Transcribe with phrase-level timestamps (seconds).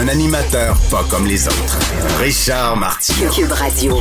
[0.00, 1.78] Un animateur pas comme les autres.
[2.18, 3.30] Richard Martineau.
[3.30, 3.96] Cube Radio.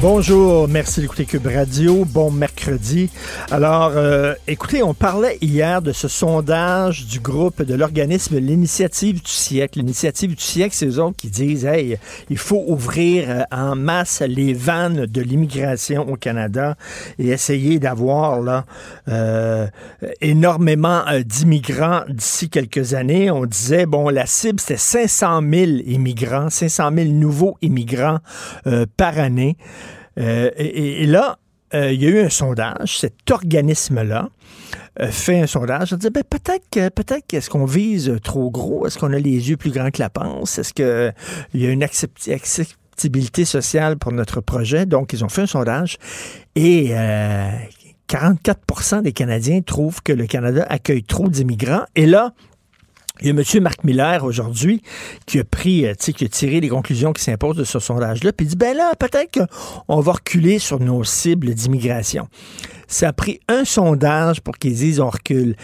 [0.00, 2.04] Bonjour, merci d'écouter Cube Radio.
[2.04, 2.49] Bon mercredi.
[3.50, 9.30] Alors, euh, écoutez, on parlait hier de ce sondage du groupe de l'organisme L'Initiative du
[9.30, 9.78] siècle.
[9.78, 11.96] L'Initiative du siècle, c'est eux autres qui disent, hey,
[12.28, 16.76] il faut ouvrir euh, en masse les vannes de l'immigration au Canada
[17.18, 18.64] et essayer d'avoir là
[19.08, 19.66] euh,
[20.20, 23.30] énormément d'immigrants d'ici quelques années.
[23.30, 28.18] On disait, bon, la cible, c'était 500 000 immigrants, 500 000 nouveaux immigrants
[28.96, 29.56] par année.
[30.16, 31.38] Et là,
[31.74, 34.28] euh, il y a eu un sondage, cet organisme-là
[35.00, 38.86] euh, fait un sondage, on dit ben, peut-être que peut-être qu'est-ce qu'on vise trop gros,
[38.86, 41.12] est-ce qu'on a les yeux plus grands que la panse, est-ce que
[41.54, 45.96] il y a une acceptabilité sociale pour notre projet, donc ils ont fait un sondage.
[46.56, 47.50] Et euh,
[48.08, 51.84] 44% des Canadiens trouvent que le Canada accueille trop d'immigrants.
[51.94, 52.32] Et là
[53.20, 53.62] il y a M.
[53.62, 54.82] Marc Miller aujourd'hui
[55.26, 57.78] qui a pris, euh, tu sais, qui a tiré les conclusions qui s'imposent de ce
[57.78, 59.38] sondage-là, puis dit ben là, peut-être
[59.86, 62.28] qu'on va reculer sur nos cibles d'immigration.
[62.88, 65.56] Ça a pris un sondage pour qu'ils disent on recule.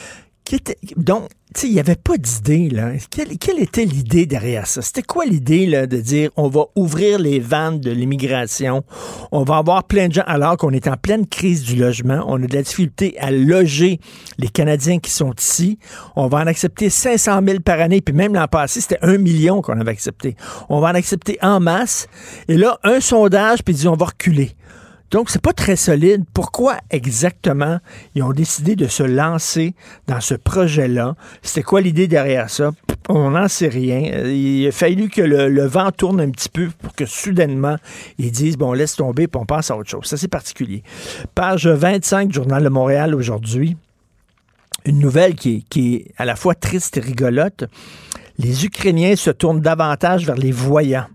[0.47, 2.93] Qui était- donc, tu sais, il n'y avait pas d'idée, là.
[3.11, 4.81] Quelle, était l'idée derrière ça?
[4.81, 8.85] C'était quoi l'idée, là, de dire on va ouvrir les vannes de l'immigration,
[9.33, 12.41] on va avoir plein de gens, alors qu'on est en pleine crise du logement, on
[12.41, 13.99] a de la difficulté à loger
[14.39, 15.81] les Canadiens qui sont ici,
[16.15, 19.63] on va en accepter 500 000 par année, puis même l'an passé, c'était un million
[19.63, 20.37] qu'on avait accepté.
[20.69, 22.07] On va en accepter en masse,
[22.47, 24.53] et là, un sondage, puis disent on va reculer.
[25.11, 26.25] Donc, c'est pas très solide.
[26.35, 27.79] Pourquoi exactement
[28.15, 29.75] ils ont décidé de se lancer
[30.07, 31.15] dans ce projet-là?
[31.43, 32.73] C'était quoi l'idée derrière ça?
[33.09, 34.11] On n'en sait rien.
[34.13, 37.77] Euh, Il a fallu que le, vent tourne un petit peu pour que soudainement,
[38.19, 40.07] ils disent, bon, laisse tomber, puis on passe à autre chose.
[40.07, 40.83] Ça, c'est particulier.
[41.35, 43.77] Page 25, Journal de Montréal aujourd'hui.
[44.85, 47.65] Une nouvelle qui est à la fois triste et rigolote.
[48.39, 51.07] Les Ukrainiens se tournent davantage vers les voyants.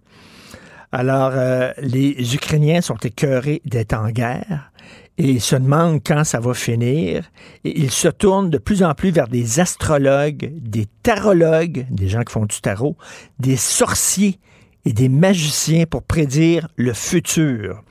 [0.92, 4.72] Alors, euh, les Ukrainiens sont écœurés d'être en guerre
[5.18, 7.24] et se demandent quand ça va finir.
[7.64, 12.24] Et ils se tournent de plus en plus vers des astrologues, des tarologues, des gens
[12.24, 12.98] qui font du tarot,
[13.40, 14.40] des sorciers
[14.84, 17.84] et des magiciens pour prédire le futur.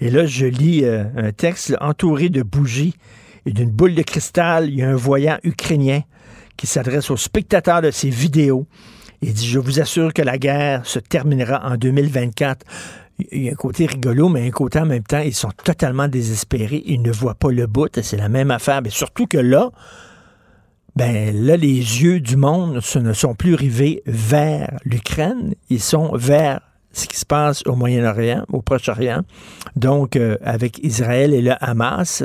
[0.00, 2.94] Et là, je lis euh, un texte entouré de bougies
[3.46, 4.68] et d'une boule de cristal.
[4.68, 6.02] Il y a un voyant ukrainien
[6.56, 8.66] qui s'adresse aux spectateurs de ces vidéos.
[9.22, 12.66] Il dit, je vous assure que la guerre se terminera en 2024.
[13.30, 16.08] Il y a un côté rigolo, mais un côté en même temps, ils sont totalement
[16.08, 16.82] désespérés.
[16.86, 18.00] Ils ne voient pas le bout.
[18.02, 18.82] C'est la même affaire.
[18.82, 19.70] Mais surtout que là,
[20.96, 25.54] ben là, les yeux du monde ne sont plus rivés vers l'Ukraine.
[25.70, 26.60] Ils sont vers
[26.92, 29.22] ce qui se passe au Moyen-Orient, au Proche-Orient,
[29.76, 32.22] donc euh, avec Israël et le Hamas.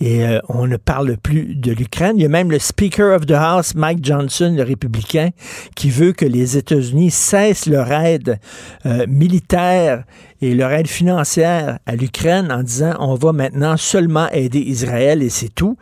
[0.00, 2.14] Et euh, on ne parle plus de l'Ukraine.
[2.16, 5.30] Il y a même le Speaker of the House, Mike Johnson, le républicain,
[5.76, 8.38] qui veut que les États-Unis cessent leur aide
[8.86, 10.04] euh, militaire
[10.42, 15.28] et leur aide financière à l'Ukraine en disant on va maintenant seulement aider Israël et
[15.28, 15.76] c'est tout.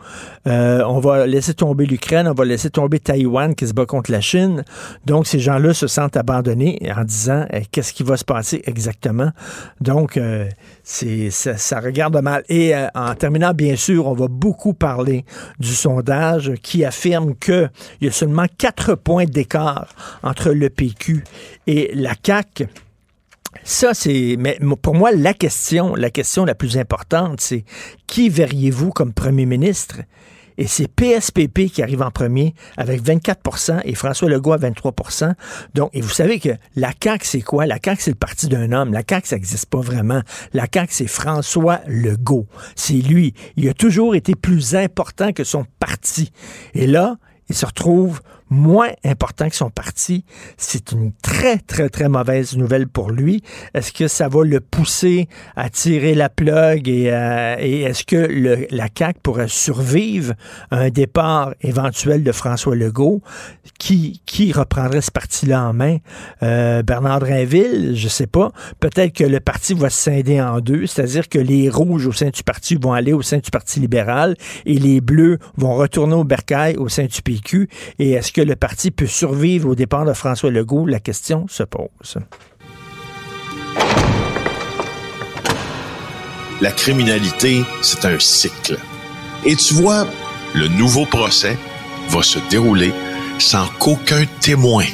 [0.46, 4.10] Euh, on va laisser tomber l'Ukraine, on va laisser tomber Taïwan qui se bat contre
[4.10, 4.64] la Chine.
[5.06, 9.30] Donc ces gens-là se sentent abandonnés en disant eh, qu'est-ce qui va se passer exactement?
[9.80, 10.48] Donc euh,
[10.82, 12.42] c'est ça, ça regarde mal.
[12.48, 15.24] Et euh, en terminant, bien sûr, on va beaucoup parler
[15.58, 17.68] du sondage qui affirme que
[18.00, 19.88] il y a seulement quatre points d'écart
[20.22, 21.24] entre le PQ
[21.66, 22.66] et la CAQ.
[23.64, 24.36] Ça, c'est.
[24.38, 27.64] Mais pour moi, la question, la question la plus importante, c'est
[28.06, 29.98] qui verriez-vous comme premier ministre?
[30.58, 35.32] Et c'est PSPP qui arrive en premier avec 24% et François Legault à 23%
[35.74, 37.64] Donc, et vous savez que la CAQ, c'est quoi?
[37.64, 38.92] La CAQ, c'est le parti d'un homme.
[38.92, 40.20] La CAQ, ça n'existe pas vraiment.
[40.52, 42.48] La CAQ, c'est François Legault.
[42.74, 43.34] C'est lui.
[43.56, 46.32] Il a toujours été plus important que son parti.
[46.74, 47.18] Et là,
[47.48, 48.20] il se retrouve
[48.50, 50.24] moins important que son parti.
[50.56, 53.42] C'est une très, très, très mauvaise nouvelle pour lui.
[53.74, 58.66] Est-ce que ça va le pousser à tirer la plug et, euh, est-ce que le,
[58.70, 60.34] la CAQ pourrait survivre
[60.70, 63.22] à un départ éventuel de François Legault?
[63.78, 65.98] Qui, qui reprendrait ce parti-là en main?
[66.42, 68.50] Euh, Bernard Drinville, je sais pas.
[68.80, 72.30] Peut-être que le parti va se scinder en deux, c'est-à-dire que les rouges au sein
[72.30, 74.36] du parti vont aller au sein du Parti libéral
[74.66, 77.68] et les bleus vont retourner au bercail au sein du PQ.
[77.98, 80.86] Et est-ce que le parti peut survivre au départ de François Legault?
[80.86, 82.18] La question se pose.
[86.60, 88.78] La criminalité, c'est un cycle.
[89.44, 90.06] Et tu vois,
[90.54, 91.58] le nouveau procès
[92.10, 92.92] va se dérouler
[93.40, 94.84] sans qu'aucun témoin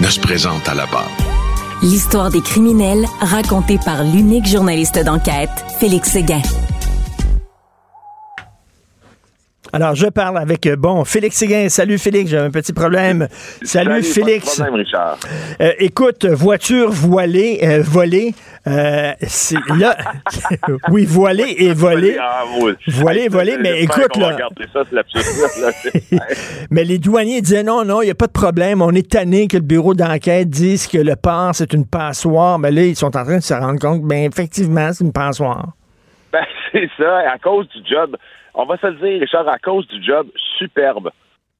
[0.00, 1.16] ne se présente à la barre.
[1.84, 6.42] L'histoire des criminels racontée par l'unique journaliste d'enquête, Félix Séguin.
[9.76, 11.68] Alors, je parle avec, euh, bon, Félix Séguin.
[11.68, 13.28] Salut, Félix, j'ai un petit problème.
[13.60, 14.56] Salut, Félix.
[14.56, 15.18] Pas de problème, Richard.
[15.60, 18.32] Euh, écoute, voiture voilée, euh, volée,
[18.66, 19.94] euh, c'est là.
[20.88, 22.16] oui, voilée et volée.
[22.18, 22.72] Ah, oui.
[22.88, 24.38] Voilée et volée, mais écoute, là.
[24.72, 24.80] ça.
[26.70, 28.80] Mais les douaniers disaient non, non, il n'y a pas de problème.
[28.80, 32.58] On est tanné que le bureau d'enquête dise que le port, c'est une passoire.
[32.58, 35.74] Mais là, ils sont en train de se rendre compte ben, effectivement, c'est une passoire.
[36.32, 38.16] Ben, c'est ça, à cause du job,
[38.56, 41.10] on va se le dire, Richard, à cause du job superbe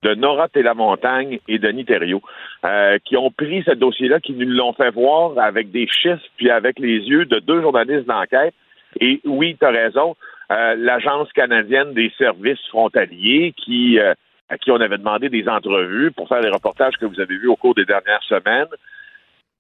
[0.03, 2.23] de Nora Télamontagne et Denis Thériault,
[2.65, 6.51] euh, qui ont pris ce dossier-là, qui nous l'ont fait voir avec des chiffres, puis
[6.51, 8.55] avec les yeux de deux journalistes d'enquête.
[9.01, 10.17] Et oui, tu as raison,
[10.51, 14.15] euh, l'Agence canadienne des services frontaliers, qui, euh,
[14.49, 17.49] à qui on avait demandé des entrevues pour faire les reportages que vous avez vus
[17.49, 18.69] au cours des dernières semaines,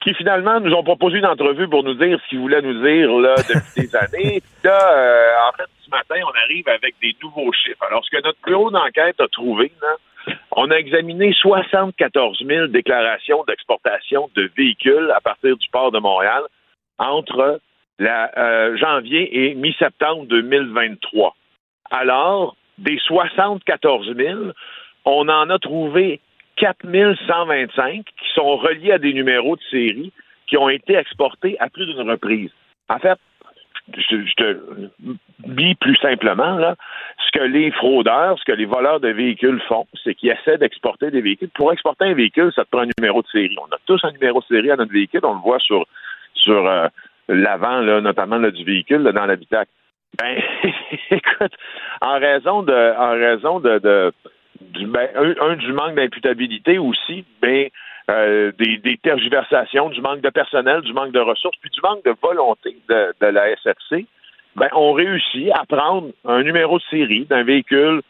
[0.00, 3.10] qui finalement nous ont proposé une entrevue pour nous dire ce qu'ils voulaient nous dire
[3.18, 4.42] là, depuis des années.
[4.62, 7.84] Là, euh, en fait, ce matin, on arrive avec des nouveaux chiffres.
[7.88, 13.44] Alors, ce que notre bureau d'enquête a trouvé, là, on a examiné 74 000 déclarations
[13.46, 16.42] d'exportation de véhicules à partir du port de Montréal
[16.98, 17.60] entre
[17.98, 21.34] la, euh, janvier et mi-septembre 2023.
[21.90, 24.40] Alors, des 74 000,
[25.04, 26.20] on en a trouvé
[26.56, 26.78] 4
[27.26, 30.12] 125 qui sont reliés à des numéros de série
[30.46, 32.50] qui ont été exportés à plus d'une reprise.
[32.88, 33.18] En fait,
[33.96, 34.60] je, je te
[35.46, 36.76] dis plus simplement, là,
[37.24, 41.10] ce que les fraudeurs, ce que les voleurs de véhicules font, c'est qu'ils essaient d'exporter
[41.10, 41.50] des véhicules.
[41.50, 43.56] Pour exporter un véhicule, ça te prend un numéro de série.
[43.60, 45.86] On a tous un numéro de série à notre véhicule, on le voit sur,
[46.34, 46.88] sur euh,
[47.28, 49.70] l'avant, notamment là, du véhicule, là, dans l'habitacle.
[50.18, 50.40] Ben,
[51.10, 51.52] écoute,
[52.00, 54.12] en raison de, en raison de, de
[54.60, 55.08] ben,
[55.40, 57.68] un, du manque d'imputabilité aussi, ben,
[58.10, 62.14] euh, des, tergiversations, du manque de personnel, du manque de ressources, puis du manque de
[62.22, 64.06] volonté de, la SFC,
[64.54, 68.02] ben, on réussit à prendre un numéro de série d'un véhicule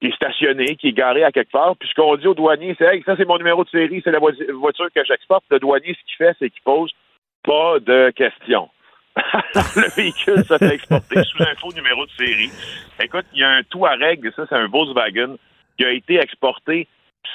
[0.00, 2.76] qui est stationné, qui est garé à quelque part, puis ce qu'on dit au douanier,
[2.78, 5.44] c'est hey, ça c'est mon numéro de série, c'est la voiture que j'exporte.
[5.50, 6.92] Le douanier, ce qu'il fait, c'est qu'il pose
[7.42, 8.68] pas de questions.
[9.76, 12.50] le véhicule se fait exporter sous un faux numéro de série.
[13.02, 15.36] Écoute, il y a un Touareg, ça c'est un Volkswagen,
[15.78, 16.86] qui a été exporté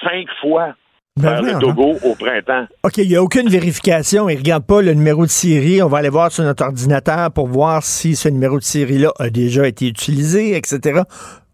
[0.03, 0.75] cinq fois
[1.19, 1.59] Ben oui, le.
[1.59, 2.65] Togo au printemps.
[2.83, 4.29] OK, il n'y a aucune vérification.
[4.29, 5.81] Ils ne regardent pas le numéro de série.
[5.81, 9.29] On va aller voir sur notre ordinateur pour voir si ce numéro de série-là a
[9.29, 11.01] déjà été utilisé, etc.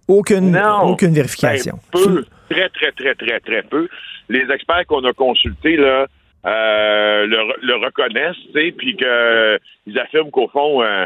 [0.07, 0.81] Aucune, Non.
[0.89, 1.77] aucune vérification.
[1.93, 3.87] Ben, peu, très, très, très, très, très peu.
[4.29, 6.07] Les experts qu'on a consultés, là,
[6.45, 7.37] euh, le,
[7.67, 8.37] le reconnaissent,
[8.77, 11.05] puis qu'ils affirment qu'au fond, euh,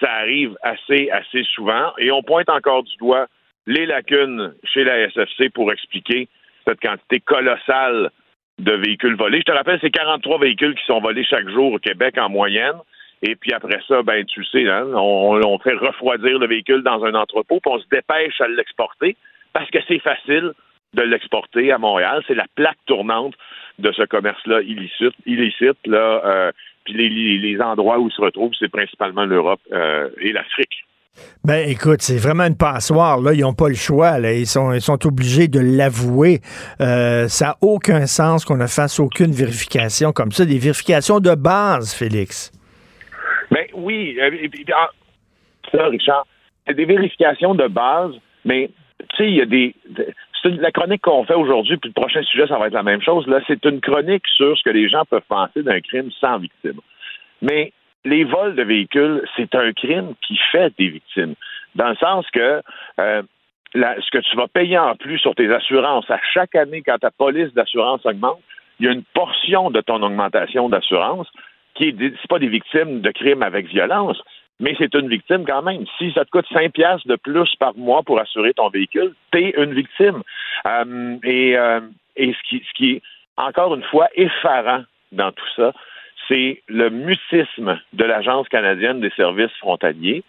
[0.00, 1.92] ça arrive assez, assez souvent.
[1.98, 3.26] Et on pointe encore du doigt
[3.66, 6.28] les lacunes chez la SFC pour expliquer
[6.66, 8.10] cette quantité colossale
[8.58, 9.38] de véhicules volés.
[9.38, 12.76] Je te rappelle, c'est 43 véhicules qui sont volés chaque jour au Québec en moyenne.
[13.22, 17.14] Et puis après ça, ben tu sais, hein, on, fait refroidir le véhicule dans un
[17.14, 19.16] entrepôt, puis on se dépêche à l'exporter
[19.52, 20.52] parce que c'est facile
[20.94, 22.22] de l'exporter à Montréal.
[22.26, 23.34] C'est la plaque tournante
[23.78, 25.76] de ce commerce-là illicite.
[25.88, 26.52] Euh,
[26.84, 30.84] puis les, endroits où ils se retrouvent, c'est principalement l'Europe euh, et l'Afrique.
[31.44, 33.20] Ben écoute, c'est vraiment une passoire.
[33.20, 34.18] Là, ils n'ont pas le choix.
[34.18, 34.32] Là.
[34.32, 36.40] Ils, sont, ils sont obligés de l'avouer.
[36.80, 40.44] Euh, ça n'a aucun sens qu'on ne fasse aucune vérification comme ça.
[40.44, 42.52] Des vérifications de base, Félix.
[43.50, 44.16] Ben oui.
[44.20, 44.30] Euh,
[44.74, 44.90] ah,
[45.70, 46.26] ça, Richard,
[46.66, 48.12] c'est des vérifications de base,
[48.44, 49.74] mais tu sais, il y a des.
[50.44, 53.26] La chronique qu'on fait aujourd'hui, puis le prochain sujet, ça va être la même chose.
[53.28, 56.80] Là, c'est une chronique sur ce que les gens peuvent penser d'un crime sans victime.
[57.42, 57.72] Mais
[58.04, 61.34] les vols de véhicules, c'est un crime qui fait des victimes.
[61.74, 62.62] Dans le sens que
[63.00, 63.22] euh,
[63.74, 67.10] ce que tu vas payer en plus sur tes assurances à chaque année quand ta
[67.10, 68.40] police d'assurance augmente,
[68.80, 71.28] il y a une portion de ton augmentation d'assurance
[71.74, 74.20] qui est c'est pas des victimes de crimes avec violence,
[74.60, 75.84] mais c'est une victime quand même.
[75.96, 79.54] Si ça te coûte 5 piastres de plus par mois pour assurer ton véhicule, t'es
[79.56, 80.22] une victime.
[80.66, 81.80] Euh, et euh,
[82.16, 83.02] et ce, qui, ce qui est
[83.36, 84.82] encore une fois effarant
[85.12, 85.72] dans tout ça,
[86.28, 90.22] c'est le mutisme de l'Agence canadienne des services frontaliers.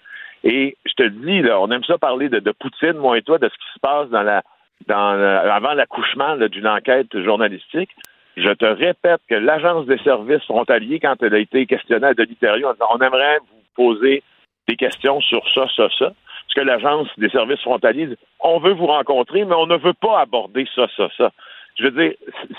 [0.43, 3.37] Et je te le dis, là, on aime ça parler de, Poutine, moi et toi,
[3.37, 4.43] de ce qui se passe dans la,
[4.87, 5.17] dans
[5.49, 7.91] avant l'accouchement d'une enquête journalistique.
[8.35, 12.87] Je te répète que l'Agence des services frontaliers, quand elle a été questionnée à disant,
[12.89, 14.23] on aimerait vous poser
[14.67, 16.05] des questions sur ça, ça, ça.
[16.07, 19.93] Parce que l'Agence des services frontaliers dit, on veut vous rencontrer, mais on ne veut
[19.93, 21.31] pas aborder ça, ça, ça.
[21.77, 22.13] je veux dire,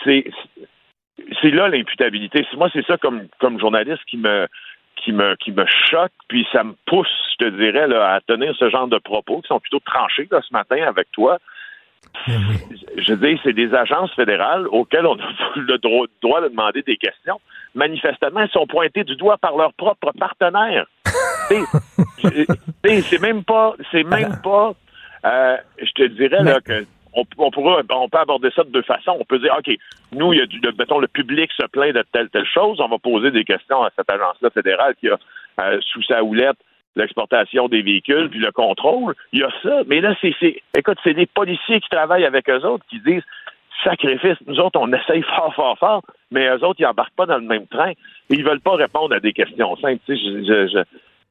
[0.04, 0.24] c'est
[1.40, 2.47] c'est là l'imputabilité.
[2.56, 4.47] Moi, c'est ça comme comme journaliste qui me
[4.97, 8.54] qui me qui me choque, puis ça me pousse, je te dirais, là, à tenir
[8.56, 11.38] ce genre de propos qui sont plutôt tranchés là, ce matin avec toi.
[12.26, 12.38] Ben
[12.99, 17.40] je dis, c'est des agences fédérales auxquelles on a le droit de demander des questions.
[17.75, 20.87] Manifestement, elles sont pointées du doigt par leurs propres partenaires.
[22.83, 24.75] c'est même pas, c'est même pas,
[25.25, 29.16] euh, je te dirais là que on, on, peut aborder ça de deux façons.
[29.18, 29.75] On peut dire, OK,
[30.12, 32.80] nous, il y a du, mettons, le public se plaint de telle, telle chose.
[32.80, 35.18] On va poser des questions à cette agence-là fédérale qui a
[35.61, 36.56] euh, sous sa houlette
[36.97, 39.14] l'exportation des véhicules, puis le contrôle.
[39.33, 39.83] Il y a ça.
[39.87, 40.35] Mais là, c'est,
[40.76, 43.25] écoute, c'est des policiers qui travaillent avec eux autres qui disent,
[43.83, 47.38] sacrifice, nous autres, on essaye fort, fort, fort, mais eux autres, ils embarquent pas dans
[47.38, 47.90] le même train.
[47.90, 47.97] Et
[48.30, 50.00] ils veulent pas répondre à des questions simples.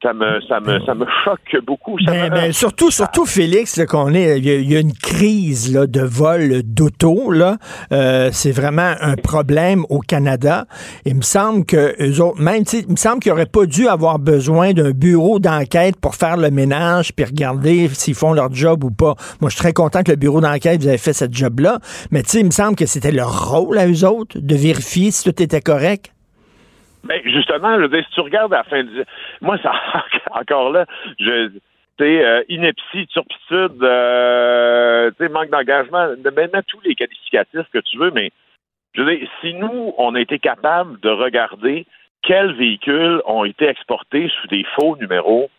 [0.03, 1.98] Ça me, ça me, ça me choque beaucoup.
[2.05, 6.62] Ben, ben, surtout, surtout, Félix, qu'on est, il y, a une crise là, de vol
[6.63, 7.31] d'auto.
[7.31, 7.57] Là,
[7.91, 10.65] euh, c'est vraiment un problème au Canada.
[11.05, 14.19] Il me semble que eux autres, même, il me semble qu'ils n'auraient pas dû avoir
[14.19, 18.91] besoin d'un bureau d'enquête pour faire le ménage puis regarder s'ils font leur job ou
[18.91, 19.15] pas.
[19.39, 21.79] Moi, je suis très content que le bureau d'enquête vous avez fait ce job-là,
[22.12, 25.12] mais tu sais, il me semble que c'était leur rôle à eux autres de vérifier
[25.12, 26.12] si tout était correct.
[27.03, 29.03] Ben, justement, je veux dire, si tu regardes à la fin du...
[29.41, 29.74] Moi, ça,
[30.31, 30.86] encore là,
[31.19, 31.50] je...
[32.00, 38.10] Tu euh, ineptie, turpitude, euh, manque d'engagement, ben, mets tous les qualificatifs que tu veux,
[38.10, 38.31] mais
[38.95, 41.86] je veux dire, si nous, on a été capable de regarder
[42.24, 45.51] quels véhicules ont été exportés sous des faux numéros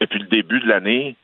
[0.00, 1.16] depuis le début de l'année,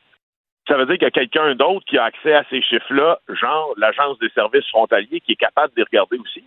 [0.67, 3.73] ça veut dire qu'il y a quelqu'un d'autre qui a accès à ces chiffres-là, genre
[3.77, 6.43] l'Agence des services frontaliers, qui est capable de les regarder aussi.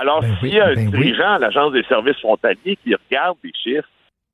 [0.00, 3.38] Alors, ben s'il y a un ben dirigeant à l'Agence des services frontaliers qui regarde
[3.44, 3.88] les chiffres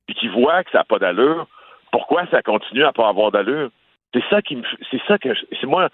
[0.07, 1.47] et qui voit que ça n'a pas d'allure,
[1.91, 3.69] pourquoi ça continue à pas avoir d'allure?
[4.13, 5.89] C'est ça qui me, c'est ça que, c'est moi,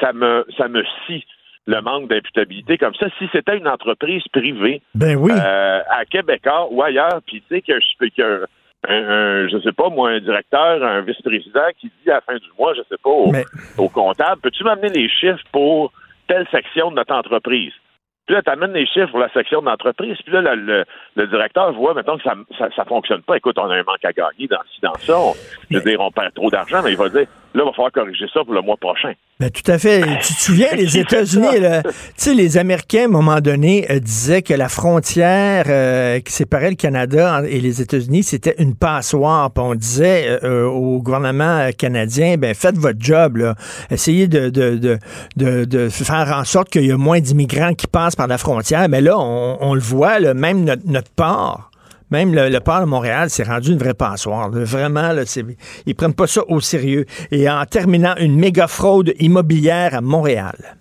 [0.00, 1.24] ça me, ça me scie
[1.66, 3.06] le manque d'imputabilité comme ça.
[3.18, 5.32] Si c'était une entreprise privée, ben oui.
[5.32, 8.46] Euh, à Québec ou ailleurs, puis tu sais qu'il y a
[8.88, 12.48] un, je sais pas, moi, un directeur, un vice-président qui dit à la fin du
[12.58, 13.10] mois, je sais pas,
[13.78, 15.92] au comptable, peux-tu m'amener les chiffres pour
[16.28, 17.72] telle section de notre entreprise?
[18.26, 20.16] Puis là, tu amènes les chiffres pour la section d'entreprise.
[20.24, 20.84] Puis là, le,
[21.26, 23.36] directeur voit maintenant que ça, ça, fonctionne pas.
[23.36, 25.38] Écoute, on a un manque à gagner dans ci, dans ça.
[25.70, 27.92] je veux dire, on perd trop d'argent, mais il va dire, là, il va falloir
[27.92, 29.12] corriger ça pour le mois prochain.
[29.38, 30.00] Ben, tout à fait.
[30.22, 34.40] Tu te souviens, les États-Unis, tu sais, les Américains, à un moment donné, euh, disaient
[34.40, 39.50] que la frontière euh, qui séparait le Canada et les États-Unis, c'était une passoire.
[39.50, 43.54] Puis on disait euh, au gouvernement canadien, ben faites votre job, là.
[43.90, 44.98] Essayez de, de,
[45.36, 48.88] de, de, faire en sorte qu'il y ait moins d'immigrants qui passent par la frontière.
[48.88, 51.70] Mais là, on, le voit, là, même notre, notre port
[52.10, 54.50] même le, port de Montréal s'est rendu une vraie passoire.
[54.50, 55.22] Vraiment, là,
[55.86, 57.04] ils prennent pas ça au sérieux.
[57.30, 60.76] Et en terminant, une méga fraude immobilière à Montréal.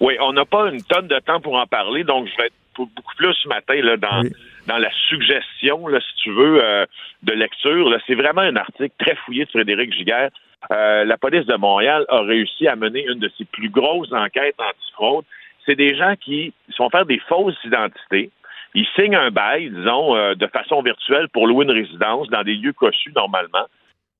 [0.00, 2.54] Oui, on n'a pas une tonne de temps pour en parler, donc je vais être
[2.76, 4.22] beaucoup plus ce matin là, dans,
[4.66, 6.86] dans la suggestion, là, si tu veux, euh,
[7.22, 7.90] de lecture.
[8.06, 10.30] C'est vraiment un article très fouillé de Frédéric Giguère.
[10.70, 14.56] Euh, la police de Montréal a réussi à mener une de ses plus grosses enquêtes
[14.58, 15.24] anti-fraude.
[15.66, 18.30] C'est des gens qui sont faire des fausses identités
[18.78, 22.54] ils signent un bail, disons, euh, de façon virtuelle pour louer une résidence dans des
[22.54, 23.66] lieux cossus normalement.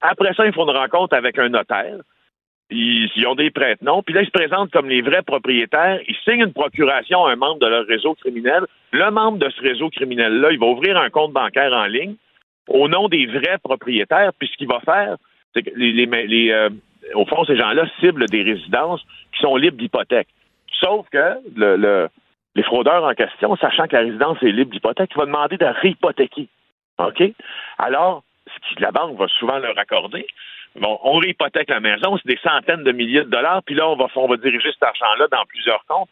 [0.00, 1.98] Après ça, ils font une rencontre avec un notaire.
[2.70, 4.02] Ils, ont des prête-noms.
[4.02, 6.00] Puis là, ils se présentent comme les vrais propriétaires.
[6.08, 8.64] Ils signent une procuration à un membre de leur réseau criminel.
[8.92, 12.16] Le membre de ce réseau criminel-là, il va ouvrir un compte bancaire en ligne
[12.66, 14.32] au nom des vrais propriétaires.
[14.38, 15.16] Puis ce qu'il va faire,
[15.54, 16.70] c'est que euh,
[17.14, 20.28] au fond, ces gens-là ciblent des résidences qui sont libres d'hypothèque.
[20.80, 22.08] Sauf que le
[22.58, 26.48] les fraudeurs en question, sachant que la résidence est libre d'hypothèque, vont demander de réhypothéquer.
[26.98, 27.22] OK?
[27.78, 30.26] Alors, ce la banque va souvent leur accorder,
[30.74, 33.94] bon, on réhypothèque la maison, c'est des centaines de milliers de dollars, puis là, on
[33.94, 36.08] va, diriger cet argent-là dans plusieurs comptes.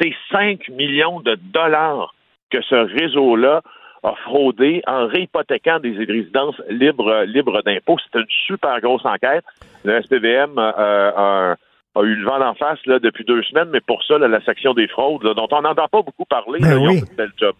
[0.00, 2.14] C'est 5 millions de dollars
[2.50, 3.60] que ce réseau-là
[4.02, 7.98] a fraudé en réhypothéquant des résidences libres, libres d'impôts.
[7.98, 9.44] C'est une super grosse enquête.
[9.84, 11.12] Le SPVM euh,
[11.52, 11.56] a
[11.96, 14.74] a eu le vent d'en face là, depuis deux semaines, mais pour ça, la section
[14.74, 17.02] des fraudes, dont on n'entend pas beaucoup parler, ben oui.
[17.38, 17.54] job.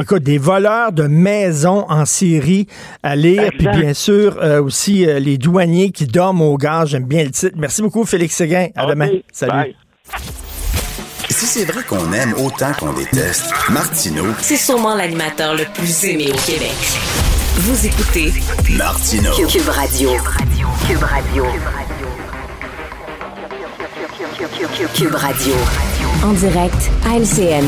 [0.00, 2.66] Écoute, des voleurs de maisons en Syrie
[3.02, 6.90] à lire, puis bien sûr euh, aussi euh, les douaniers qui dorment au gaz.
[6.90, 7.56] J'aime bien le titre.
[7.56, 8.68] Merci beaucoup, Félix Séguin.
[8.74, 9.08] À demain.
[9.32, 9.74] Salut.
[11.28, 16.26] Si c'est vrai qu'on aime autant qu'on déteste, Martineau, c'est sûrement l'animateur le plus aimé
[16.28, 16.74] au Québec.
[17.54, 18.32] Vous écoutez
[18.76, 19.32] Martineau.
[19.46, 20.10] Cube Radio.
[20.86, 21.44] Cube Radio.
[21.44, 22.09] Cube Radio.
[24.72, 25.89] Cube Radio
[26.24, 27.64] en direct à LCN.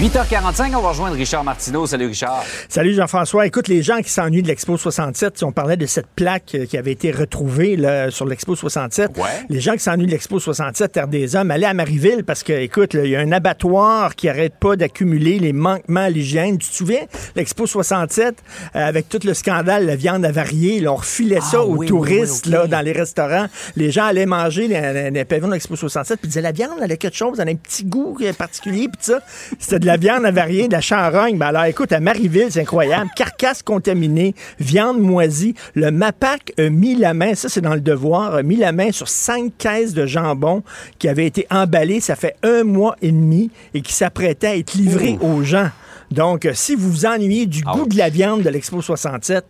[0.00, 1.86] 8h45, on va rejoindre Richard Martineau.
[1.86, 2.42] Salut Richard.
[2.68, 3.46] Salut Jean-François.
[3.46, 6.66] Écoute, les gens qui s'ennuient de l'Expo 67, si on parlait de cette plaque euh,
[6.66, 9.24] qui avait été retrouvée là, sur l'Expo 67, Ouais.
[9.48, 12.52] les gens qui s'ennuient de l'Expo 67, Terre des Hommes, allez à Marieville parce que,
[12.54, 16.58] écoute, il y a un abattoir qui arrête pas d'accumuler les manquements à l'hygiène.
[16.58, 17.02] Tu te souviens,
[17.36, 18.34] l'Expo 67,
[18.74, 21.78] euh, avec tout le scandale, la viande avariée, là, on refilait ça Ah aux oui,
[21.80, 23.46] oui, touristes oui, là, dans les restaurants.
[23.76, 26.72] Les gens allaient manger dans- dans les pavillons de l'Expo 67 puis disaient la viande,
[26.82, 29.20] elle a quelque chose, elle a un petit goût particulier, puis ça,
[29.58, 31.36] c'était de la viande avariée, de la charogne.
[31.36, 33.10] Ben alors, écoute, à Marieville, c'est incroyable.
[33.14, 35.54] Carcasse contaminée, viande moisie.
[35.74, 38.92] Le MAPAC a mis la main, ça c'est dans le devoir, a mis la main
[38.92, 40.62] sur cinq caisses de jambon
[40.98, 44.74] qui avaient été emballées, ça fait un mois et demi, et qui s'apprêtaient à être
[44.74, 45.68] livrées aux gens.
[46.10, 49.44] Donc, euh, si vous vous ennuyez du goût de la viande de l'Expo 67,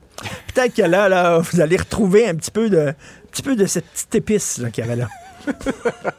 [0.54, 3.66] peut-être que là, là, vous allez retrouver un petit peu de, un petit peu de
[3.66, 5.08] cette petite épice qu'il y avait là.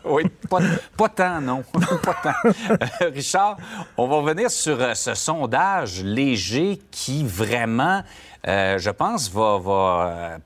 [0.05, 0.59] Oui, pas,
[0.97, 1.63] pas tant, non.
[2.03, 2.49] pas tant.
[2.69, 3.57] Euh, Richard,
[3.97, 8.01] on va revenir sur euh, ce sondage léger qui vraiment,
[8.47, 10.37] euh, je pense, va, va,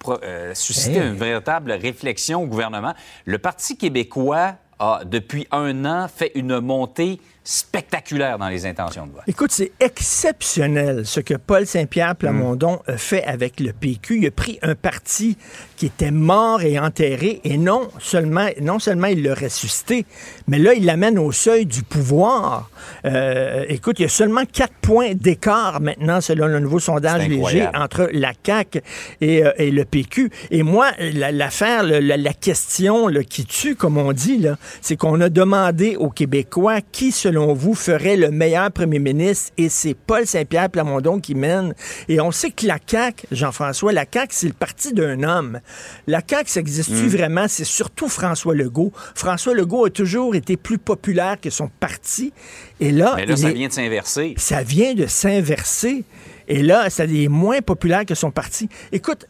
[0.53, 2.93] susciter une véritable réflexion au gouvernement.
[3.25, 7.19] Le Parti québécois a, depuis un an, fait une montée
[7.51, 9.21] spectaculaire dans les intentions de vote.
[9.25, 14.17] Écoute, c'est exceptionnel ce que Paul Saint-Pierre Plamondon a fait avec le PQ.
[14.19, 15.37] Il a pris un parti
[15.77, 20.05] qui était mort et enterré et non seulement, non seulement il l'a ressuscité,
[20.47, 22.69] mais là, il l'amène au seuil du pouvoir.
[23.05, 27.67] Euh, écoute, il y a seulement quatre points d'écart maintenant, selon le nouveau sondage léger,
[27.75, 28.81] entre la CAQ
[29.21, 30.29] et, euh, et le PQ.
[30.51, 34.45] Et moi, la- l'affaire, la, la question là, qui tue, comme on dit,
[34.81, 39.69] c'est qu'on a demandé aux Québécois qui, selon vous, ferait le meilleur premier ministre, et
[39.69, 41.73] c'est Paul Saint-Pierre Plamondon qui mène.
[42.09, 45.59] Et on sait que la CAQ, Jean-François, la CAQ, c'est le parti d'un homme.
[46.07, 47.47] La CAQ, ça existe-tu vraiment?
[47.47, 48.91] C'est surtout François Legault.
[49.15, 52.33] François Legault a toujours été plus populaire que son parti.
[52.79, 54.33] Et là, Mais là, ça est- vient de s'inverser.
[54.37, 56.03] ça vient de s'inverser.
[56.47, 58.69] Et là, ça est moins populaire que son parti.
[58.91, 59.25] Écoute,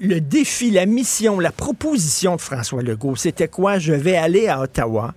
[0.00, 3.78] le défi, la mission, la proposition de François Legault, c'était quoi?
[3.78, 5.14] Je vais aller à Ottawa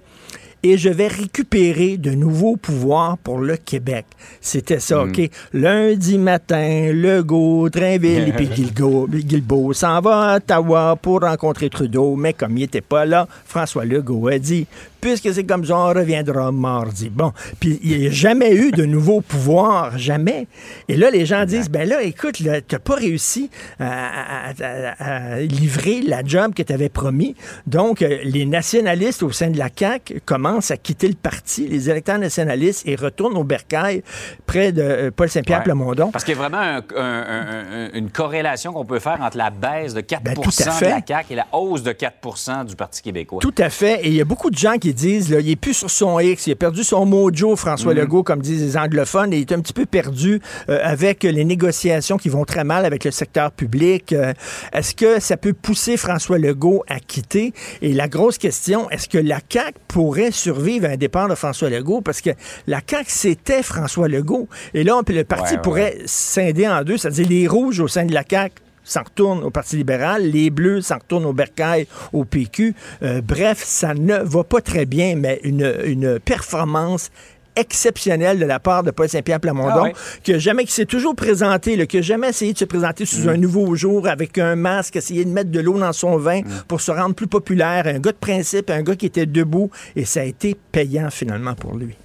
[0.64, 4.06] et je vais récupérer de nouveaux pouvoirs pour le Québec.
[4.42, 5.30] C'était ça, OK?
[5.54, 12.34] Lundi matin, Legault, Drainville et puis Guilbeault s'en va à Ottawa pour rencontrer Trudeau, mais
[12.34, 14.68] comme il n'était pas là, François Legault a dit
[15.02, 17.10] puisque c'est comme ça, on reviendra mardi.
[17.10, 20.48] Bon, puis il n'y a jamais eu de nouveaux pouvoirs, jamais.
[20.88, 25.34] Et là, les gens disent, ben là, écoute, tu n'as pas réussi à, à- à-
[25.36, 27.36] à livrer la job que tu avais promis.
[27.68, 31.90] Donc, euh, les nationalistes au sein de la CAQ commencent à quitter le parti, les
[31.90, 34.04] électeurs nationalistes, et retournent au bercail
[34.46, 35.64] près de euh, Paul Saint-Pierre Ouais.
[35.66, 36.12] Plamondon.
[36.12, 39.50] Parce qu'il y a vraiment un- un- un- une corrélation qu'on peut faire entre la
[39.50, 40.42] baisse de 4 Ben, de
[40.86, 43.40] la CAQ et la hausse de 4% du Parti québécois.
[43.42, 44.02] Tout à fait.
[44.06, 46.20] Et il y a beaucoup de gens qui disent, là, il est plus sur son
[46.20, 49.52] X, il a perdu son mojo, François Legault, comme disent les anglophones, et il est
[49.52, 53.52] un petit peu perdu euh, avec les négociations qui vont très mal avec le secteur
[53.52, 54.14] public.
[54.14, 54.34] Euh,
[54.74, 57.54] est-ce que ça peut pousser François Legault à quitter?
[57.82, 61.70] Et la grosse question, est-ce que la CAQ pourrait survivre à un départ de François
[61.70, 62.02] Legault?
[62.02, 62.32] Parce que
[62.68, 64.48] la CAQ, c'était François Legault.
[64.74, 65.62] Et là, on le parti Ouais, ouais.
[65.62, 68.56] pourrait scinder en deux, c'est-à-dire les rouges au sein de la CAQ
[68.92, 72.74] s'en retournent au Parti libéral, les bleus s'en retournent au Bercail, au PQ.
[73.04, 77.12] Euh, bref, ça ne va pas très bien, mais une, une performance
[77.56, 79.94] exceptionnelle de la part de Paul Saint-Pierre Plamondon, Ah ouais.
[80.24, 83.26] que jamais qui s'est toujours présenté, là, qui a jamais essayé de se présenter sous
[83.26, 83.30] Mm.
[83.30, 86.46] un nouveau jour avec un masque, essayer de mettre de l'eau dans son vin Mm.
[86.68, 90.06] pour se rendre plus populaire, un gars de principe, un gars qui était debout, et
[90.06, 91.96] ça a été payant finalement pour lui.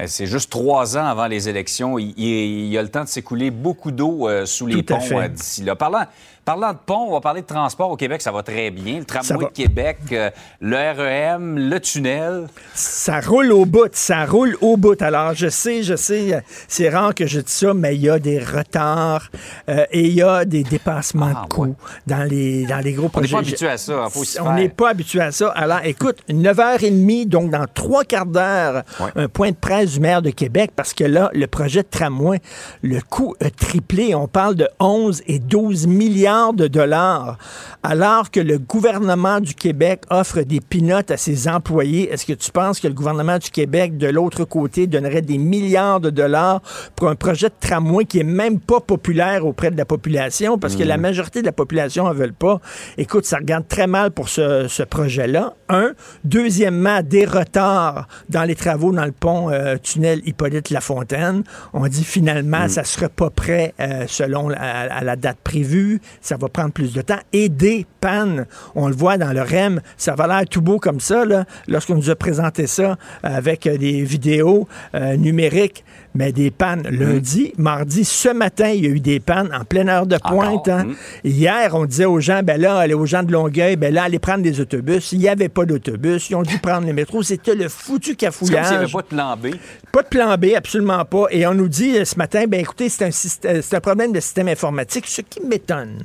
[0.00, 1.98] Euh, C'est juste trois ans avant les élections.
[1.98, 4.94] Il, il- il y a le temps de s'écouler beaucoup d'eau euh, sous les Tout
[4.94, 5.76] ponts euh, d'ici là.
[5.76, 6.04] Parlant,
[6.44, 8.22] parlant de ponts, on va parler de transport au Québec.
[8.22, 8.98] Ça va très bien.
[9.00, 12.46] Le tramway de Québec, euh, le REM, le tunnel.
[12.74, 15.00] Ça roule au bout, ça roule au bout.
[15.02, 18.18] Alors, je sais, je sais, c'est rare que je dise ça, mais il y a
[18.18, 19.30] des retards
[19.68, 21.72] euh, et il y a des dépassements Ah, de coûts ouais.
[22.06, 23.32] dans, les, dans les gros On n'est projets.
[23.34, 24.06] pas habitué à ça.
[24.10, 25.48] Faut On n'est pas habitué à ça.
[25.50, 29.10] Alors, écoute, 9h30, donc dans trois quarts d'heure, Ouais.
[29.16, 32.40] un point de presse du maire de Québec, parce que là, le projet de tramway,
[32.82, 34.14] le coût a triplé.
[34.14, 37.38] On parle de 11 et 12 milliards de dollars.
[37.82, 42.50] Alors que le gouvernement du Québec offre des pinottes à ses employés, est-ce que tu
[42.50, 46.60] penses que le gouvernement du Québec, de l'autre côté, donnerait des milliards de dollars
[46.96, 50.76] pour un projet de tramway qui est même pas populaire auprès de la population, parce
[50.76, 52.60] que la majorité de la population en veulent pas?
[52.98, 55.54] Écoute, ça regarde très mal pour ce, ce projet-là.
[55.68, 55.92] Un.
[56.24, 61.44] Deuxièmement, des retards dans les travaux dans le pont euh, tunnel Hippolyte-Lafontaine.
[61.72, 66.00] On dit finalement, ça sera pas prêt euh, selon la, à la date prévue.
[66.20, 67.18] Ça va prendre plus de temps.
[67.32, 71.00] Et des pannes, on le voit dans le REM, ça va l'air tout beau comme
[71.00, 71.24] ça,
[71.68, 78.04] lorsqu'on nous a présenté ça avec des vidéos euh, numériques mais des pannes lundi, mardi,
[78.04, 80.68] ce matin, il y a eu des pannes en pleine heure de pointe.
[80.68, 80.84] Hein.
[80.84, 80.94] Hmm.
[81.24, 84.18] Hier, on disait aux gens, ben là, allez aux gens de Longueuil, ben là, allez
[84.18, 85.12] prendre des autobus.
[85.12, 86.28] Il n'y avait pas d'autobus.
[86.30, 87.22] Ils ont dû prendre les métros.
[87.22, 88.64] C'était le foutu cafouillage.
[88.64, 89.46] Comme il n'y avait pas de plan B.
[89.92, 91.26] Pas de plan B, absolument pas.
[91.30, 94.20] Et on nous dit euh, ce matin, ben écoutez, c'est un, euh, un problème de
[94.20, 96.02] système informatique, ce qui m'étonne.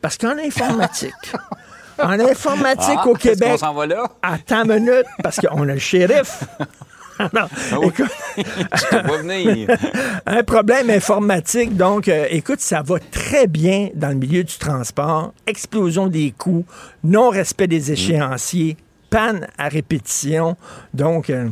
[0.00, 1.12] Parce qu'en informatique,
[1.98, 3.50] en informatique ah, au Québec.
[3.52, 4.04] On s'en va là?
[4.22, 6.44] Attends une minute, parce qu'on a le shérif.
[7.32, 7.46] non,
[10.26, 11.76] un problème informatique.
[11.76, 15.32] Donc, euh, écoute, ça va très bien dans le milieu du transport.
[15.46, 16.64] Explosion des coûts,
[17.02, 18.76] non-respect des échéanciers,
[19.14, 20.56] à répétition.
[20.92, 21.48] Donc, euh,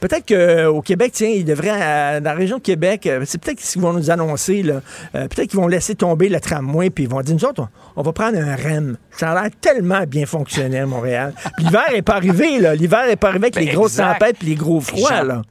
[0.00, 3.72] peut-être qu'au Québec, tiens, ils devraient, dans la région de Québec, euh, c'est peut-être ce
[3.72, 4.80] qu'ils vont nous annoncer, là.
[5.12, 8.12] peut-être qu'ils vont laisser tomber le tramway, puis ils vont dire, nous autres, on, va
[8.12, 8.96] prendre un REM.
[9.10, 11.34] Ça a l'air tellement bien fonctionné à Montréal.
[11.58, 12.74] L'hiver n'est pas arrivé, là.
[12.74, 15.42] L'hiver n'est pas arrivé avec ben, les grosses tempêtes et les gros froids, là.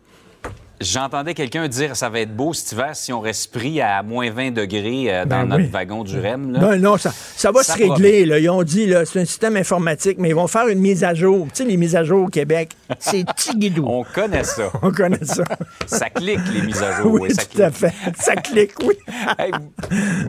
[0.82, 4.30] J'entendais quelqu'un dire ça va être beau cet hiver si on reste pris à moins
[4.30, 6.52] 20 degrés euh, dans ben notre wagon du REM.
[6.52, 6.60] Là.
[6.60, 8.26] Ben non, ça, ça va se régler.
[8.26, 8.40] Là.
[8.40, 11.48] Ils ont dit c'est un système informatique, mais ils vont faire une mise à jour.
[11.54, 13.86] Tu sais, les mises à jour au Québec, c'est tigidou.
[13.88, 14.70] On connaît ça.
[14.82, 15.44] on connaît ça.
[15.86, 17.22] ça clique, les mises à jour.
[17.22, 17.94] Oui, tout à fait.
[18.20, 18.96] Ça clique, oui.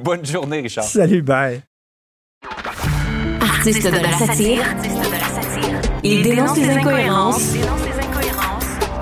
[0.02, 0.85] bonne journée, Richard.
[0.85, 1.61] Salut, bye.
[3.40, 4.62] Artiste de la satire,
[6.04, 7.54] il dénonce les incohérences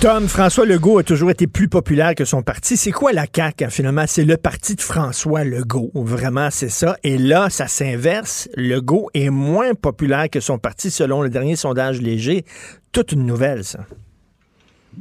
[0.00, 2.78] Tom, François Legault a toujours été plus populaire que son parti.
[2.78, 4.06] C'est quoi la CAQ, hein, finalement?
[4.06, 5.90] C'est le parti de François Legault.
[5.94, 6.96] Vraiment, c'est ça.
[7.02, 8.48] Et là, ça s'inverse.
[8.56, 12.46] Legault est moins populaire que son parti, selon le dernier sondage léger.
[12.92, 13.84] Toute une nouvelle, ça.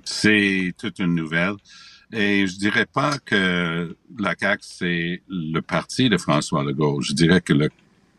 [0.03, 1.53] C'est toute une nouvelle.
[2.11, 6.99] Et je dirais pas que la CAQ, c'est le parti de François Legault.
[6.99, 7.69] Je dirais que le,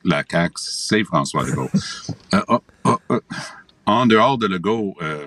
[0.02, 1.70] la CAQ, c'est François Legault.
[2.32, 3.20] Euh, oh, oh, oh,
[3.86, 5.26] en dehors de Legault, euh,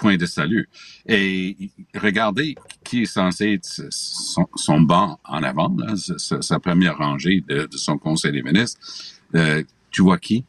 [0.00, 0.68] point de salut.
[1.06, 1.56] Et
[1.94, 5.76] regardez qui est censé être son, banc en avant,
[6.16, 8.80] sa, première rangée de, son conseil des ministres.
[9.34, 10.44] Euh, tu vois qui?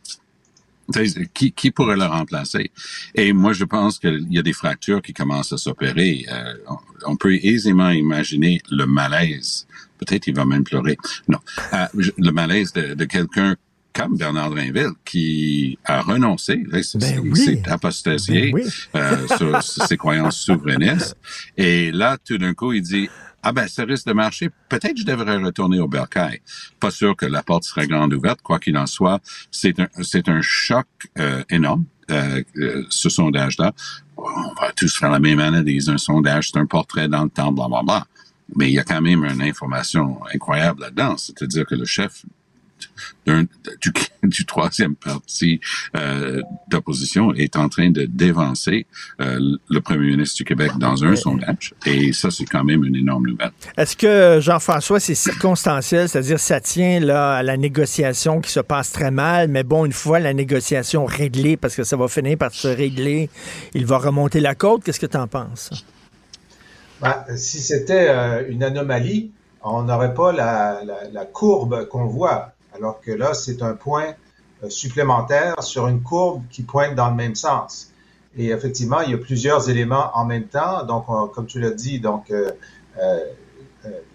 [1.34, 2.72] Qui, qui, pourrait le remplacer?
[3.16, 6.26] Et moi, je pense qu'il y a des fractures qui commencent à s'opérer.
[6.30, 6.54] Euh,
[7.06, 9.68] on, peut aisément imaginer le malaise.
[10.00, 10.98] Peut-être il va même pleurer.
[11.28, 11.40] Non,
[11.74, 11.86] euh,
[12.18, 13.56] le malaise de quelqu'un
[13.94, 18.64] comme Bernard Drinville, qui a renoncé, c'est ben apostasié ben
[18.96, 21.16] euh, sur ses croyances souverainistes.
[21.58, 23.10] Et là, tout d'un coup, il dit,
[23.44, 24.50] ah ben, ça risque de marcher.
[24.70, 26.42] Peut-être je devrais retourner au Bercail.
[26.80, 28.42] Pas sûr que la porte serait grande ouverte.
[28.42, 31.86] Quoi qu'il en soit, c'est un, c'est un choc euh, énorme.
[32.12, 33.72] Euh, euh, ce sondage-là.
[34.18, 35.90] On va tous faire la même analyse.
[35.90, 38.06] Un sondage, c'est un portrait dans le temps, bla, bla, bla.
[38.56, 41.16] Mais il y a quand même une information incroyable là-dedans.
[41.16, 42.26] C'est-à-dire que le chef
[44.24, 45.60] du, troisième parti
[45.96, 48.86] euh, d'opposition est en train de dévancer
[49.20, 49.40] euh,
[49.70, 51.74] le premier ministre du Québec dans un sondage.
[51.86, 53.52] Et ça, c'est quand même une énorme nouvelle.
[53.78, 58.92] Est-ce que, Jean-François, c'est circonstanciel, c'est-à-dire ça tient là, à la négociation qui se passe
[58.92, 62.54] très mal, mais bon, une fois la négociation réglée, parce que ça va finir par
[62.54, 63.30] se régler,
[63.74, 64.84] il va remonter la côte.
[64.84, 65.70] Qu'est-ce que tu en penses?
[67.02, 69.32] Ben, si c'était euh, une anomalie,
[69.64, 74.14] on n'aurait pas la, la courbe qu'on voit alors que là, c'est un point
[74.64, 77.92] euh, supplémentaire sur une courbe qui pointe dans le même sens.
[78.38, 80.86] Et effectivement, il y a plusieurs éléments en même temps.
[80.86, 82.52] Donc, comme tu l'as dit, donc euh,
[83.00, 83.20] euh,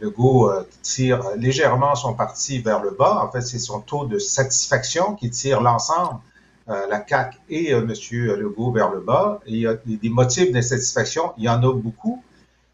[0.01, 3.23] Legault tire légèrement son parti vers le bas.
[3.23, 6.21] En fait, c'est son taux de satisfaction qui tire l'ensemble,
[6.69, 7.92] la CAC et M.
[8.12, 9.40] Legault vers le bas.
[9.47, 11.33] Et il y a des motifs d'insatisfaction.
[11.37, 12.23] Il y en a beaucoup.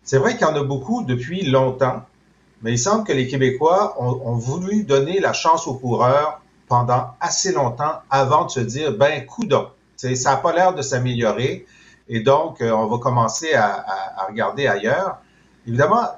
[0.04, 2.02] C'est vrai qu'il y en a beaucoup depuis longtemps
[2.62, 7.52] mais il semble que les Québécois ont, voulu donner la chance aux coureurs pendant assez
[7.52, 11.66] longtemps avant de se dire, ben, coudon, ça n'a pas l'air de s'améliorer,
[12.08, 13.84] et donc euh, on va commencer à,
[14.28, 15.18] regarder ailleurs.
[15.66, 16.08] Évidemment,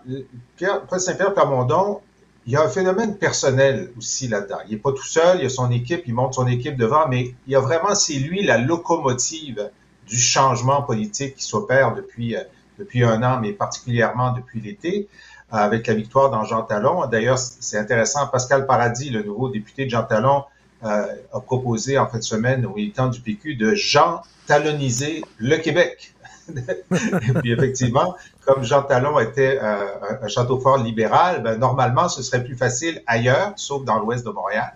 [0.56, 2.00] Pierre, Saint-Pierre Plamondon,
[2.46, 4.58] il y a un phénomène personnel aussi là-dedans.
[4.66, 7.08] Il n'est pas tout seul, il y a son équipe, il monte son équipe devant,
[7.08, 9.70] mais il y a vraiment, c'est lui la locomotive
[10.06, 12.42] du changement politique qui s'opère depuis, euh,
[12.78, 15.08] depuis un an, mais particulièrement depuis l'été
[15.56, 17.06] avec la victoire dans Jean Talon.
[17.06, 20.44] D'ailleurs, c'est intéressant, Pascal Paradis, le nouveau député de Jean Talon,
[20.82, 26.14] a proposé en fin de semaine aux militants du PQ de Jean taloniser le Québec.
[26.54, 29.86] et puis effectivement, comme Jean Talon était euh,
[30.22, 34.30] un château fort libéral, ben, normalement, ce serait plus facile ailleurs, sauf dans l'ouest de
[34.30, 34.74] Montréal,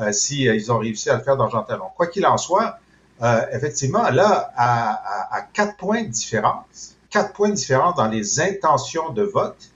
[0.00, 1.86] euh, si euh, ils ont réussi à le faire dans Jean Talon.
[1.96, 2.78] Quoi qu'il en soit,
[3.22, 8.08] euh, effectivement, là, à, à, à, quatre points de différence, quatre points de différence dans
[8.08, 9.70] les intentions de vote,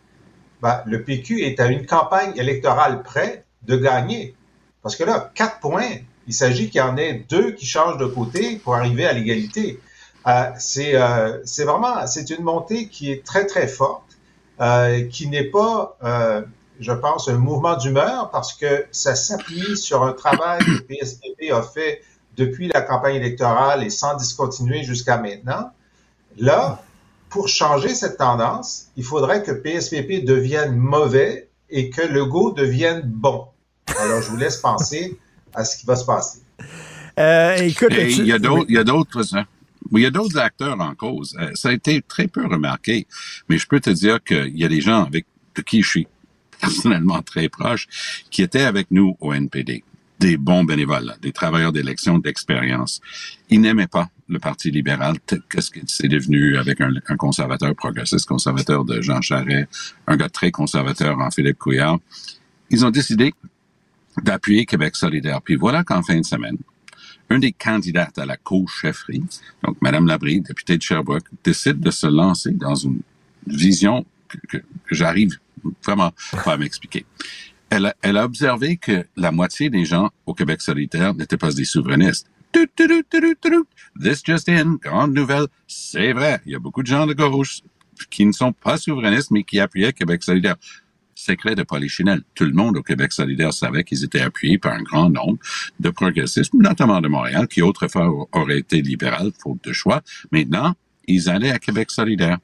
[0.63, 4.37] ben, le PQ est à une campagne électorale près de gagner.
[4.83, 5.91] Parce que là, quatre points,
[6.29, 9.81] il s'agit qu'il y en ait deux qui changent de côté pour arriver à l'égalité.
[10.29, 14.05] Euh, c'est euh, vraiment c'est une montée qui est très très forte,
[14.61, 16.43] euh, qui n'est pas, euh,
[16.79, 21.53] je pense, un mouvement d'humeur parce que ça s'appuie sur un travail que le PSPP
[21.53, 22.03] a fait
[22.37, 25.73] depuis la campagne électorale et sans discontinuer jusqu'à maintenant.
[26.39, 26.83] Là,
[27.33, 33.47] pour changer cette tendance, il faudrait que PSPP devienne mauvais et que Legault devienne bon.
[33.99, 35.19] Alors, je vous laisse penser
[35.55, 36.41] à ce qui va se passer.
[37.19, 39.47] Euh, écoute, il y a d'autres, il y a d'autres, hein.
[39.93, 41.37] il y a d'autres acteurs en cause.
[41.41, 43.07] Euh, ça a été très peu remarqué,
[43.49, 46.09] mais je peux te dire qu'il y a des gens avec de qui je suis
[46.61, 47.89] personnellement très proche
[48.31, 49.85] qui étaient avec nous au NPD,
[50.21, 53.01] des bons bénévoles, des travailleurs d'élection d'expérience.
[53.49, 55.17] Ils n'aimaient pas le Parti libéral.
[55.51, 60.51] Qu'est-ce que c'est devenu avec un, conservateur progressiste, conservateur de Jean Charest, un gars très
[60.51, 61.99] conservateur en Philippe Couillard?
[62.71, 63.33] Ils ont décidé
[64.23, 65.41] d'appuyer Québec solidaire.
[65.43, 66.57] Puis voilà qu'en fin de semaine,
[67.31, 69.25] un des candidats à la co-chefferie,
[69.63, 73.01] donc Mme Labrie, députée de Sherbrooke, décide de se lancer dans une
[73.47, 74.05] vision
[74.49, 74.59] que,
[74.91, 75.39] j'arrive
[75.85, 76.13] vraiment
[76.45, 77.07] pas à m'expliquer.
[77.71, 82.29] Elle a observé que la moitié des gens au Québec solidaire n'étaient pas des souverainistes.
[84.01, 87.63] This just in, grande nouvelle, c'est vrai, il y a beaucoup de gens de gauche
[88.11, 90.57] qui ne sont pas souverainistes, mais qui appuyaient Québec solidaire
[91.15, 92.23] secret de Polichinelle.
[92.35, 95.39] Tout le monde au Québec solidaire savait qu'ils étaient appuyés par un grand nombre
[95.79, 100.03] de progressistes, notamment de Montréal, qui autrefois auraient été libéral, faute de choix.
[100.31, 100.75] Maintenant,
[101.07, 102.39] ils allaient à Québec solidaire.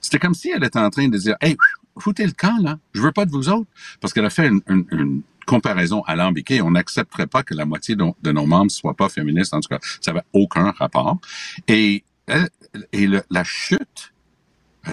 [0.00, 1.56] C'était comme si elle était en train de dire, hey,
[1.98, 2.78] foutez le camp, là.
[2.94, 3.68] Je veux pas de vous autres.
[4.00, 6.60] Parce qu'elle a fait une, comparaison alambiquée.
[6.60, 9.54] On n'accepterait pas que la moitié de, nos membres soient pas féministes.
[9.54, 11.18] En tout cas, ça n'avait aucun rapport.
[11.66, 12.04] Et,
[12.92, 14.12] et le, la chute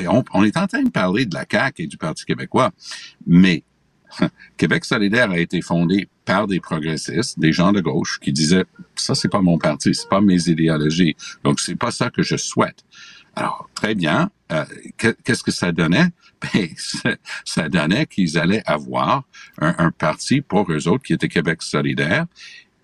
[0.08, 2.72] on, on, est en train de parler de la CAQ et du Parti québécois,
[3.26, 3.64] mais
[4.58, 8.66] Québec solidaire a été fondé par des progressistes, des gens de gauche qui disaient
[8.96, 12.36] ça c'est pas mon parti, c'est pas mes idéologies, donc c'est pas ça que je
[12.36, 12.84] souhaite.
[13.36, 14.64] Alors très bien, euh,
[14.98, 16.08] qu'est-ce que ça donnait?
[16.54, 16.68] Ben
[17.46, 19.24] ça donnait qu'ils allaient avoir
[19.60, 22.28] un, parti pour eux autres qui était Québec solidaire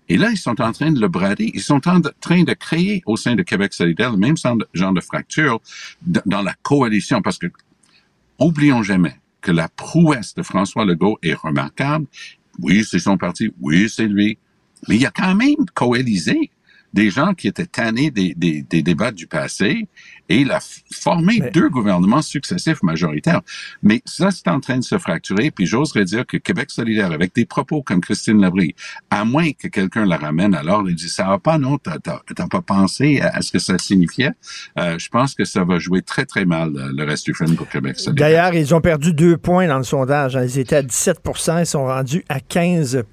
[0.08, 1.50] et là, ils sont en train de le brader.
[1.54, 4.36] Ils sont en train de créer au sein de Québec solidaire le même
[4.74, 5.60] genre de fracture
[6.02, 7.22] dans la coalition.
[7.22, 7.46] Parce que,
[8.38, 12.06] oublions jamais que la prouesse de François Legault est remarquable.
[12.58, 13.54] Oui, c'est son parti.
[13.60, 14.36] Oui, c'est lui.
[14.88, 16.50] Mais il a quand même coalisé
[16.92, 18.34] des gens qui étaient tannés des
[18.82, 19.88] débats du passé
[20.28, 20.60] et il a
[20.92, 21.50] formé Mais...
[21.50, 23.42] deux gouvernements successifs majoritaires.
[23.82, 27.34] Mais ça, c'est en train de se fracturer, puis j'oserais dire que Québec solidaire, avec
[27.34, 28.74] des propos comme Christine Labrie,
[29.10, 31.98] à moins que quelqu'un la ramène, alors il dit, ça va pas, non, t'as
[32.48, 34.32] pas pensé à, ce que ça signifiait.
[34.78, 37.54] Euh, je pense que ça va jouer très, très mal euh, le reste du film
[37.54, 38.28] pour Québec solidaire.
[38.28, 40.38] D'ailleurs, ils ont perdu deux points dans le sondage.
[40.42, 43.04] Ils étaient à 17% ils sont rendus à 15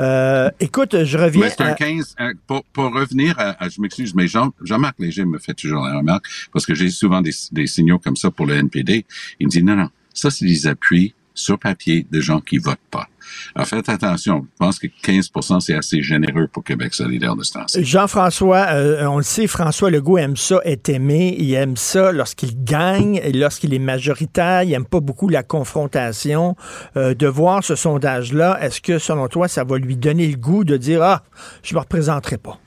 [0.00, 1.44] euh, Écoute, je reviens...
[1.44, 2.16] Mais c'est un 15...
[2.46, 6.00] Pour, pour revenir à, à je m'excuse, mais Jean, Jean-Marc Léger me fait toujours la
[6.00, 9.06] remarque, parce que j'ai souvent des, des, signaux comme ça pour le NPD.
[9.40, 12.78] Il me dit, non, non, ça, c'est des appuis sur papier de gens qui votent
[12.90, 13.08] pas.
[13.54, 14.46] Alors faites attention.
[14.52, 19.06] Je pense que 15% c'est assez généreux pour Québec solidaire de ce temps Jean-François, euh,
[19.06, 21.34] on le sait, François Legault aime ça, est aimé.
[21.38, 24.62] Il aime ça lorsqu'il gagne, lorsqu'il est majoritaire.
[24.62, 26.56] Il aime pas beaucoup la confrontation.
[26.96, 30.64] Euh, de voir ce sondage-là, est-ce que, selon toi, ça va lui donner le goût
[30.64, 31.22] de dire, ah,
[31.62, 32.58] je me représenterai pas?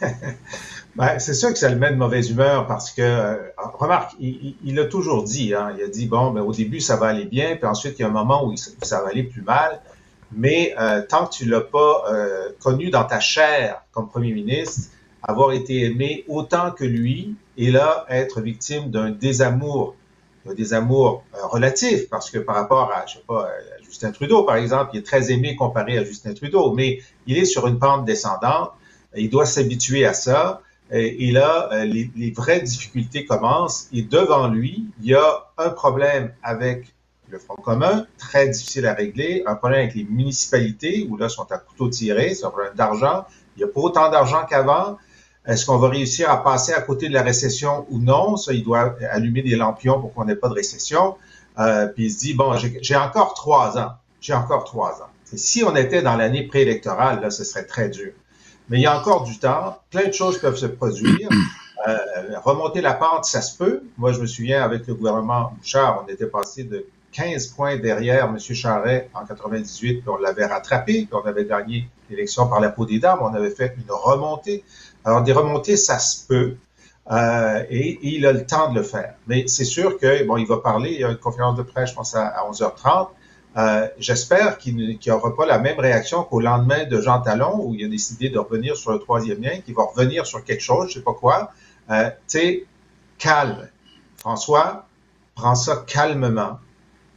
[0.98, 3.36] Ben, c'est sûr que ça le met de mauvaise humeur parce que, euh,
[3.74, 6.96] remarque, il, il, a toujours dit, hein, il a dit, bon, ben, au début, ça
[6.96, 9.22] va aller bien, puis ensuite, il y a un moment où ça, ça va aller
[9.22, 9.80] plus mal.
[10.32, 14.90] Mais euh, tant que tu l'as pas euh, connu dans ta chair comme premier ministre,
[15.22, 19.94] avoir été aimé autant que lui, et là, être victime d'un désamour,
[20.50, 24.42] un désamour euh, relatif, parce que par rapport à, je sais pas, à Justin Trudeau,
[24.42, 27.78] par exemple, il est très aimé comparé à Justin Trudeau, mais il est sur une
[27.78, 28.72] pente descendante,
[29.16, 30.60] il doit s'habituer à ça.
[30.90, 33.88] Et là, euh, les, vraies difficultés commencent.
[33.92, 36.94] Et devant lui, il y a un problème avec
[37.28, 41.50] le Front commun, très difficile à régler, un problème avec les municipalités, où là, sont
[41.52, 43.26] à couteau tiré, c'est un problème d'argent.
[43.56, 44.96] Il n'y a pas autant d'argent qu'avant.
[45.44, 48.36] Est-ce qu'on va réussir à passer à côté de la récession ou non?
[48.36, 51.16] Ça, il doit allumer des lampions pour qu'on n'ait pas de récession.
[51.58, 53.92] Euh, puis il se dit, bon, j'ai encore trois ans.
[54.20, 55.10] J'ai encore trois ans.
[55.36, 58.12] Si on était dans l'année préélectorale, là, ce serait très dur.
[58.68, 59.78] Mais il y a encore du temps.
[59.90, 61.28] Plein de choses peuvent se produire.
[61.86, 61.96] Euh,
[62.44, 63.82] remonter la pente, ça se peut.
[63.98, 68.24] Moi, je me souviens, avec le gouvernement Bouchard, on était passé de 15 points derrière
[68.24, 68.38] M.
[68.38, 72.84] Charret en 98, puis on l'avait rattrapé, puis on avait gagné l'élection par la peau
[72.84, 74.64] des dames, on avait fait une remontée.
[75.04, 76.56] Alors, des remontées, ça se peut.
[77.10, 79.14] Euh, et, il a le temps de le faire.
[79.26, 81.90] Mais c'est sûr que, bon, il va parler, il y a une conférence de presse,
[81.90, 83.08] je pense, à, 11h30.
[83.56, 87.74] Euh, J'espère qu'il n'y aura pas la même réaction qu'au lendemain de Jean Talon, où
[87.74, 90.88] il a décidé de revenir sur le troisième lien, qu'il va revenir sur quelque chose,
[90.88, 91.50] je sais pas quoi.
[91.90, 92.64] Euh, tu sais,
[93.18, 93.68] calme.
[94.18, 94.86] François,
[95.34, 96.58] prends ça calmement.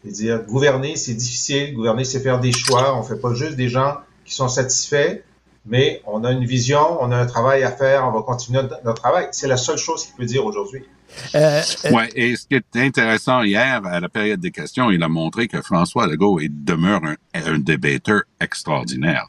[0.05, 1.75] Et dire, gouverner, c'est difficile.
[1.75, 2.97] Gouverner, c'est faire des choix.
[2.97, 5.21] On fait pas juste des gens qui sont satisfaits
[5.65, 9.01] mais on a une vision, on a un travail à faire, on va continuer notre
[9.01, 9.27] travail.
[9.31, 10.83] C'est la seule chose qu'il peut dire aujourd'hui.
[11.35, 15.01] Euh, euh, ouais, et ce qui est intéressant hier, à la période des questions, il
[15.03, 17.63] a montré que François Legault demeure un, un
[18.39, 19.27] extraordinaire.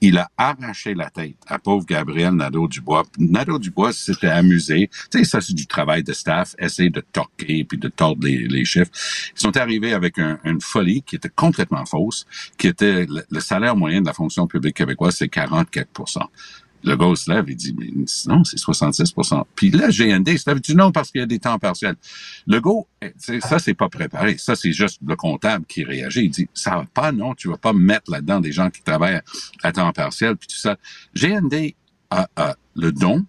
[0.00, 3.04] Il a arraché la tête à pauvre Gabriel Nadeau-Dubois.
[3.18, 4.90] Nadeau-Dubois s'était amusé.
[5.10, 8.48] Tu sais, ça, c'est du travail de staff, essayer de toquer puis de tordre les,
[8.48, 8.90] les chiffres.
[9.36, 12.26] Ils sont arrivés avec un, une folie qui était complètement fausse,
[12.58, 15.88] qui était le, salaire moyen de la fonction publique québécoise, c'est 44
[16.84, 17.90] le gars se lève et dit, mais
[18.26, 21.38] non, c'est 66% Puis là, GND se lève dit non parce qu'il y a des
[21.38, 21.96] temps partiels.
[22.46, 24.36] Le gars, eh, ça, c'est pas préparé.
[24.38, 26.24] Ça, c'est juste le comptable qui réagit.
[26.24, 29.20] Il dit, ça va pas, non, tu vas pas mettre là-dedans des gens qui travaillent
[29.62, 30.76] à temps partiel, puis tout ça.
[31.14, 31.74] GND
[32.10, 33.24] a, a le don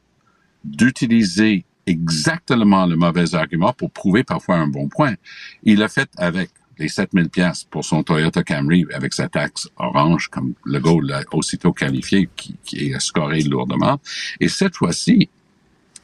[0.63, 5.15] d'utiliser exactement le mauvais argument pour prouver parfois un bon point.
[5.63, 10.29] Il l'a fait avec les 7000 pièces pour son Toyota Camry avec sa taxe orange,
[10.29, 13.99] comme le gars l'a aussitôt qualifié, qui, qui est scoré lourdement.
[14.39, 15.29] Et cette fois-ci,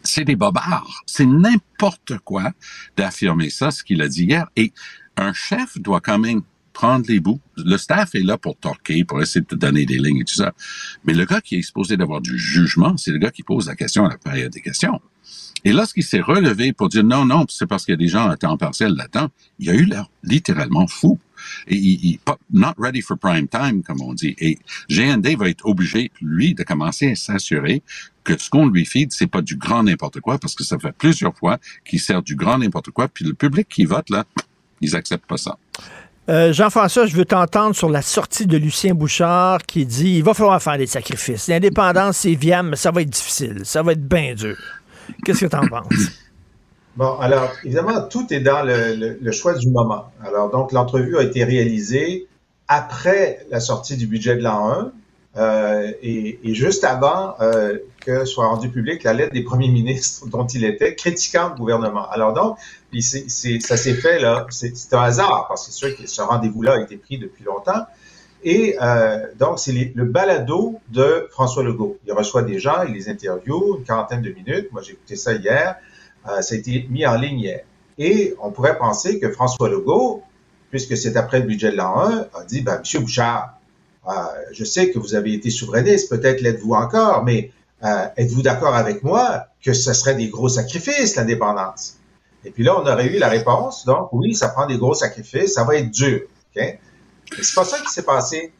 [0.03, 1.03] c'est des bobards.
[1.05, 2.51] C'est n'importe quoi
[2.97, 4.47] d'affirmer ça, ce qu'il a dit hier.
[4.55, 4.73] Et
[5.17, 6.41] un chef doit quand même
[6.73, 7.41] prendre les bouts.
[7.57, 10.35] Le staff est là pour torquer, pour essayer de te donner des lignes et tout
[10.35, 10.53] ça.
[11.03, 13.75] Mais le gars qui est supposé d'avoir du jugement, c'est le gars qui pose la
[13.75, 14.99] question à la période des questions.
[15.63, 18.27] Et lorsqu'il s'est relevé pour dire non, non, c'est parce qu'il y a des gens
[18.27, 21.19] à temps partiel là-dedans, il a eu l'air littéralement fou.
[21.67, 22.19] Et il,
[22.51, 24.35] not ready for prime time, comme on dit.
[24.39, 27.81] Et GND va être obligé, lui, de commencer à s'assurer
[28.23, 30.91] que ce qu'on lui feed, c'est pas du grand n'importe quoi, parce que ça fait
[30.91, 34.25] plusieurs fois qu'il sert du grand n'importe quoi, puis le public qui vote, là,
[34.81, 35.57] ils acceptent pas ça.
[36.29, 40.33] Euh, Jean-François, je veux t'entendre sur la sortie de Lucien Bouchard qui dit il va
[40.35, 41.47] falloir faire des sacrifices.
[41.47, 43.61] L'indépendance, c'est viable, mais ça va être difficile.
[43.63, 44.55] Ça va être bien dur.
[45.23, 46.11] Qu'est-ce que tu en penses?
[46.95, 50.11] Bon, alors, évidemment, tout est dans le, choix du moment.
[50.25, 52.27] Alors, donc, l'entrevue a été réalisée
[52.67, 54.91] après la sortie du budget de l'an 1
[55.37, 60.45] euh, et, juste avant euh, que soit rendue publique la lettre des premiers ministres dont
[60.45, 62.09] il était critiquant le gouvernement.
[62.09, 62.57] Alors donc,
[62.99, 66.81] ça s'est fait là, c'est un hasard parce que c'est sûr que ce rendez-vous-là a
[66.81, 67.85] été pris depuis longtemps.
[68.43, 71.97] Et euh, donc, c'est le balado de François Legault.
[72.07, 74.71] Il reçoit des gens, il les interviewe, une quarantaine de minutes.
[74.71, 75.75] Moi, j'ai écouté ça hier.
[76.27, 77.61] Euh, ça a été mis en ligne hier.
[77.97, 80.23] Et on pourrait penser que François Legault,
[80.71, 83.59] puisque c'est après le budget de l'an 1, a dit, ben, Monsieur Bouchard,
[84.07, 84.11] euh,
[84.51, 87.51] je sais que vous avez été souverainiste, peut-être l'êtes-vous encore, mais
[87.83, 91.97] euh, êtes-vous d'accord avec moi que ce serait des gros sacrifices, l'indépendance?
[92.43, 95.53] Et puis là, on aurait eu la réponse, donc oui, ça prend des gros sacrifices,
[95.53, 96.21] ça va être dur.
[96.55, 96.79] Okay?
[97.39, 98.51] C'est pas ça qui s'est passé.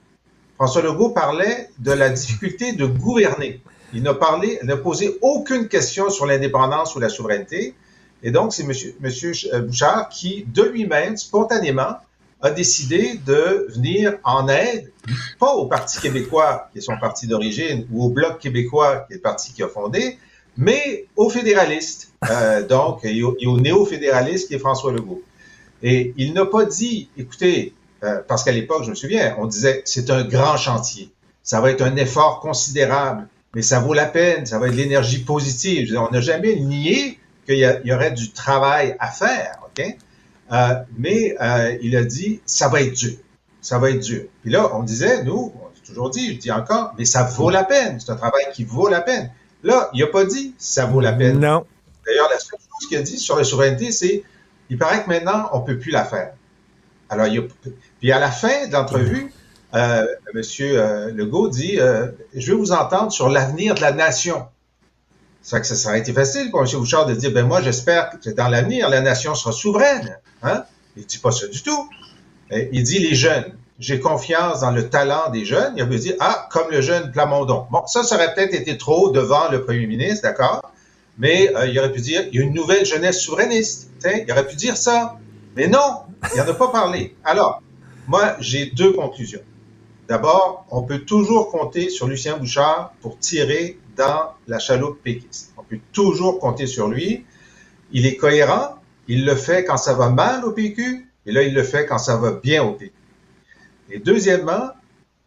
[0.56, 3.62] François Legault parlait de la difficulté de gouverner.
[3.94, 7.76] Il n'a parlé, n'a posé aucune question sur l'indépendance ou la souveraineté.
[8.24, 11.98] Et donc, c'est monsieur, monsieur Bouchard qui, de lui-même, spontanément,
[12.42, 14.92] a décidé de venir en aide,
[15.40, 19.16] pas au Parti québécois, qui est son parti d'origine, ou au Bloc québécois, qui est
[19.18, 20.18] le parti qui a fondé,
[20.58, 25.22] mais aux fédéralistes, euh, donc, et au, au néo-fédéraliste, qui est François Legault.
[25.84, 29.82] Et il n'a pas dit, écoutez, euh, parce qu'à l'époque, je me souviens, on disait
[29.86, 31.12] c'est un grand chantier.
[31.44, 34.78] Ça va être un effort considérable, mais ça vaut la peine, ça va être de
[34.78, 35.96] l'énergie positive.
[35.98, 39.86] on n'a jamais nié qu'il y, aurait du travail à faire, OK?
[40.52, 43.18] Euh, mais euh, il a dit ça va être dur.
[43.62, 44.24] Ça va être dur.
[44.42, 47.50] Puis là, on disait, nous, on a toujours dit, je dis encore, mais ça vaut
[47.50, 48.00] la peine.
[48.00, 49.32] C'est un travail qui vaut la peine.
[49.64, 51.40] Là, il n'a pas dit ça vaut la peine.
[51.40, 51.66] Non.
[52.06, 54.24] D'ailleurs, la seule chose qu'il a dit sur la souveraineté, c'est
[54.70, 56.34] il paraît que maintenant, on peut plus la faire.
[57.10, 57.42] Alors, il y a,
[58.02, 59.32] puis à la fin de l'entrevue,
[59.74, 64.46] euh, Monsieur euh, Legault dit euh, Je veux vous entendre sur l'avenir de la nation.
[65.44, 66.68] Ça que ça, ça été facile pour M.
[66.74, 70.18] Bouchard de dire ben moi j'espère que dans l'avenir la nation sera souveraine.
[70.44, 70.66] Hein?
[70.98, 71.90] Il dit pas ça du tout.
[72.52, 73.54] il dit les jeunes.
[73.80, 75.74] J'ai confiance dans le talent des jeunes.
[75.78, 77.66] Il a pu dire ah comme le jeune Plamondon.
[77.72, 80.72] Bon ça ça aurait peut-être été trop devant le premier ministre, d'accord.
[81.18, 83.90] Mais euh, il aurait pu dire il y a une nouvelle jeunesse souverainiste.
[84.04, 85.18] il aurait pu dire ça.
[85.56, 86.02] Mais non,
[86.34, 87.16] il n'en a pas parlé.
[87.24, 87.62] Alors,
[88.12, 89.40] moi, j'ai deux conclusions.
[90.10, 95.54] D'abord, on peut toujours compter sur Lucien Bouchard pour tirer dans la chaloupe péquiste.
[95.56, 97.24] On peut toujours compter sur lui.
[97.94, 98.76] Il est cohérent.
[99.08, 102.00] Il le fait quand ça va mal au PQ, et là, il le fait quand
[102.00, 102.92] ça va bien au PQ.
[103.92, 104.72] Et deuxièmement,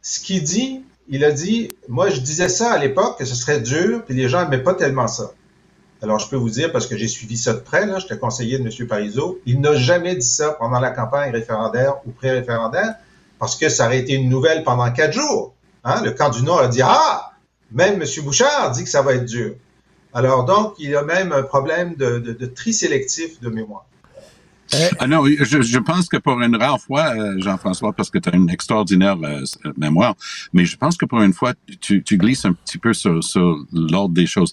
[0.03, 3.61] ce qu'il dit, il a dit, moi, je disais ça à l'époque, que ce serait
[3.61, 5.33] dur, puis les gens n'aimaient pas tellement ça.
[6.05, 8.59] Alors, je peux vous dire, parce que j'ai suivi ça de près, là, j'étais conseiller
[8.59, 8.87] de M.
[8.87, 12.97] Parizeau, il n'a jamais dit ça pendant la campagne référendaire ou pré-référendaire,
[13.39, 15.55] parce que ça aurait été une nouvelle pendant quatre jours.
[15.83, 16.03] Hein?
[16.05, 17.33] Le camp du Nord a dit, ah,
[17.73, 18.07] même M.
[18.23, 19.55] Bouchard dit que ça va être dur.
[20.13, 23.87] Alors, donc, il y a même un problème de, de, de tri sélectif de mémoire.
[24.75, 28.19] Euh, ah non, je, je, pense que pour une rare fois, euh, Jean-François, parce que
[28.19, 29.43] tu as une extraordinaire euh,
[29.79, 30.17] mémoire,
[30.53, 33.65] mais je pense que pour une fois, tu, tu glisses un petit peu sur, sur
[33.73, 34.53] l'ordre des choses.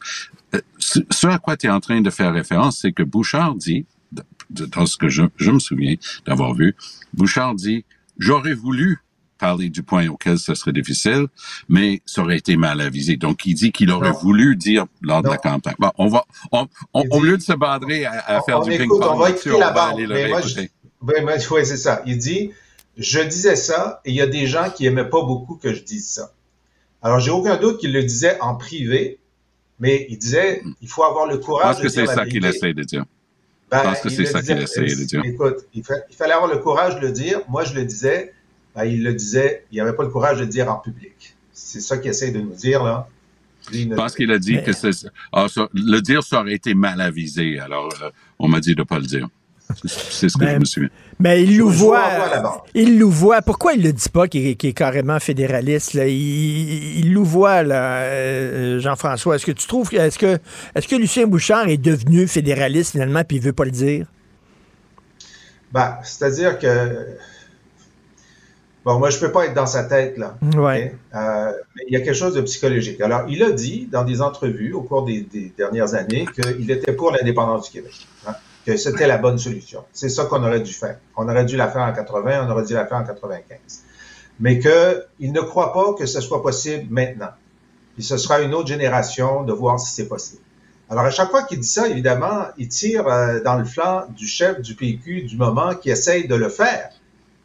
[0.80, 3.86] Ce à quoi tu es en train de faire référence, c'est que Bouchard dit,
[4.50, 5.96] dans ce que je, je me souviens
[6.26, 6.76] d'avoir vu,
[7.14, 7.86] Bouchard dit,
[8.18, 9.00] j'aurais voulu
[9.42, 11.26] parler du point auquel ce serait difficile,
[11.68, 13.18] mais ça aurait été mal avisé.
[13.18, 15.74] Donc, il dit qu'il aurait voulu dire lors de la campagne.
[15.80, 19.02] Bon, on va, on, on, au lieu de se badrer à, à faire du ping-pong,
[19.02, 20.00] on va écouter la bande.
[21.02, 22.04] oui, c'est ça.
[22.06, 22.52] Il dit,
[22.98, 25.82] je disais ça et il y a des gens qui aimaient pas beaucoup que je
[25.84, 26.34] dise ça.
[27.02, 29.18] Alors, j'ai aucun doute qu'il le disait en privé,
[29.82, 32.26] mais il disait, il faut avoir le courage de dire Je pense que c'est ça
[32.26, 33.04] qu'il essaie de dire.
[33.70, 35.22] Ben, pense que c'est ça qu'il essaie de dire.
[35.26, 37.42] Écoute, il, il fallait avoir le courage de le dire.
[37.50, 38.34] Moi, je le disais
[38.76, 41.36] ben, il le disait, il n'avait pas le courage de le dire en public.
[41.52, 43.08] C'est ça qu'il essaie de nous dire, là.
[43.96, 44.72] Pense qu'il a dit que
[45.32, 47.60] ah, le dire, ça aurait été mal avisé.
[47.60, 48.10] Alors, euh,
[48.40, 49.28] on m'a dit de ne pas le dire.
[49.86, 50.90] C'est ce que je me souviens.
[51.20, 52.10] Mais il nous voit.
[52.74, 53.42] Il nous voit.
[53.42, 55.94] Pourquoi il ne le dit pas qu'il est, carrément fédéraliste?
[55.94, 56.08] Là?
[56.08, 59.36] Il, nous voit, euh, Jean-François.
[59.36, 59.94] Est-ce que tu trouves.
[59.94, 60.40] Est-ce que,
[60.76, 64.08] est que Lucien Bouchard est devenu fédéraliste finalement puis il ne veut pas le dire?
[65.72, 67.08] Ben, c'est-à-dire que
[68.84, 70.38] Bon, moi, je peux pas être dans sa tête, là.
[70.56, 70.96] Ouais.
[71.14, 73.00] Euh, mais il y a quelque chose de psychologique.
[73.02, 76.94] Alors, il a dit dans des entrevues au cours des, des dernières années qu'il était
[76.94, 78.34] pour l'indépendance du Québec, hein,
[78.66, 79.84] que c'était la bonne solution.
[79.94, 80.98] C'est ça qu'on aurait dû faire.
[81.16, 83.58] On aurait dû la faire en 80, on aurait dû la faire en 95.
[84.40, 87.32] Mais qu'il ne croit pas que ce soit possible maintenant.
[87.96, 90.42] Puis ce sera une autre génération de voir si c'est possible.
[90.90, 94.28] Alors, à chaque fois qu'il dit ça, évidemment, il tire euh, dans le flanc du
[94.28, 96.90] chef du PQ du moment qui essaye de le faire.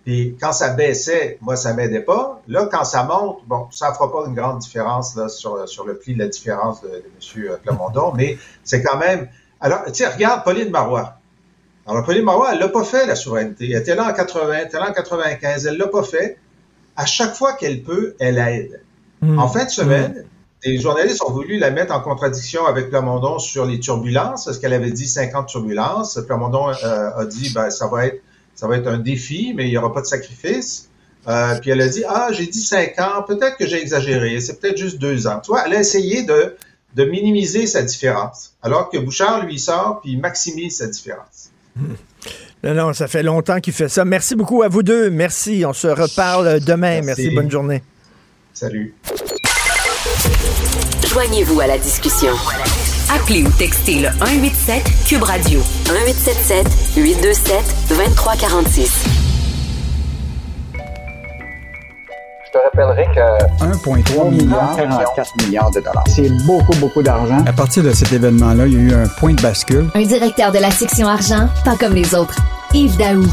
[0.05, 2.41] Puis quand ça baissait, moi, ça m'aidait pas.
[2.49, 6.14] Là, quand ça monte, bon, ça fera pas une grande différence là, sur, le pli
[6.14, 7.57] de la différence de, M.
[7.62, 9.29] Clermondon, mais c'est quand même...
[9.61, 11.15] Alors, tu sais, regarde Pauline Marois.
[11.87, 13.71] Alors, Pauline Marois, elle l'a pas fait, la souveraineté.
[13.71, 16.39] Elle était là en 80, elle était là en 95, elle l'a pas fait.
[16.97, 18.83] À chaque fois qu'elle peut, elle aide.
[19.21, 19.39] Hmm.
[19.39, 20.25] En fin de semaine,
[20.65, 24.73] des journalistes ont voulu la mettre en contradiction avec Plamondon sur les turbulences, parce qu'elle
[24.73, 26.19] avait dit 50 turbulences?
[26.27, 28.21] Plamondon euh, a dit, ben, ça va être
[28.57, 30.89] ça va être un défi, mais il n'y aura pas de sacrifice.
[31.29, 34.61] Euh, puis elle a dit, ah, j'ai dit cinq ans, peut-être que j'ai exagéré, c'est
[34.61, 35.41] peut-être juste deux ans.
[35.41, 36.57] Tu vois, elle a essayé de,
[36.97, 41.51] de minimiser sa différence, alors que Bouchard, lui, sort, puis il maximise sa différence.
[42.65, 44.07] Non, non, ça fait longtemps qu'il fait ça.
[44.07, 45.11] Merci beaucoup à vous deux.
[45.11, 45.65] Merci.
[45.67, 47.03] On se reparle demain.
[47.03, 47.31] Merci.
[47.31, 47.83] Bonne journée.
[48.55, 48.95] Salut.
[51.07, 52.33] Joignez-vous à la discussion.
[53.15, 56.67] Appelez ou textez le 187 Cube Radio 1877
[56.97, 59.26] 827 2346.
[62.57, 66.05] Te rappellerai que 1,3 milliard, 44 milliards de dollars.
[66.09, 67.39] C'est beaucoup, beaucoup d'argent.
[67.47, 69.91] À partir de cet événement-là, il y a eu un point de bascule.
[69.95, 72.37] Un directeur de la section argent, pas comme les autres.
[72.73, 73.25] Yves Daou.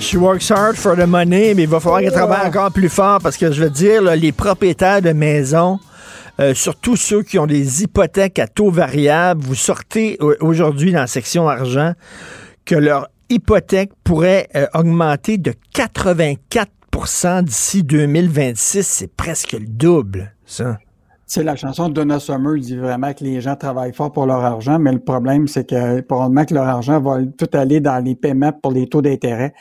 [0.00, 3.18] She works hard for the money, mais il va falloir qu'elle travaille encore plus fort
[3.22, 5.78] parce que je veux dire, les propriétaires de maisons,
[6.40, 11.06] euh, surtout ceux qui ont des hypothèques à taux variable, vous sortez aujourd'hui dans la
[11.06, 11.92] section argent
[12.64, 18.86] que leur hypothèque pourrait euh, augmenter de 84% d'ici 2026.
[18.86, 20.78] C'est presque le double, ça
[21.28, 24.44] sais, la chanson de Donna Summer dit vraiment que les gens travaillent fort pour leur
[24.44, 28.14] argent, mais le problème, c'est que probablement que leur argent va tout aller dans les
[28.14, 29.52] paiements pour les taux d'intérêt.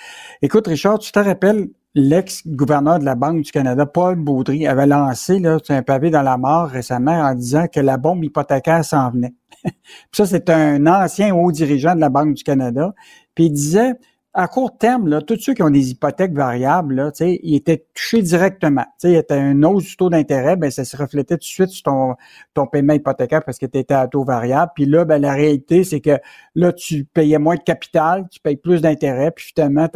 [0.41, 1.67] Écoute, Richard, tu te rappelles,
[1.97, 6.37] l'ex-gouverneur de la Banque du Canada, Paul Baudry, avait lancé là, un pavé dans la
[6.37, 9.33] mort récemment en disant que la bombe hypothécaire s'en venait.
[9.63, 9.73] Puis
[10.13, 12.93] ça, c'est un ancien haut dirigeant de la Banque du Canada.
[13.33, 13.93] Puis il disait,
[14.37, 18.21] à court terme, là, tous ceux qui ont des hypothèques variables, là, ils étaient touchés
[18.21, 18.85] directement.
[19.03, 21.69] Il y avait une hausse du taux d'intérêt, ben, ça se reflétait tout de suite
[21.69, 22.15] sur ton,
[22.53, 24.73] ton paiement hypothécaire parce que tu étais à taux variable.
[24.75, 26.19] Puis là, ben, la réalité, c'est que
[26.53, 29.89] là, tu payais moins de capital, tu payes plus d'intérêt, puis finalement,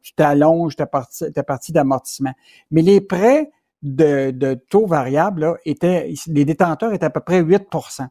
[0.00, 2.32] tu t'allonges ta partie, partie d'amortissement.
[2.70, 3.50] Mais les prêts
[3.82, 8.06] de, taux variable là, étaient, les détenteurs étaient à peu près 8%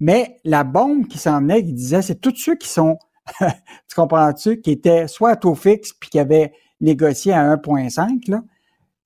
[0.00, 2.96] Mais la bombe qui s'en venait, il disait, c'est tous ceux qui sont,
[3.88, 8.42] tu comprends-tu, qui étaient soit à taux fixe puis qui avaient négocié à 1,5, là,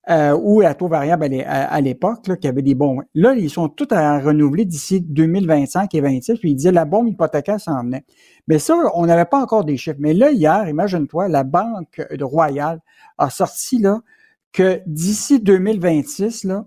[0.07, 3.01] euh, ou à taux variable à l'époque, qui avait des bons.
[3.15, 6.39] Là, ils sont tous à renouveler d'ici 2025 et 2026.
[6.39, 8.05] Puis ils disaient la bombe hypothécaire s'en venait.
[8.47, 9.97] Mais ça, on n'avait pas encore des chiffres.
[9.99, 12.81] Mais là, hier, imagine-toi, la Banque Royale
[13.17, 14.01] a sorti là
[14.53, 16.65] que d'ici 2026, là,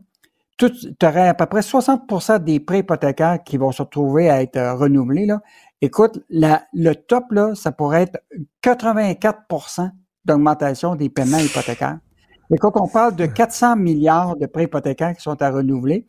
[0.58, 0.66] tu
[1.04, 4.74] aurais à peu près 60% des prêts hypothécaires qui vont se retrouver à être euh,
[4.74, 5.26] renouvelés.
[5.26, 5.40] Là.
[5.80, 8.18] Écoute, la, le top, là, ça pourrait être
[8.64, 9.90] 84%
[10.24, 11.98] d'augmentation des paiements hypothécaires.
[12.50, 16.06] Mais quand on parle de 400 milliards de prêts hypothécaires qui sont à renouveler,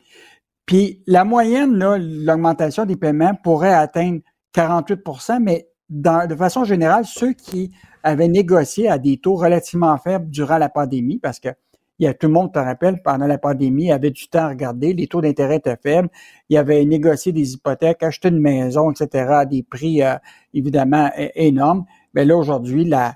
[0.66, 1.74] puis la moyenne,
[2.24, 4.22] l'augmentation des paiements pourrait atteindre
[4.56, 7.72] 48% mais de façon générale, ceux qui
[8.04, 11.50] avaient négocié à des taux relativement faibles durant la pandémie, parce que
[12.00, 14.40] il y a, tout le monde te rappelle, pendant la pandémie, il avait du temps
[14.40, 16.10] à regarder, les taux d'intérêt étaient faibles,
[16.50, 20.16] il avait négocié des hypothèques, acheté une maison, etc., à des prix euh,
[20.54, 21.86] évidemment énormes.
[22.14, 23.16] Mais là, aujourd'hui, la,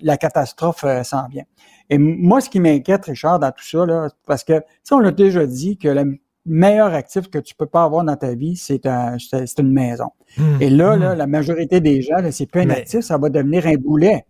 [0.00, 1.44] la catastrophe euh, s'en vient.
[1.90, 5.10] Et moi, ce qui m'inquiète, Richard, dans tout ça, là, parce que, si on l'a
[5.10, 8.86] déjà dit que le meilleur actif que tu peux pas avoir dans ta vie, c'est
[8.86, 10.10] un, c'est une maison.
[10.36, 10.60] Hmm.
[10.60, 11.18] Et là, là, hmm.
[11.18, 14.26] la majorité des gens, c'est plus un actif, ça va devenir un boulet.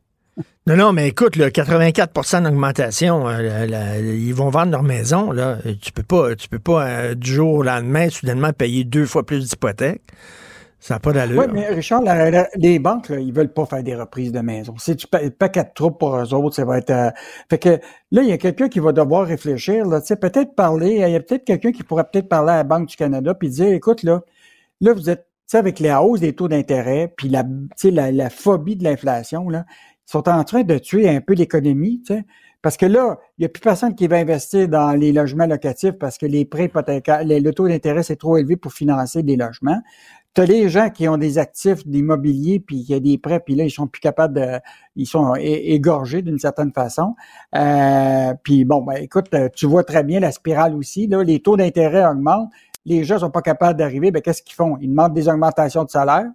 [0.66, 5.30] Non, non, mais écoute, le 84% d'augmentation, euh, ils vont vendre leur maison.
[5.30, 5.58] Là.
[5.80, 9.24] Tu peux pas, tu peux pas euh, du jour au lendemain soudainement payer deux fois
[9.24, 10.02] plus d'hypothèques.
[10.80, 11.38] Ça n'a pas d'allure.
[11.38, 12.02] Oui, mais Richard,
[12.56, 14.74] les banques, là, ils veulent pas faire des reprises de maison.
[14.76, 16.90] Si tu paquet de troupes pour eux autres, ça va être.
[16.90, 17.10] Euh,
[17.48, 17.68] fait que
[18.10, 19.84] là, il y a quelqu'un qui va devoir réfléchir,
[20.20, 20.92] peut-être parler.
[20.92, 23.48] Il y a peut-être quelqu'un qui pourrait peut-être parler à la Banque du Canada puis
[23.48, 24.22] dire écoute, là,
[24.80, 27.44] là, vous êtes avec les hausses des taux d'intérêt, puis la,
[27.84, 29.64] la, la phobie de l'inflation, là,
[30.06, 32.02] sont en train de tuer un peu l'économie,
[32.62, 35.92] parce que là, il n'y a plus personne qui va investir dans les logements locatifs
[35.98, 39.80] parce que les prêts hypothécaires, le taux d'intérêt est trop élevé pour financer des logements
[40.34, 43.38] tu as les gens qui ont des actifs d'immobilier, puis il y a des prêts,
[43.38, 44.60] puis là, ils sont plus capables de...
[44.96, 47.14] Ils sont égorgés d'une certaine façon.
[47.54, 51.06] Euh, puis bon, ben, écoute, euh, tu vois très bien la spirale aussi.
[51.06, 52.50] Là, les taux d'intérêt augmentent.
[52.84, 54.10] Les gens sont pas capables d'arriver.
[54.10, 54.76] Ben, qu'est-ce qu'ils font?
[54.80, 56.26] Ils demandent des augmentations de salaire.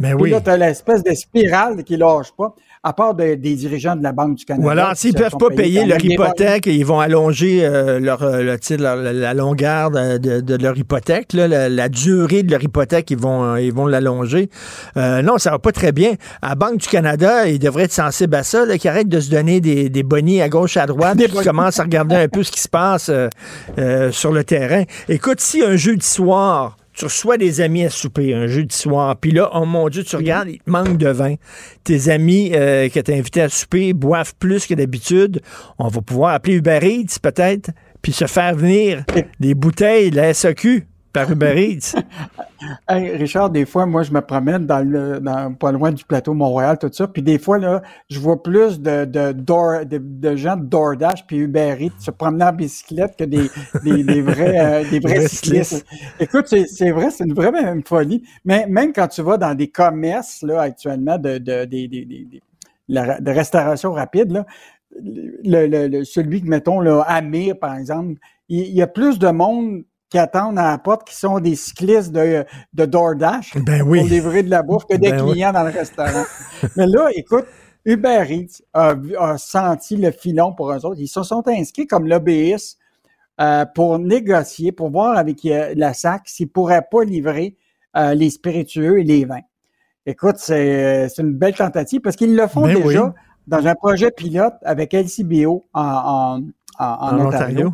[0.00, 0.30] Mais ben oui.
[0.30, 2.54] là, tu as l'espèce de spirale qui lâche pas
[2.84, 4.70] à part des dirigeants de la Banque du Canada.
[4.70, 9.34] Alors, s'ils ne peuvent pas payer leur hypothèque, ils vont allonger euh, leur, euh, la
[9.34, 14.50] longueur de, leur hypothèque, la, durée de leur hypothèque, ils vont euh, ils vont l'allonger.
[14.96, 16.12] non, ça va pas très bien.
[16.42, 19.30] À la Banque du Canada, ils devraient être sensibles à ça, qu'ils arrêtent de se
[19.30, 22.52] donner des, des bonnies à gauche, à droite, qu'ils commencent à regarder un peu ce
[22.52, 23.10] qui se passe
[24.10, 24.84] sur le terrain.
[25.08, 29.32] Écoute, si un jeudi soir, tu reçois des amis à souper un jeudi soir, puis
[29.32, 31.34] là, oh mon Dieu, tu regardes, il te manque de vin.
[31.82, 35.40] Tes amis euh, qui t'ont invité à souper boivent plus que d'habitude.
[35.78, 37.70] On va pouvoir appeler Uber Eats peut-être,
[38.00, 39.04] puis se faire venir
[39.40, 41.94] des bouteilles de la SAQ par Uber Eats.
[42.88, 46.76] Richard, des fois, moi, je me promène dans le, dans, pas loin du plateau Montréal,
[46.78, 47.06] tout ça.
[47.06, 51.38] Puis des fois, là, je vois plus de, de, door, de, gens de DoorDash puis
[51.38, 53.48] Uber Eats se promener en bicyclette que des,
[53.84, 55.86] des, des vrais, euh, des vrais cyclistes.
[56.18, 57.52] Écoute, c'est vrai, c'est une vraie
[57.86, 58.22] folie.
[58.44, 63.30] Mais même quand tu vas dans des commerces, là, actuellement, de, de, de, de, de
[63.30, 64.46] restauration rapide, là,
[65.00, 68.14] le, le, celui que, mettons, là, Amir, par exemple,
[68.48, 69.84] il y a plus de monde
[70.14, 74.44] qui attendent à la porte, qui sont des cyclistes de, de DoorDash ben pour livrer
[74.44, 76.22] de la bouffe que des ben clients dans le restaurant.
[76.76, 77.46] Mais là, écoute,
[77.84, 78.94] Uber Eats a,
[79.38, 81.00] senti le filon pour eux autres.
[81.00, 82.78] Ils se sont inscrits comme lobbyistes
[83.40, 87.56] euh, pour négocier, pour voir avec euh, la SAC s'ils pourraient pas livrer
[87.96, 89.42] euh, les spiritueux et les vins.
[90.06, 93.12] Écoute, c'est une belle tentative parce qu'ils le font ben déjà
[93.48, 96.40] dans un projet pilote avec LCBO en,
[96.78, 97.72] en, Ontario.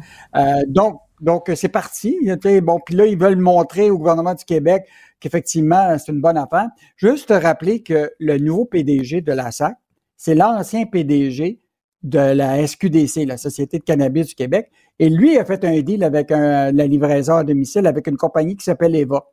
[0.68, 2.18] donc, donc, euh, c'est parti.
[2.62, 4.86] Bon, puis là, ils veulent montrer au gouvernement du Québec
[5.20, 6.68] qu'effectivement, c'est une bonne affaire.
[6.96, 9.76] Juste te rappeler que le nouveau PDG de la SAC,
[10.16, 11.60] c'est l'ancien PDG
[12.02, 14.70] de la SQDC, la Société de cannabis du Québec.
[14.98, 18.64] Et lui a fait un deal avec la livraison à domicile avec une compagnie qui
[18.64, 19.26] s'appelle Eva.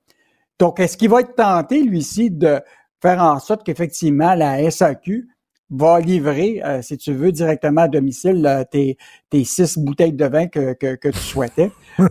[0.60, 2.60] Donc, est-ce qu'il va être tenté, lui-ci, de
[3.02, 5.28] faire en sorte qu'effectivement la SAQ
[5.70, 8.98] va livrer, euh, si tu veux, directement à domicile euh, tes,
[9.30, 11.72] tes six bouteilles de vin que, que, que tu souhaitais.
[12.00, 12.06] euh,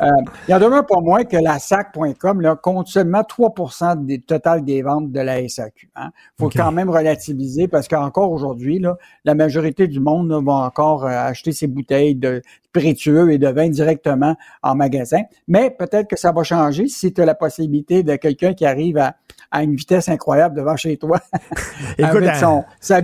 [0.47, 4.83] il y en demeure pas moins que la SAC.com compte seulement 3% du total des
[4.83, 5.89] ventes de la SAQ.
[5.97, 6.11] Il hein.
[6.39, 8.83] faut quand même relativiser parce qu'encore aujourd'hui,
[9.25, 13.69] la majorité du monde va encore euh, acheter ses bouteilles de spiritueux et de vin
[13.69, 15.23] directement en magasin.
[15.49, 18.99] Mais peut-être que ça va changer si tu as la possibilité de quelqu'un qui arrive
[18.99, 19.17] à,
[19.51, 21.21] à une vitesse incroyable devant chez toi.
[21.99, 23.01] Écoute, avec son, sa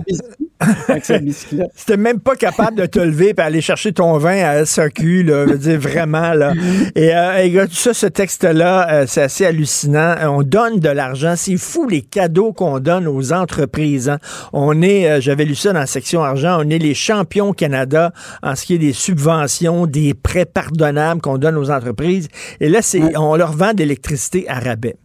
[0.87, 1.71] avec sa bicyclette.
[1.75, 5.45] C'était même pas capable de te lever et aller chercher ton vin à SAQ, là.
[5.47, 6.53] Je veux dire, vraiment, là.
[6.95, 10.15] Et, euh, et tout ça, ce texte-là, euh, c'est assez hallucinant.
[10.23, 11.33] On donne de l'argent.
[11.35, 14.09] C'est fou les cadeaux qu'on donne aux entreprises.
[14.09, 14.19] hein.
[14.51, 17.53] On est, euh, j'avais lu ça dans la section argent, on est les champions au
[17.53, 18.11] Canada
[18.41, 22.27] en ce qui est des subventions, des prêts pardonnables qu'on donne aux entreprises.
[22.59, 24.95] Et là, c'est, on leur vend de l'électricité à rabais.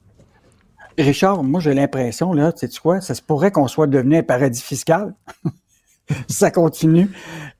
[0.98, 4.22] Richard, moi j'ai l'impression, là, tu sais quoi, ça se pourrait qu'on soit devenu un
[4.22, 5.14] paradis fiscal.
[6.28, 7.08] ça continue.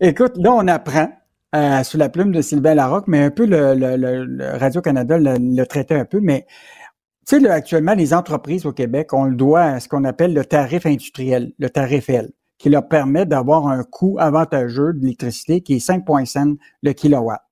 [0.01, 1.09] Écoute, là, on apprend
[1.55, 6.05] euh, sous la plume de Sylvain Larocque, mais un peu le, Radio-Canada le, traitait un
[6.05, 6.47] peu, mais
[7.26, 10.45] tu sais, actuellement, les entreprises au Québec, on le doit à ce qu'on appelle le
[10.45, 15.74] tarif industriel, le tarif L, qui leur permet d'avoir un coût avantageux de l'électricité qui
[15.74, 17.43] est 5,5 le kilowatt.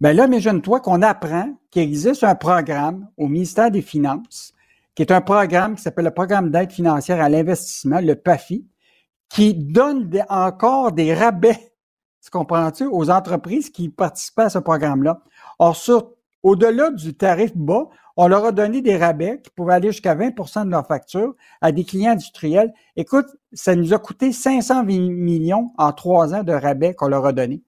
[0.00, 4.54] Ben là, imagine-toi qu'on apprend qu'il existe un programme au ministère des Finances,
[4.98, 8.66] qui est un programme qui s'appelle le Programme d'aide financière à l'investissement, le PAFI,
[9.28, 11.72] qui donne encore des rabais,
[12.24, 15.20] tu comprends-tu, aux entreprises qui participaient à ce programme-là.
[15.60, 17.86] Or, sur, au-delà du tarif bas,
[18.16, 21.70] on leur a donné des rabais qui pouvaient aller jusqu'à 20% de leur facture à
[21.70, 22.74] des clients industriels.
[22.96, 27.32] Écoute, ça nous a coûté 500 millions en trois ans de rabais qu'on leur a
[27.32, 27.62] donnés.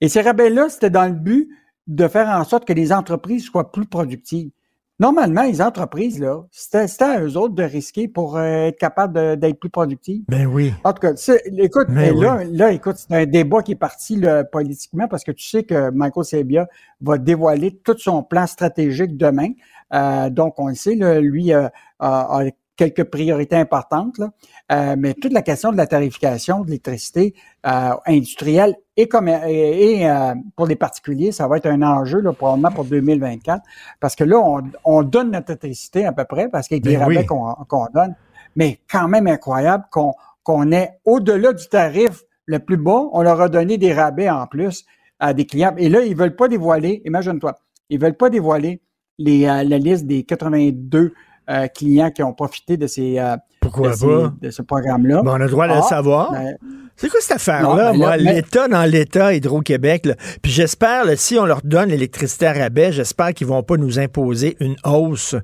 [0.00, 1.50] Et ces rabais-là, c'était dans le but
[1.86, 4.52] de faire en sorte que les entreprises soient plus productives.
[4.98, 9.34] Normalement, les entreprises, là, c'était à eux autres de risquer pour euh, être capables de-
[9.34, 10.22] d'être plus productives.
[10.28, 10.72] Ben oui.
[10.84, 11.12] En tout cas,
[11.58, 15.22] écoute, Mais mais là, là, écoute, c'est un débat qui est parti là, politiquement parce
[15.22, 16.66] que tu sais que Michael Sebia
[17.02, 19.50] va dévoiler tout son plan stratégique demain.
[19.92, 21.68] Euh, donc, on le sait, là, lui euh,
[21.98, 22.44] a, a
[22.76, 24.30] quelques priorités importantes, là.
[24.72, 27.34] Euh, mais toute la question de la tarification de l'électricité
[27.66, 32.20] euh, industrielle et, comme, et, et, euh, pour les particuliers, ça va être un enjeu
[32.20, 33.62] là, probablement pour 2024
[34.00, 37.02] parce que là, on, on donne notre électricité à peu près parce qu'avec les Ben
[37.02, 37.26] rabais oui.
[37.26, 38.14] qu'on qu'on donne,
[38.56, 43.40] mais quand même incroyable qu'on qu'on ait au-delà du tarif le plus bas, on leur
[43.40, 44.84] a donné des rabais en plus
[45.18, 45.74] à des clients.
[45.76, 47.58] Et là, ils veulent pas dévoiler, imagine-toi,
[47.90, 48.80] ils veulent pas dévoiler
[49.18, 51.12] les, euh, la liste des 82
[51.50, 54.32] euh, clients qui ont profité de ces euh, Pourquoi de, ces- pas?
[54.42, 55.22] de ce programme-là.
[55.22, 56.32] Ben, on a le droit de le Ah, savoir.
[56.32, 56.56] ben,
[56.98, 58.16] C'est quoi cette affaire-là, ben moi?
[58.16, 60.08] L'État dans l'État, Hydro-Québec,
[60.40, 64.56] puis j'espère, si on leur donne l'électricité à rabais, j'espère qu'ils vont pas nous imposer
[64.60, 65.34] une hausse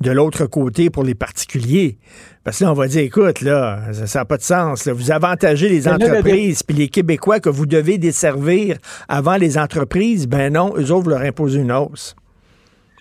[0.00, 1.98] de l'autre côté pour les particuliers.
[2.42, 4.84] Parce que là, on va dire, écoute, là, ça n'a pas de sens.
[4.84, 4.92] là.
[4.92, 8.76] Vous avantagez les dé- entreprises, puis les Québécois que vous devez desservir
[9.08, 12.16] avant les entreprises, ben non, eux autres, vous leur imposez une hausse.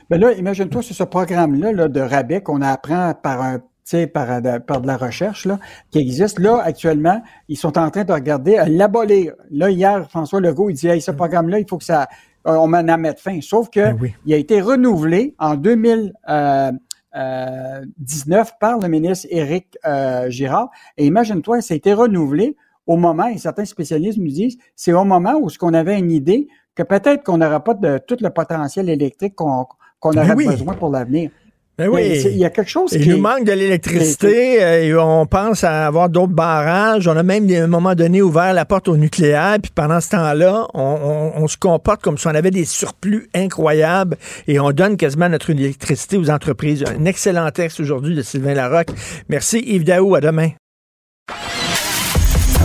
[0.09, 4.07] Ben là, imagine-toi sur ce programme-là là, de rabais qu'on apprend par un tu sais,
[4.07, 5.59] par, de- par de la recherche là,
[5.91, 6.39] qui existe.
[6.39, 9.33] Là, actuellement, ils sont en train de regarder à l'abolir.
[9.51, 12.07] Là, hier, François Legault, il dit hey, ce programme-là, il faut que ça
[12.47, 13.39] euh, on m'en en mette fin.
[13.41, 14.13] Sauf que Ben oui.
[14.25, 20.69] il a été renouvelé en 2019 par le ministre Éric euh, Girard.
[20.97, 22.55] Et imagine-toi, ça a été renouvelé
[22.87, 26.11] au moment, et certains spécialistes nous disent, c'est au moment où ce qu'on avait une
[26.11, 29.65] idée que peut-être qu'on n'aura pas de tout le potentiel électrique qu'on
[29.99, 30.47] qu'on aurait oui.
[30.47, 31.29] besoin pour l'avenir.
[31.77, 32.21] Mais oui.
[32.31, 34.63] Il y a quelque chose Il qui nous est- manque de l'électricité.
[34.63, 37.05] euh, et on pense à avoir d'autres barrages.
[37.05, 39.57] On a même, à un moment donné, ouvert la porte au nucléaire.
[39.61, 43.27] Puis pendant ce temps-là, on, on- on se comporte comme si on avait des surplus
[43.35, 44.15] incroyables
[44.47, 46.85] et on donne quasiment notre électricité aux entreprises.
[46.97, 48.91] Un excellent texte aujourd'hui de Sylvain Larocque.
[49.27, 50.15] Merci Yves Daou.
[50.15, 50.51] À demain.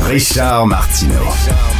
[0.07, 1.80] Richard Martineau.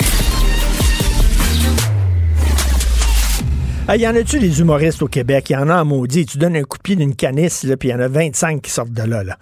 [3.87, 5.49] Ah, y en a-tu des humoristes au Québec?
[5.49, 6.25] Il y en a en maudit.
[6.25, 8.61] Tu donnes un coup de pied d'une canisse, là, puis il y en a 25
[8.61, 9.23] qui sortent de là.
[9.23, 9.37] là.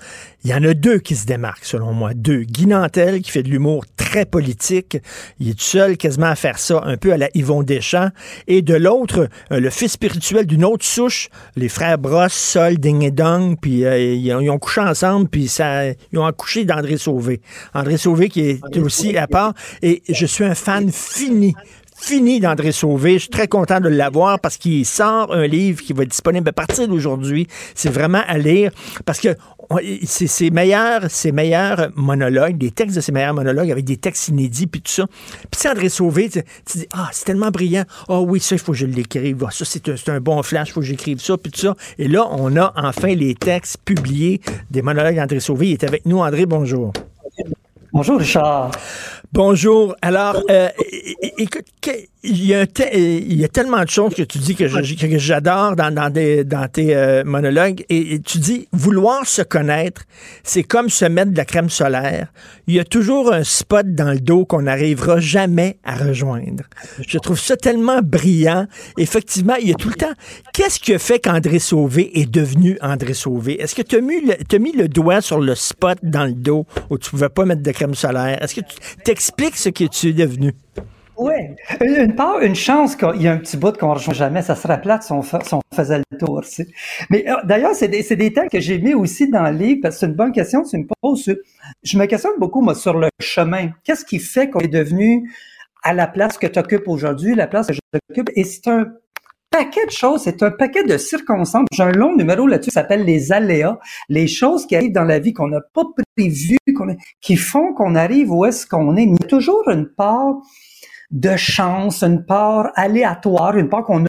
[0.45, 2.13] Il y en a deux qui se démarquent, selon moi.
[2.15, 2.43] Deux.
[2.43, 4.97] Guy Nantel, qui fait de l'humour très politique.
[5.39, 8.09] Il est tout seul quasiment à faire ça, un peu à la Yvon Deschamps.
[8.47, 13.03] Et de l'autre, euh, le fils spirituel d'une autre souche, les frères Brosse, Sol, Ding
[13.03, 16.63] et Dong, puis euh, ils, ont, ils ont couché ensemble, puis ça, ils ont accouché
[16.63, 17.41] d'André Sauvé.
[17.73, 19.53] André Sauvé qui est aussi à part.
[19.81, 21.53] Et je suis un fan fini
[21.99, 23.13] fini d'André Sauvé.
[23.13, 26.47] Je suis très content de l'avoir parce qu'il sort un livre qui va être disponible
[26.49, 27.47] à partir d'aujourd'hui.
[27.75, 28.71] C'est vraiment à lire
[29.05, 29.35] parce que
[30.05, 34.29] c'est ses meilleurs, ses meilleurs monologues, des textes de ses meilleurs monologues avec des textes
[34.29, 35.05] inédits puis tout ça.
[35.51, 36.41] Puis André Sauvé, tu,
[36.77, 37.83] dis ah c'est tellement brillant.
[38.07, 39.43] Ah oui ça il faut que je l'écrive.
[39.45, 41.75] Ah, ça c'est un, un bon flash, il faut que j'écrive ça puis tout ça.
[41.97, 44.41] Et là on a enfin les textes publiés
[44.71, 45.67] des monologues d'André Sauvé.
[45.67, 46.19] Il est avec nous.
[46.19, 46.93] André, bonjour.
[47.91, 48.71] Bonjour Richard.
[49.31, 49.95] Bonjour.
[50.01, 50.69] Alors, euh,
[51.37, 51.65] écoute,
[52.23, 54.67] il y, a il y, a tellement de choses que tu dis que
[55.17, 57.85] j'adore dans, dans, dans, tes euh, monologues.
[57.89, 60.01] Et, tu dis, vouloir se connaître,
[60.43, 62.27] c'est comme se mettre de la crème solaire.
[62.67, 66.63] Il y a toujours un spot dans le dos qu'on n'arrivera jamais à rejoindre.
[67.07, 68.65] Je trouve ça tellement brillant.
[68.97, 70.13] Effectivement, il y a tout le temps.
[70.53, 73.61] Qu'est-ce qui a fait qu'André Sauvé est devenu André Sauvé?
[73.61, 76.97] Est-ce que tu as, as, mis le doigt sur le spot dans le dos où
[76.97, 78.41] tu pouvais pas mettre de crème solaire?
[78.41, 80.53] Est-ce que tu t'expliques ce que tu es devenu?
[81.17, 81.33] Oui,
[81.81, 84.55] une part, une chance qu'il y a un petit bout qu'on ne rejoint jamais, ça
[84.55, 86.41] serait plate si on, faisait le tour.
[87.09, 89.95] Mais euh, d'ailleurs, c'est des, des thèmes que j'ai mis aussi dans le livre, parce
[89.95, 91.35] que c'est une bonne question, tu me poses.
[91.83, 93.71] Je me questionne beaucoup, moi, sur le chemin.
[93.83, 95.29] Qu'est-ce qui fait qu'on est devenu
[95.83, 98.29] à la place que tu occupes aujourd'hui, la place que j'occupe?
[98.37, 98.85] Et c'est un
[99.51, 101.67] paquet de choses, c'est un paquet de circonstances.
[101.71, 105.19] J'ai un long numéro là-dessus qui s'appelle les aléas, les choses qui arrivent dans la
[105.19, 105.83] vie qu'on n'a pas
[106.15, 106.57] prévues,
[107.21, 109.05] qui font qu'on arrive où est-ce qu'on est.
[109.05, 110.35] Mais il y a toujours une part
[111.11, 114.05] de chance, une part aléatoire, une part qu'on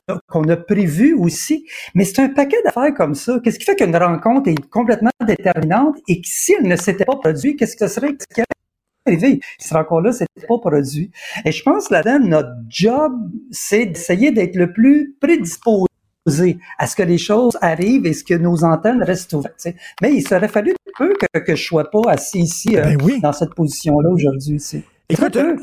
[0.49, 1.67] a, prévue aussi.
[1.95, 3.41] Mais c'est un paquet d'affaires comme ça.
[3.43, 7.17] Qu'est-ce qui fait qu'une rencontre est complètement déterminante et que si elle ne s'était pas
[7.17, 8.15] produite, qu'est-ce que ce serait?
[8.37, 8.43] Ce
[9.07, 9.41] arrivé?
[9.59, 11.11] Ce rencontre-là s'était pas produit.
[11.45, 13.13] Et je pense là-dedans, notre job,
[13.51, 15.87] c'est d'essayer d'être le plus prédisposé
[16.79, 19.69] à ce que les choses arrivent et ce que nos antennes restent ouvertes.
[20.03, 23.33] Mais il serait fallu peu que, que je sois pas assis ici euh, ben dans
[23.33, 24.61] cette position-là aujourd'hui.
[25.13, 25.57] Écoute, euh,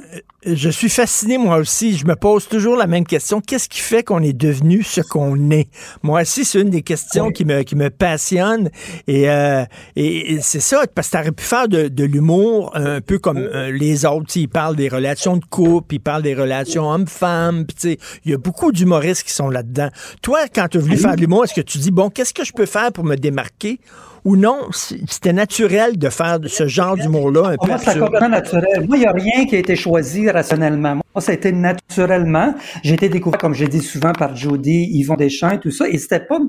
[0.45, 1.95] je suis fasciné moi aussi.
[1.95, 3.39] Je me pose toujours la même question.
[3.39, 5.69] Qu'est-ce qui fait qu'on est devenu ce qu'on est?
[6.03, 8.69] Moi aussi, c'est une des questions qui, me, qui me passionne.
[9.07, 9.63] Et, euh,
[9.95, 13.37] et, c'est ça, parce que tu aurais pu faire de, de l'humour un peu comme
[13.37, 14.35] euh, les autres.
[14.35, 17.65] Ils parlent des relations de couple, ils parlent des relations hommes-femmes.
[17.85, 17.97] Il
[18.31, 19.87] y a beaucoup d'humoristes qui sont là-dedans.
[20.21, 22.43] Toi, quand tu as voulu faire de l'humour, est-ce que tu dis, bon, qu'est-ce que
[22.43, 23.79] je peux faire pour me démarquer?
[24.25, 28.85] Ou non, c'était naturel de faire ce genre d'humour-là un peu Moi, c'est complètement naturel.
[28.87, 30.95] Moi, il n'y a rien qui a été choisi rationnellement.
[30.95, 32.53] Moi, ça a été naturellement.
[32.83, 35.97] J'ai été découvert, comme j'ai dit souvent, par Jody, Yvon Deschamps et tout ça, et
[35.97, 36.39] c'était pas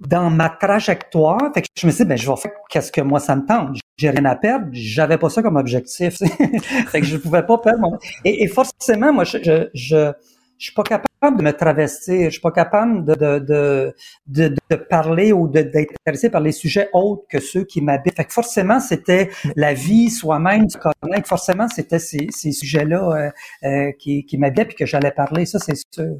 [0.00, 1.50] dans ma trajectoire.
[1.54, 3.44] Fait que je me suis dit, ben, je vais faire qu'est-ce que moi ça me
[3.44, 3.78] tente.
[3.96, 4.66] J'ai rien à perdre.
[4.72, 6.18] J'avais pas ça comme objectif.
[6.88, 7.98] fait que je pouvais pas perdre mon...
[8.24, 10.12] Et, et forcément, moi, je, je, je,
[10.58, 13.94] je suis pas capable de me travestir, je suis pas capable de, de, de,
[14.26, 18.16] de, de parler ou d'être intéressé par les sujets autres que ceux qui m'habitent.
[18.16, 21.28] Fait que forcément, c'était la vie, soi-même, se connaître.
[21.28, 23.32] Forcément, c'était ces, ces sujets-là
[23.64, 25.44] euh, euh, qui, qui m'habitaient puis que j'allais parler.
[25.44, 26.16] Ça, c'est sûr.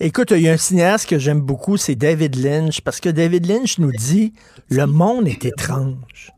[0.00, 3.46] Écoute, il y a un cinéaste que j'aime beaucoup, c'est David Lynch, parce que David
[3.46, 4.32] Lynch nous dit
[4.70, 6.32] le monde est étrange.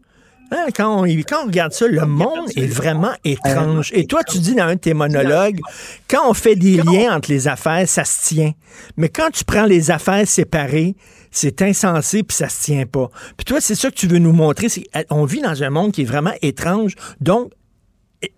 [0.52, 3.90] Hein, quand, on, quand on regarde ça, le monde est vraiment étrange.
[3.94, 5.60] Et toi, tu dis dans un de tes monologues,
[6.08, 8.52] quand on fait des liens entre les affaires, ça se tient.
[8.96, 10.96] Mais quand tu prends les affaires séparées,
[11.30, 13.10] c'est insensé puis ça se tient pas.
[13.36, 15.92] Puis toi, c'est ça que tu veux nous montrer, c'est on vit dans un monde
[15.92, 17.52] qui est vraiment étrange, donc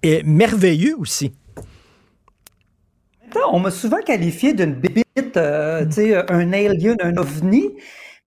[0.03, 1.33] et, merveilleux aussi.
[3.51, 5.87] On m'a souvent qualifié d'une bébite, euh,
[6.29, 7.71] un alien, un ovni.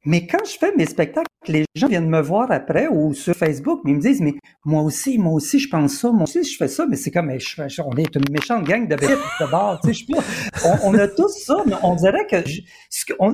[0.05, 3.81] Mais quand je fais mes spectacles, les gens viennent me voir après ou sur Facebook,
[3.83, 6.55] mais ils me disent, mais moi aussi, moi aussi, je pense ça, moi aussi, je
[6.57, 9.93] fais ça, mais c'est comme, on est une méchante gang de bêtes de bord, tu
[9.93, 12.37] sais, je on, on, a tous ça, mais on dirait que,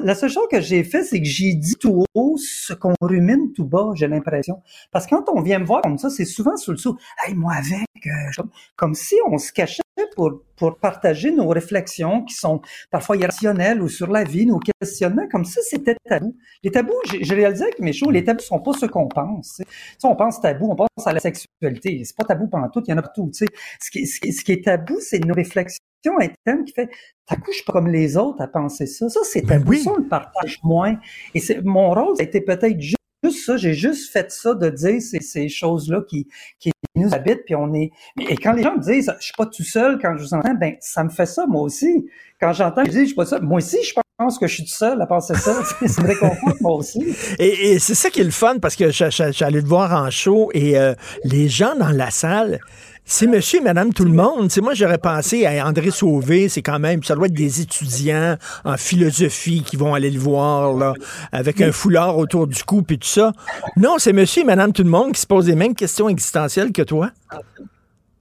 [0.05, 3.51] la seule chose que j'ai fait, c'est que j'ai dit tout haut ce qu'on rumine
[3.53, 4.61] tout bas, j'ai l'impression.
[4.91, 7.35] Parce que quand on vient me voir comme ça, c'est souvent sur le sous, hey,
[7.35, 8.43] moi avec, euh,
[8.75, 9.81] comme si on se cachait
[10.15, 15.27] pour, pour partager nos réflexions qui sont parfois irrationnelles ou sur la vie, nos questionnements,
[15.29, 16.35] comme ça, c'était tabou.
[16.63, 19.57] Les tabous, j'ai réalisé que mes shows, les tabous sont pas ce qu'on pense.
[19.57, 19.65] Sais,
[20.03, 22.03] on pense tabou, on pense à la sexualité.
[22.03, 23.29] C'est pas tabou pendant tout, il y en a partout.
[23.33, 23.51] Tu sais.
[23.81, 25.81] Ce, qui, ce, qui, est tabou, c'est nos réflexions
[26.19, 26.89] internes qui fait
[27.27, 29.09] t'as coup, je suis pas comme les autres à penser ça.
[29.09, 29.73] Ça, c'est ben tabou.
[29.73, 30.97] Ça, on le partage moins.
[31.33, 34.55] Et c'est mon rôle, ça a été peut-être juste juste ça, j'ai juste fait ça
[34.55, 36.27] de dire ces, ces choses-là qui,
[36.59, 37.91] qui nous habitent, puis on est.
[38.19, 40.53] Et quand les gens me disent je suis pas tout seul quand je vous entends,
[40.53, 42.05] ben ça me fait ça moi aussi.
[42.39, 43.41] Quand j'entends, je dis je suis pas seul.
[43.41, 45.61] Moi aussi, je pense que je suis tout seul à penser ça.
[45.79, 47.15] c'est vrai qu'on moi aussi.
[47.39, 50.49] Et, et c'est ça qui est le fun parce que j'allais te voir en show
[50.53, 52.59] et euh, les gens dans la salle
[53.05, 54.49] c'est monsieur et madame tout le monde.
[54.51, 58.37] C'est moi, j'aurais pensé à André Sauvé, c'est quand même, ça doit être des étudiants
[58.63, 60.93] en philosophie qui vont aller le voir, là,
[61.31, 63.33] avec un foulard autour du cou et tout ça.
[63.77, 66.71] Non, c'est monsieur et madame tout le monde qui se posent les mêmes questions existentielles
[66.71, 67.11] que toi.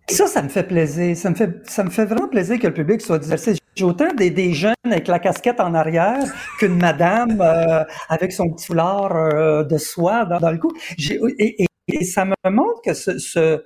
[0.09, 1.17] Ça, ça me fait plaisir.
[1.17, 3.61] Ça me fait, ça me fait vraiment plaisir que le public soit diversifié.
[3.77, 6.25] J'ai autant des, jeunes avec la casquette en arrière
[6.59, 10.73] qu'une madame euh, avec son petit foulard euh, de soie dans, le cou.
[10.99, 13.63] Et, et, ça me montre que ce, ce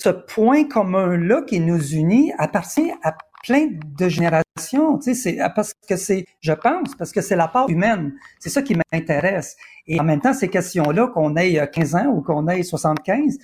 [0.00, 5.74] ce point commun-là qui nous unit appartient à plein de générations, tu sais, c'est parce
[5.88, 8.14] que c'est, je pense, parce que c'est la part humaine.
[8.38, 9.56] C'est ça qui m'intéresse.
[9.86, 13.38] Et en même temps, ces questions-là, qu'on ait 15 ans ou qu'on ait 75,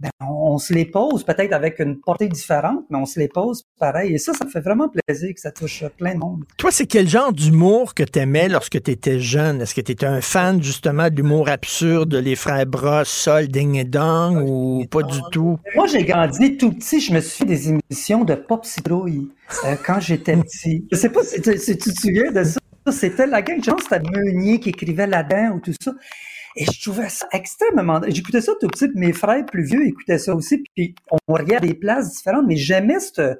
[0.00, 3.66] ben, on, se les pose peut-être avec une portée différente, mais on se les pose
[3.78, 4.14] pareil.
[4.14, 6.44] Et ça, ça me fait vraiment plaisir que ça touche plein de monde.
[6.56, 9.60] Toi, c'est quel genre d'humour que tu aimais lorsque tu étais jeune?
[9.60, 13.84] Est-ce que tu étais un fan justement d'humour absurde, les frères Bras, Sol, Ding et
[13.84, 15.58] Dong ou pas du tout?
[15.74, 17.00] Moi, j'ai grandi tout petit.
[17.00, 19.28] Je me suis fait des émissions de Pop Citrouille
[19.66, 20.86] euh, quand j'étais petit.
[20.90, 22.58] Je sais pas si tu, si tu te souviens de ça.
[22.90, 25.92] C'était la gang, je pense c'était Meunier qui écrivait là-dedans ou tout ça.
[26.56, 28.00] Et je trouvais ça extrêmement...
[28.08, 31.74] J'écoutais ça tout petit, mes frères plus vieux écoutaient ça aussi, puis on regardait des
[31.74, 33.36] places différentes, mais j'aimais ce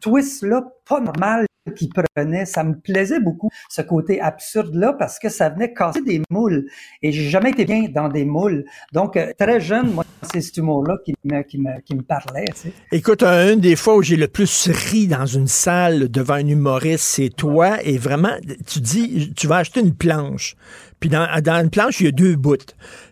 [0.00, 1.46] twist-là pas normal
[1.76, 2.46] qui prenait.
[2.46, 6.66] Ça me plaisait beaucoup, ce côté absurde-là, parce que ça venait casser des moules.
[7.02, 8.64] Et j'ai jamais été bien dans des moules.
[8.92, 12.46] Donc, euh, très jeune, moi, c'est ce humour-là qui me, qui, me, qui me parlait.
[12.54, 12.72] Tu sais.
[12.92, 17.04] Écoute, une des fois où j'ai le plus ri dans une salle devant un humoriste,
[17.04, 17.82] c'est toi.
[17.82, 18.36] Et vraiment,
[18.66, 20.56] tu dis, tu vas acheter une planche.
[21.00, 22.56] Puis dans, dans une planche, il y a deux bouts.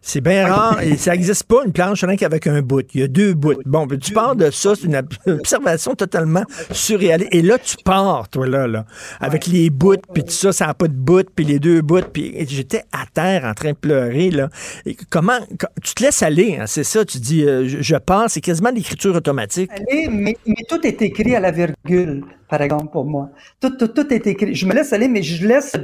[0.03, 2.87] C'est bien rare et ça n'existe pas une planche rien qu'avec un bout.
[2.95, 3.61] Il y a deux bouts.
[3.65, 7.33] Bon, ben, tu pars de ça, c'est une observation totalement surréaliste.
[7.33, 8.85] Et là, tu pars, toi, là, là
[9.21, 12.01] avec les bouts, puis tout ça, ça n'a pas de bout, puis les deux bouts.
[12.13, 14.49] Puis j'étais à terre en train de pleurer, là.
[14.85, 15.39] Et comment,
[15.83, 18.71] tu te laisses aller, hein, c'est ça, tu dis, euh, je, je pars, c'est quasiment
[18.71, 19.71] l'écriture automatique.
[19.73, 23.31] Allez, mais, mais tout est écrit à la virgule par exemple, pour moi.
[23.61, 24.55] Tout, tout, tout est écrit.
[24.55, 25.79] Je me laisse aller, mais je laisse ce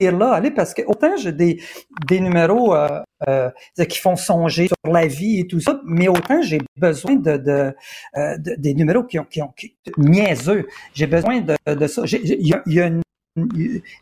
[0.00, 1.60] délire-là aller parce que autant j'ai des,
[2.06, 3.50] des numéros euh, euh,
[3.88, 7.74] qui font songer sur la vie et tout ça, mais autant j'ai besoin de, de,
[8.16, 10.66] euh, de, des numéros qui ont, qui ont qui, niaiseux.
[10.94, 12.02] J'ai besoin de, de ça.
[12.06, 12.90] Il y, a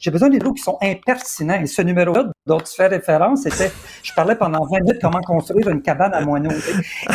[0.00, 1.60] j'ai besoin des numéros qui sont impertinents.
[1.60, 3.70] Et ce numéro-là dont tu fais référence, c'était,
[4.02, 6.50] je parlais pendant 20 minutes comment construire une cabane à moineaux.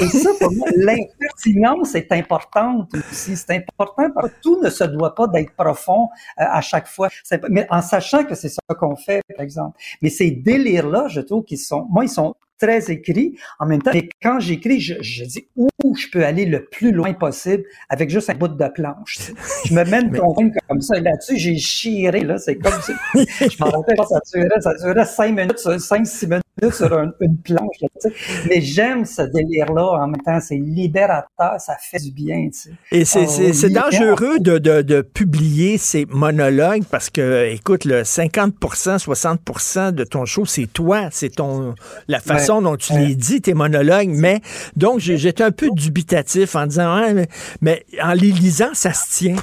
[0.01, 3.35] Et ça, pour moi, l'impertinence est importante aussi.
[3.35, 6.09] C'est important parce que tout ne se doit pas d'être profond
[6.39, 7.09] euh, à chaque fois.
[7.49, 9.77] Mais en sachant que c'est ça qu'on fait, par exemple.
[10.01, 13.37] Mais ces délires-là, je trouve qu'ils sont, moi, ils sont très écrits.
[13.59, 16.91] En même temps, et quand j'écris, je, je, dis où je peux aller le plus
[16.91, 19.17] loin possible avec juste un bout de planche.
[19.65, 20.97] Je me mène convaincre comme ça.
[20.97, 22.37] Et là-dessus, j'ai chiré, là.
[22.37, 22.93] C'est comme si,
[23.49, 27.77] je m'en rappelle, ça durait, ça durait cinq minutes, cinq, six minutes sur une planche.
[28.47, 30.39] Mais j'aime ce délire-là en même temps.
[30.39, 32.49] C'est libérateur, ça fait du bien.
[32.91, 38.51] Et c'est oh, dangereux de, de, de, publier ces monologues parce que, écoute, le 50%
[38.97, 41.09] 60% de ton show, c'est toi.
[41.11, 41.75] C'est ton
[42.07, 44.09] la façon dont tu les dis, tes monologues.
[44.09, 44.41] Mais
[44.75, 47.27] donc, j'étais un peu dubitatif en disant, mais,
[47.61, 49.35] mais en les lisant, ça se tient.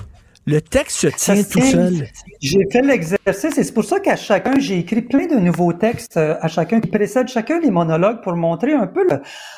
[0.47, 2.09] Le texte se tient tout seul.
[2.41, 6.17] J'ai fait l'exercice et c'est pour ça qu'à chacun, j'ai écrit plein de nouveaux textes
[6.17, 9.05] euh, à chacun qui précèdent chacun des monologues pour montrer un peu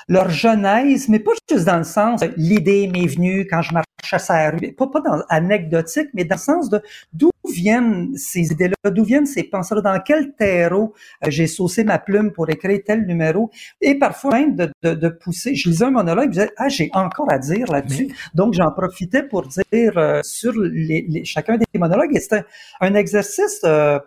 [0.09, 3.87] leur genèse, mais pas juste dans le sens l'idée m'est venue quand je marchais
[4.33, 6.81] à la rue, pas, pas dans anecdotique, mais dans le sens de
[7.13, 11.99] d'où viennent ces idées-là, d'où viennent ces pensées-là, dans quel terreau euh, j'ai saucé ma
[11.99, 13.51] plume pour écrire tel numéro,
[13.81, 15.55] et parfois même de, de, de pousser.
[15.55, 18.09] Je lisais un monologue, je disais, ah, j'ai encore à dire là-dessus.
[18.35, 22.45] Donc, j'en profitais pour dire euh, sur les, les, chacun des monologues, et c'était
[22.81, 23.99] un exercice euh,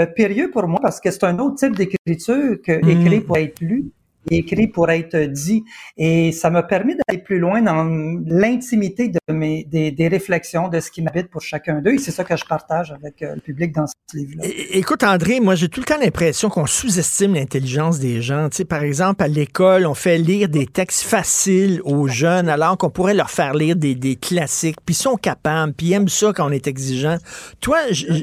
[0.00, 3.60] euh, périlleux pour moi parce que c'est un autre type d'écriture que écrit pour être
[3.60, 3.92] lu
[4.30, 5.64] écrit pour être dit.
[5.96, 7.84] Et ça m'a permis d'aller plus loin dans
[8.26, 11.94] l'intimité de mes, des, réflexions, de ce qui m'habite pour chacun d'eux.
[11.94, 14.44] Et c'est ça que je partage avec euh, le public dans ce livre-là.
[14.70, 18.48] Écoute, André, moi, j'ai tout le temps l'impression qu'on sous-estime l'intelligence des gens.
[18.50, 22.76] Tu sais, par exemple, à l'école, on fait lire des textes faciles aux jeunes alors
[22.76, 24.76] qu'on pourrait leur faire lire des, des classiques.
[24.84, 27.16] Puis ils sont capables, puis ils aiment ça quand on est exigeant.
[27.60, 27.78] Toi,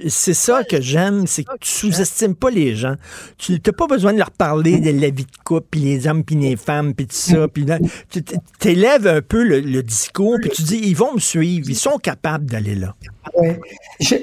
[0.07, 2.95] c'est ça que j'aime, c'est que tu sous-estimes pas les gens.
[3.37, 6.35] Tu n'as pas besoin de leur parler de la vie de couple, les hommes puis
[6.35, 7.47] les femmes puis tout ça.
[7.47, 7.65] Puis
[8.09, 8.23] tu
[8.59, 12.45] t'élèves un peu le, discours puis tu dis ils vont me suivre, ils sont capables
[12.45, 12.95] d'aller là.
[13.35, 13.49] Oui.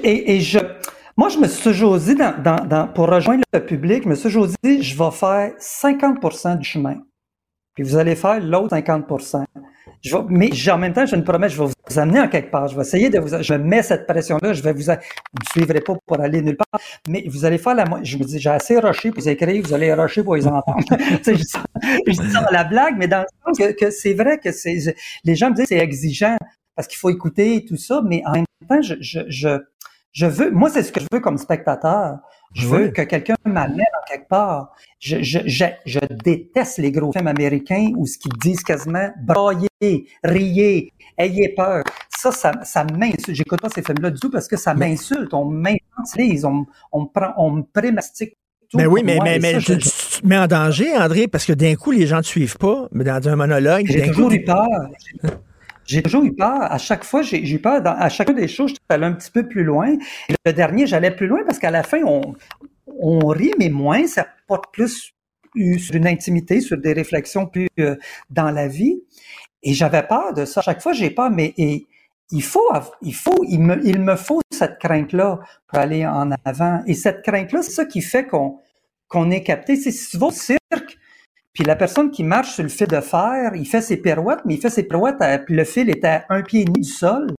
[0.03, 0.59] et, je,
[1.17, 2.15] moi, je me suis toujours dit,
[2.93, 6.97] pour rejoindre le public, je me suis toujours dit, je vais faire 50% du chemin.
[7.73, 9.05] Puis vous allez faire l'autre 50
[10.07, 12.51] je vais, mais en même temps, je ne promets, je vais vous amener en quelque
[12.51, 12.67] part.
[12.67, 15.81] Je vais essayer de vous, je mets cette pression-là, je vais vous, vous me suivrez
[15.81, 18.79] pas pour aller nulle part, mais vous allez faire la, je me dis, j'ai assez
[18.79, 20.83] rushé pour les écrire, vous allez rusher pour les entendre.
[20.89, 24.39] je, dis ça, je dis dans la blague, mais dans le sens que, c'est vrai
[24.39, 24.77] que c'est,
[25.23, 26.37] les gens me disent c'est exigeant
[26.75, 29.59] parce qu'il faut écouter tout ça, mais en même temps, je, je,
[30.17, 32.17] je veux, moi, c'est ce que je veux comme spectateur.
[32.57, 34.73] Je veux que quelqu'un m'amène en quelque part.
[34.99, 40.07] Je, je, je, je, déteste les gros films américains où ce qu'ils disent quasiment brailler,
[40.23, 41.83] riez, ayez peur.
[42.09, 43.33] Ça, ça, ça m'insulte.
[43.33, 45.33] J'écoute pas ces films-là du tout parce que ça m'insulte.
[45.33, 48.37] On m'insulte, on, on, prend, on me prémastique
[48.73, 51.75] mais ben oui, mais, mais, mais tu, te mets en danger, André, parce que d'un
[51.75, 53.85] coup, les gens ne te suivent pas, mais dans un monologue.
[53.87, 54.67] J'ai toujours eu peur.
[55.87, 56.61] J'ai toujours eu peur.
[56.61, 57.81] À chaque fois, j'ai eu peur.
[57.81, 59.95] Dans, à chacune des choses, j'allais un petit peu plus loin.
[60.45, 62.35] le dernier, j'allais plus loin parce qu'à la fin, on,
[62.99, 64.05] on rit, mais moins.
[64.05, 65.13] Ça porte plus
[65.55, 67.95] sur une intimité, sur des réflexions plus euh,
[68.29, 69.01] dans la vie.
[69.63, 70.61] Et j'avais peur de ça.
[70.61, 72.69] chaque fois, j'ai peur, mais il faut,
[73.01, 76.83] il faut, il me, il me faut cette crainte-là pour aller en avant.
[76.85, 78.59] Et cette crainte-là, c'est ça qui fait qu'on
[79.07, 79.77] qu'on est capté.
[79.77, 80.97] C'est si tu vas au cirque,
[81.57, 84.53] puis la personne qui marche sur le fil de fer, il fait ses pirouettes, mais
[84.53, 87.33] il fait ses pirouettes, puis le fil est à un pied et demi du sol.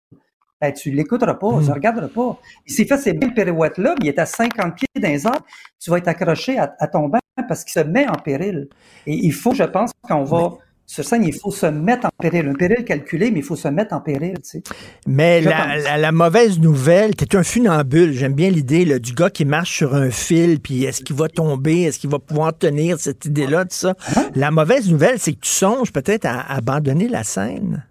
[0.60, 1.72] Ben, tu l'écouteras pas, tu ne hmm.
[1.72, 2.40] regarderas pas.
[2.66, 5.46] Il s'est fait ces belles pirouettes-là, mais il est à 50 pieds dans les arbres,
[5.80, 8.70] tu vas être accroché à, ton banc parce qu'il se met en péril.
[9.06, 10.54] Et il faut, je pense, qu'on va
[10.90, 12.48] sur scène, il faut se mettre en péril.
[12.48, 14.36] Un péril calculé, mais il faut se mettre en péril.
[14.36, 14.64] Tu sais.
[15.06, 18.14] Mais la, mauvaise nouvelle, tu es un funambule.
[18.14, 21.82] J'aime bien l'idée du gars qui marche sur un fil, puis est-ce qu'il va tomber,
[21.82, 23.96] est-ce qu'il va pouvoir tenir cette idée-là, tout ça.
[24.16, 24.30] Hein?
[24.34, 27.84] La mauvaise nouvelle, c'est que tu songes peut-être à abandonner la scène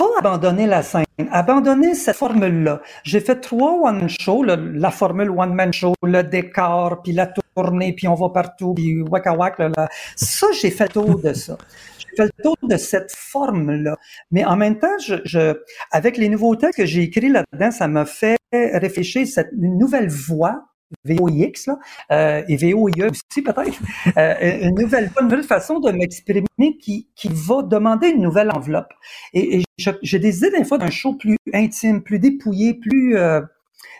[0.00, 2.80] pas abandonner la scène, abandonner cette formule-là.
[3.04, 8.14] J'ai fait trois one-show, la formule one-man show, le décor, puis la tournée, puis on
[8.14, 9.68] va partout, puis waka waka.
[9.68, 11.58] Là, Ça, j'ai fait le tour de ça.
[11.98, 13.98] J'ai fait le tour de cette forme-là.
[14.30, 18.06] Mais en même temps, je, je, avec les nouveautés que j'ai écrits là-dedans, ça m'a
[18.06, 20.69] fait réfléchir cette une nouvelle voix
[21.04, 21.78] VOIX, là,
[22.12, 23.78] euh, et VOIE aussi peut-être,
[24.16, 26.46] euh, une, nouvelle, une nouvelle façon de m'exprimer
[26.80, 28.92] qui, qui va demander une nouvelle enveloppe.
[29.32, 29.62] Et,
[30.02, 33.16] j'ai des idées des fois d'un show plus intime, plus dépouillé, plus...
[33.16, 33.40] Euh,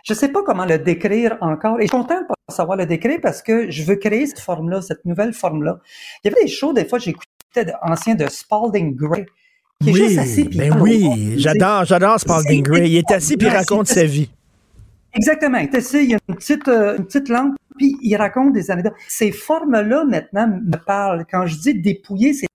[0.05, 1.79] je sais pas comment le décrire encore.
[1.79, 4.83] Et je suis content de savoir le décrire parce que je veux créer cette forme-là,
[4.83, 5.81] cette nouvelle forme-là.
[6.23, 9.27] Il y avait des shows, des fois, j'écoutais anciens de Spalding Gray,
[9.83, 10.45] qui est oui, juste assis.
[10.45, 12.91] Ben oui, j'adore, j'adore Spalding Gray.
[12.91, 14.31] Il est assis puis raconte sa vie.
[15.15, 15.59] Exactement.
[15.59, 18.95] Il y a une petite, euh, une petite lampe, puis il raconte des anecdotes.
[19.09, 21.25] Ces formes-là, maintenant, me parlent.
[21.31, 22.47] Quand je dis dépouiller, c'est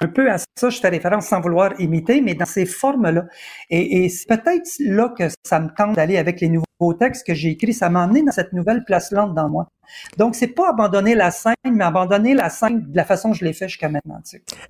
[0.00, 3.24] un peu à ça, je fais référence sans vouloir imiter, mais dans ces formes-là.
[3.70, 7.34] Et, et c'est peut-être là que ça me tente d'aller avec les nouveaux textes que
[7.34, 7.72] j'ai écrits.
[7.74, 9.68] Ça m'a emmené dans cette nouvelle place-là dans moi.
[10.16, 13.44] Donc, c'est pas abandonner la scène, mais abandonner la scène de la façon que je
[13.44, 14.20] l'ai fait jusqu'à maintenant.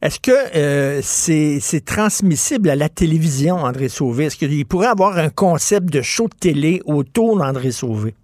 [0.03, 4.27] Est-ce que euh, c'est transmissible à la télévision, André Sauvé?
[4.27, 8.15] Est-ce qu'il pourrait avoir un concept de show de télé autour d'André Sauvé?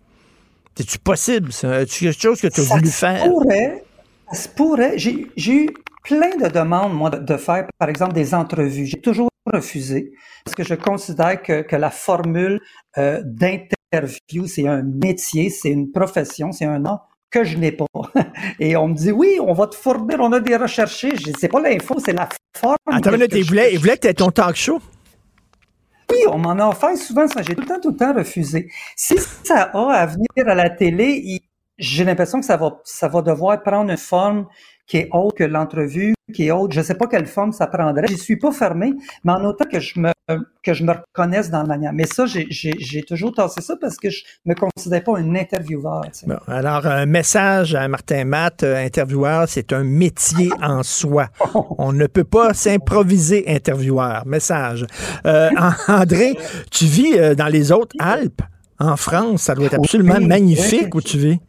[0.76, 1.80] C'est-tu possible, ça?
[1.86, 3.24] C'est quelque chose que tu as voulu faire?
[3.24, 3.84] Pourrait,
[4.32, 4.98] ça pourrait.
[4.98, 5.68] J'ai eu
[6.04, 8.86] plein de demandes, moi, de, faire, par exemple, des entrevues.
[8.86, 10.12] J'ai toujours refusé
[10.44, 12.60] parce que je considère que, que la formule
[12.98, 17.86] euh, d'interview, c'est un métier, c'est une profession, c'est un art que je n'ai pas.
[18.58, 21.12] Et on me dit, oui, on va te fournir, on a des recherchés.
[21.16, 22.76] Je sais pas l'info, c'est la forme.
[22.90, 24.80] Attends, il voulait, il voulait que tu aies ton talk show?
[26.10, 27.40] Oui, on m'en a offert souvent ça.
[27.42, 28.68] J'ai tout le temps, tout le temps refusé.
[28.96, 31.40] Si ça a à venir à la télé,
[31.80, 34.46] j'ai l'impression que ça va, ça va devoir prendre une forme
[34.86, 36.74] qui est autre que l'entrevue, qui est autre.
[36.74, 38.06] Je ne sais pas quelle forme ça prendrait.
[38.08, 38.92] Je suis pas fermé,
[39.24, 40.12] mais en autant que je me
[40.62, 41.92] que je me reconnaisse dans la manière.
[41.92, 46.02] Mais ça, j'ai toujours tassé ça parce que je me considère pas un intervieweur.
[46.46, 51.28] alors, un message à Martin Matt, euh, intervieweur, c'est un métier en soi.
[51.78, 54.24] On ne peut pas s'improviser intervieweur.
[54.26, 54.86] Message.
[55.26, 55.50] Euh,
[55.88, 56.36] André,
[56.70, 58.42] tu vis euh, dans les autres Alpes,
[58.78, 59.42] en France.
[59.42, 61.40] Ça doit être absolument magnifique où tu vis.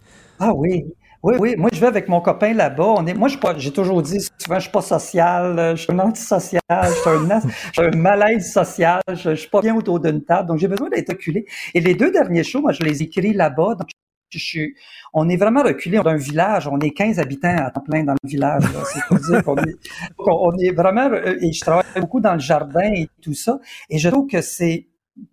[0.43, 0.85] Ah oui,
[1.21, 1.55] oui, oui.
[1.55, 2.95] Moi, je vais avec mon copain là-bas.
[2.97, 5.99] On est, moi, j'ai toujours dit souvent, je suis pas social, euh, je suis un
[5.99, 10.57] antisocial, je suis un malaise social, je, ne suis pas bien autour d'une table, donc
[10.57, 11.45] j'ai besoin d'être reculé.
[11.75, 13.75] Et les deux derniers shows, moi, je les écris là-bas.
[13.75, 13.89] Donc,
[14.31, 14.75] je suis,
[15.13, 15.99] on est vraiment reculé.
[15.99, 18.63] On est un village, on est 15 habitants à temps plein dans le village.
[18.91, 19.75] C'est pour dire qu'on est,
[20.17, 23.59] on est vraiment, euh, et je travaille beaucoup dans le jardin et tout ça.
[23.91, 24.87] Et je trouve que c'est,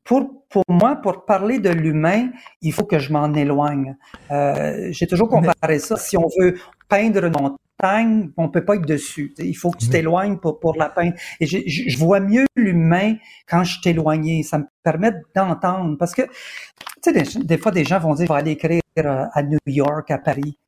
[0.04, 2.30] pour, pour moi, pour parler de l'humain,
[2.62, 3.96] il faut que je m'en éloigne.
[4.30, 5.96] Euh, J'ai toujours comparé ça.
[5.96, 9.34] Si on veut peindre une montagne, on peut pas être dessus.
[9.38, 11.12] Il faut que tu t'éloignes pour, pour la peindre.
[11.40, 14.42] Et je, je vois mieux l'humain quand je t'éloigne.
[14.42, 15.96] Ça me permet d'entendre.
[15.98, 16.30] Parce que, tu
[17.02, 19.58] sais, des, des, fois, des gens vont dire, je vais aller écrire euh, à New
[19.66, 20.58] York, à Paris.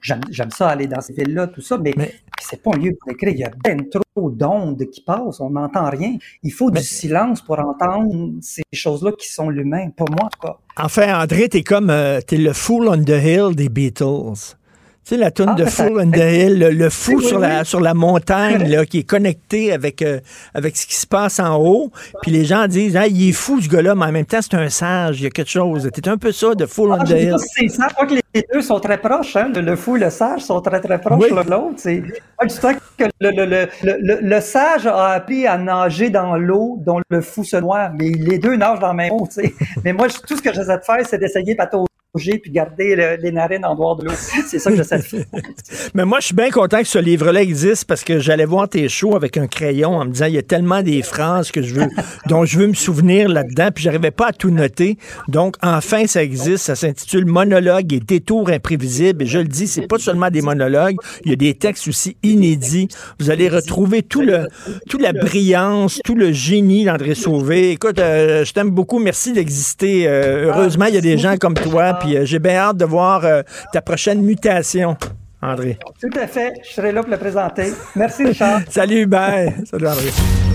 [0.00, 1.94] J'aime ça aller dans ces villes-là, tout ça, mais,
[2.40, 3.32] c'est pas un lieu pour écrire.
[3.32, 6.16] Il y a bien trop d'ondes qui passent, on n'entend rien.
[6.42, 10.40] Il faut du silence pour entendre ces choses-là qui sont l'humain, pour moi en tout
[10.40, 10.56] cas.
[10.76, 14.56] Enfin, André, t'es comme euh, t'es le fool on the hill des Beatles.
[15.04, 17.80] Tu sais, la toune ah, de Fool on the Hill, le, fou sur, La, sur
[17.80, 20.20] la montagne, là, qui est connecté avec, euh,
[20.54, 21.90] avec ce qui se passe en haut.
[22.22, 24.54] Puis les gens disent, ah, il est fou, ce gars-là, mais en même temps, c'est
[24.54, 25.88] un sage, il y a quelque chose.
[25.92, 27.36] T'es un peu ça, de Fool on ah, the Hill.
[27.38, 29.50] C'est ça, je crois que les deux sont très proches, hein?
[29.54, 31.74] le, fou et le sage sont très, très proches l'un de l'autre.
[31.78, 37.20] C'est que le, le, le, le, sage a appris à nager dans l'eau dont le
[37.20, 39.54] fou se noie, mais les deux nagent dans la même eau, tu sais.
[39.84, 43.64] mais moi, tout ce que j'essaie de faire, c'est d'essayer bouger puis garder les narines
[43.64, 44.12] en dehors de l'eau.
[44.48, 45.24] C'est ça que j'essaie de faire.
[45.94, 48.88] Mais moi, je suis bien content que ce livre-là existe parce que j'allais voir tes
[48.88, 51.74] shows avec un crayon en me disant il y a tellement des phrases que je
[51.74, 51.88] veux,
[52.26, 54.98] dont je veux me souvenir là-dedans, puis j'arrivais pas à tout noter.
[55.28, 56.64] Donc, enfin, ça existe.
[56.64, 59.22] Ça s'intitule Monologue et détours imprévisibles.
[59.22, 60.96] Et je le dis, c'est pas seulement des monologues.
[61.24, 62.88] Il y a des textes aussi inédits.
[63.20, 64.48] Vous allez retrouver tout le,
[64.88, 67.70] toute la brillance, tout le génie d'André Sauvé.
[67.70, 68.98] Écoute, euh, je t'aime beaucoup.
[68.98, 70.08] Merci d'exister.
[70.08, 71.99] Euh, heureusement, il y a des gens comme toi.
[72.00, 73.24] Puis euh, j'ai bien hâte de voir
[73.72, 74.96] ta prochaine mutation.
[75.42, 75.78] André.
[76.00, 76.52] Tout à fait.
[76.68, 77.72] Je serai là pour le présenter.
[77.96, 78.60] Merci, Richard.
[78.68, 79.54] Salut, bye.
[79.70, 80.10] Salut, André.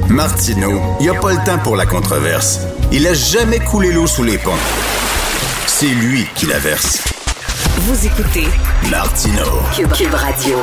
[0.10, 2.62] Martineau, il n'y a pas le temps pour la controverse.
[2.92, 4.52] Il a jamais coulé l'eau sous les ponts.
[5.66, 7.04] C'est lui qui la verse.
[7.80, 8.48] Vous écoutez
[8.90, 9.62] Martineau.
[9.74, 10.58] Cube Radio.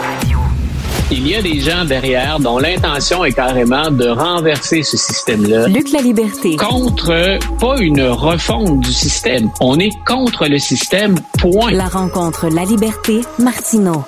[1.15, 5.69] Il y a des gens derrière dont l'intention est carrément de renverser ce système-là.
[5.69, 6.57] Luc la liberté.
[6.57, 9.51] Contre, pas une refonte du système.
[9.61, 11.71] On est contre le système, point.
[11.71, 14.05] La rencontre La liberté, Martineau.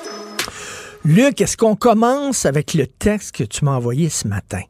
[1.05, 4.62] Luc, est-ce qu'on commence avec le texte que tu m'as envoyé ce matin?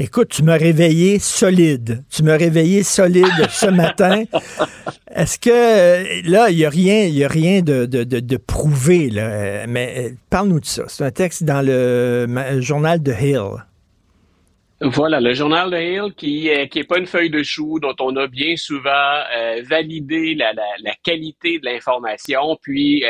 [0.00, 2.04] Écoute, tu m'as réveillé solide.
[2.08, 4.22] Tu m'as réveillé solide ce matin.
[5.12, 8.36] Est-ce que euh, là, il n'y a rien, il y a rien de, de, de,
[8.36, 10.84] prouvé, là, euh, mais euh, parle-nous de ça.
[10.86, 13.64] C'est un texte dans le journal de Hill.
[14.80, 17.96] Voilà, le journal de Hill qui n'est qui est pas une feuille de chou dont
[17.98, 19.24] on a bien souvent
[19.68, 23.02] validé la, la, la, qualité de l'information puis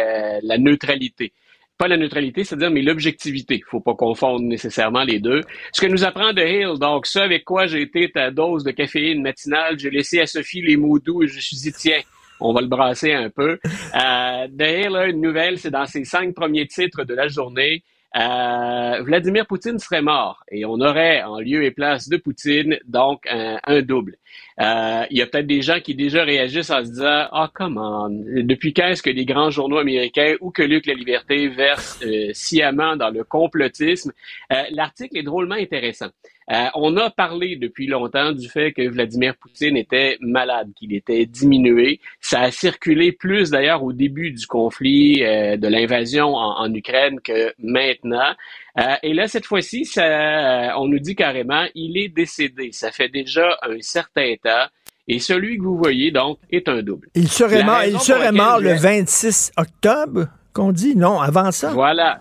[0.43, 1.34] la neutralité
[1.79, 3.55] pas la neutralité, c'est-à-dire mais l'objectivité.
[3.55, 5.43] Il faut pas confondre nécessairement les deux.
[5.72, 8.72] Ce que nous apprend de Hill, donc ce avec quoi j'ai été ta dose de
[8.72, 12.01] caféine matinale, j'ai laissé à Sophie les mots doux et je suis dit tiens,
[12.41, 13.59] on va le brasser un peu.
[13.64, 17.83] Euh, de Hill, une nouvelle, c'est dans ses cinq premiers titres de la journée.
[18.17, 23.27] Euh, Vladimir Poutine serait mort et on aurait en lieu et place de Poutine donc
[23.29, 24.17] un, double.
[24.61, 28.09] Euh, il y a peut-être des gens qui déjà réagissent en se disant ah comment
[28.11, 32.31] depuis quand est-ce que les grands journaux américains ou que Luc la Liberté versent euh,
[32.33, 34.13] sciemment dans le complotisme
[34.71, 36.09] L'article est drôlement intéressant.
[36.51, 41.27] Euh, on a parlé depuis longtemps du fait que Vladimir Poutine était malade, qu'il était
[41.27, 42.01] diminué.
[42.21, 47.53] Ça a circulé plus d'ailleurs au début du conflit euh, de l'invasion en, Ukraine que
[47.59, 48.33] maintenant.
[48.79, 52.71] Euh, et là, cette fois-ci, ça, on nous dit carrément, il est décédé.
[52.73, 54.67] Ça fait déjà un certain temps.
[55.07, 57.09] Et celui que vous voyez, donc, est un double.
[57.15, 60.97] Il serait mort, il serait mort le 26 octobre, qu'on dit?
[60.97, 61.73] Non, avant ça?
[61.73, 62.21] Voilà.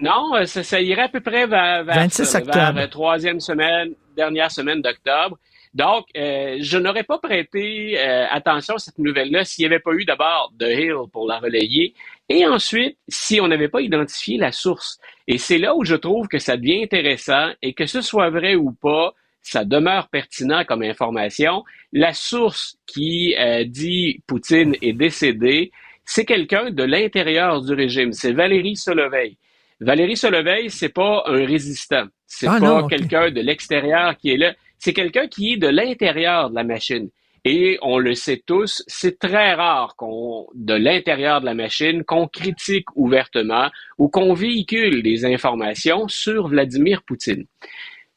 [0.00, 2.72] Non, euh, ça, irait à peu près vers, vers, 26 octobre.
[2.74, 5.38] vers troisième semaine, dernière semaine d'octobre.
[5.74, 9.92] Donc, euh, je n'aurais pas prêté euh, attention à cette nouvelle-là s'il n'y avait pas
[9.92, 11.94] eu d'abord The Hill pour la relayer,
[12.28, 14.98] et ensuite, si on n'avait pas identifié la source.
[15.28, 18.56] Et c'est là où je trouve que ça devient intéressant, et que ce soit vrai
[18.56, 21.62] ou pas, ça demeure pertinent comme information.
[21.92, 23.34] La source qui
[23.66, 25.70] dit Poutine est décédé,
[26.04, 29.36] c'est quelqu'un de l'intérieur du régime, c'est Valérie Soleveil.
[29.80, 32.04] Valérie Soleveil, c'est pas un résistant.
[32.26, 34.54] C'est ah, pas quelqu'un de l'extérieur qui est là.
[34.78, 37.08] C'est quelqu'un qui est de l'intérieur de la machine.
[37.46, 42.28] Et on le sait tous, c'est très rare qu'on, de l'intérieur de la machine, qu'on
[42.28, 47.46] critique ouvertement ou qu'on véhicule des informations sur Vladimir Poutine.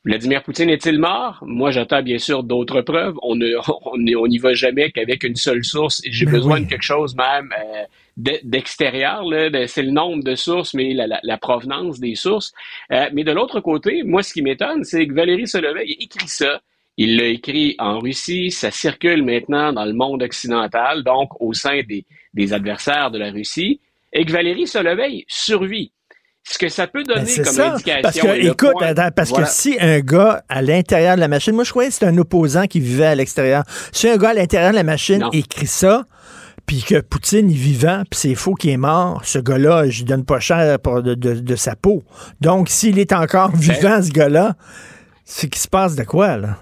[0.04, 1.42] Vladimir Poutine est-il mort?
[1.48, 3.16] Moi, j'attends bien sûr d'autres preuves.
[3.22, 3.36] On
[3.98, 6.02] n'y on, on va jamais qu'avec une seule source.
[6.06, 7.86] J'ai ben besoin de quelque chose même euh,
[8.18, 9.24] d'extérieur.
[9.68, 12.54] C'est le nombre de sources, mais la, provenance des sources.
[12.92, 16.62] Euh, mais de l'autre côté, moi, ce qui m'étonne, c'est que Valérie Soleveil écrit ça.
[16.96, 21.82] Il l'a écrit en Russie, ça circule maintenant dans le monde occidental, donc au sein
[21.88, 22.06] des,
[22.36, 23.80] des adversaires de la Russie,
[24.14, 25.92] et que Valérie Soleveil survit
[26.44, 28.02] ce que ça peut donner ben, comme indication.
[28.02, 28.74] Parce que, écoute,
[29.16, 32.08] parce que si un gars à l'intérieur de la machine, moi je croyais que c'était
[32.08, 33.64] un opposant qui vivait à l'extérieur.
[33.92, 36.04] Si un gars à l'intérieur de la machine écrit ça,
[36.66, 40.06] puis que Poutine est vivant, puis c'est faux qu'il est mort, ce gars-là, je lui
[40.06, 42.04] donne pas cher de, sa peau.
[42.42, 44.56] Donc, s'il est encore ben vivant, ce gars-là,
[45.26, 46.58] c'est qu'il se passe de quoi, là?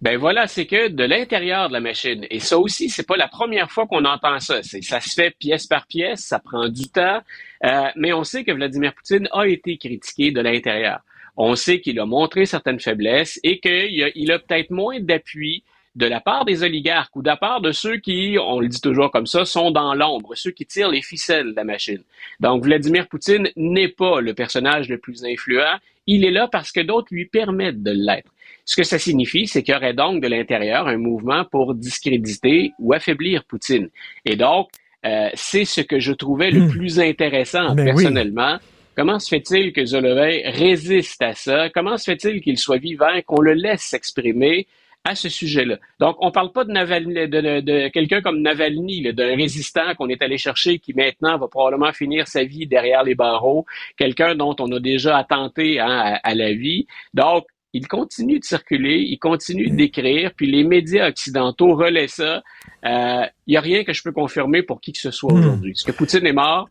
[0.00, 3.28] Ben voilà, c'est que de l'intérieur de la machine, et ça aussi, c'est pas la
[3.28, 4.60] première fois qu'on entend ça.
[4.62, 7.20] Ça se fait pièce par pièce, ça prend du temps,
[7.64, 11.00] euh, mais on sait que Vladimir Poutine a été critiqué de l'intérieur.
[11.36, 15.62] On sait qu'il a montré certaines faiblesses et qu'il a, il a peut-être moins d'appui
[15.94, 18.80] de la part des oligarques ou de la part de ceux qui, on le dit
[18.80, 22.02] toujours comme ça, sont dans l'ombre, ceux qui tirent les ficelles de la machine.
[22.40, 26.80] Donc Vladimir Poutine n'est pas le personnage le plus influent, il est là parce que
[26.80, 28.30] d'autres lui permettent de l'être.
[28.64, 32.72] Ce que ça signifie, c'est qu'il y aurait donc de l'intérieur un mouvement pour discréditer
[32.78, 33.88] ou affaiblir Poutine.
[34.24, 34.68] Et donc,
[35.04, 36.70] euh, c'est ce que je trouvais le hmm.
[36.70, 38.58] plus intéressant ben personnellement.
[38.94, 41.70] Comment se fait-il que Zoloveil résiste à ça?
[41.70, 44.66] Comment se fait-il qu'il soit vivant, qu'on le laisse s'exprimer?
[45.04, 45.78] À ce sujet-là.
[45.98, 50.38] Donc, on ne parle pas de, de, quelqu'un comme Navalny, d'un résistant qu'on est allé
[50.38, 53.66] chercher qui maintenant va probablement finir sa vie derrière les barreaux,
[53.96, 56.86] quelqu'un dont on a déjà attenté hein, à, la vie.
[57.14, 62.42] Donc, il continue de circuler, il continue d'écrire, puis les médias occidentaux relaient ça.
[62.84, 65.38] Il euh, n'y a rien que je peux confirmer pour qui que ce soit hmm.
[65.38, 65.70] aujourd'hui.
[65.72, 66.68] Est-ce que Poutine est mort?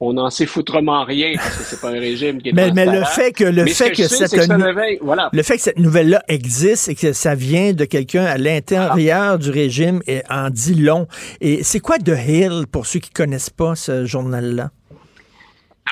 [0.00, 2.86] On n'en sait foutrement rien parce que c'est pas un régime qui est mais, mais
[2.86, 6.94] le fait que le fait que, cette le fait que cette nouvelle là existe et
[6.94, 11.06] que ça vient de quelqu'un à l'intérieur du régime et en dit long.
[11.42, 14.70] Et c'est quoi The Hill pour ceux qui connaissent pas ce journal là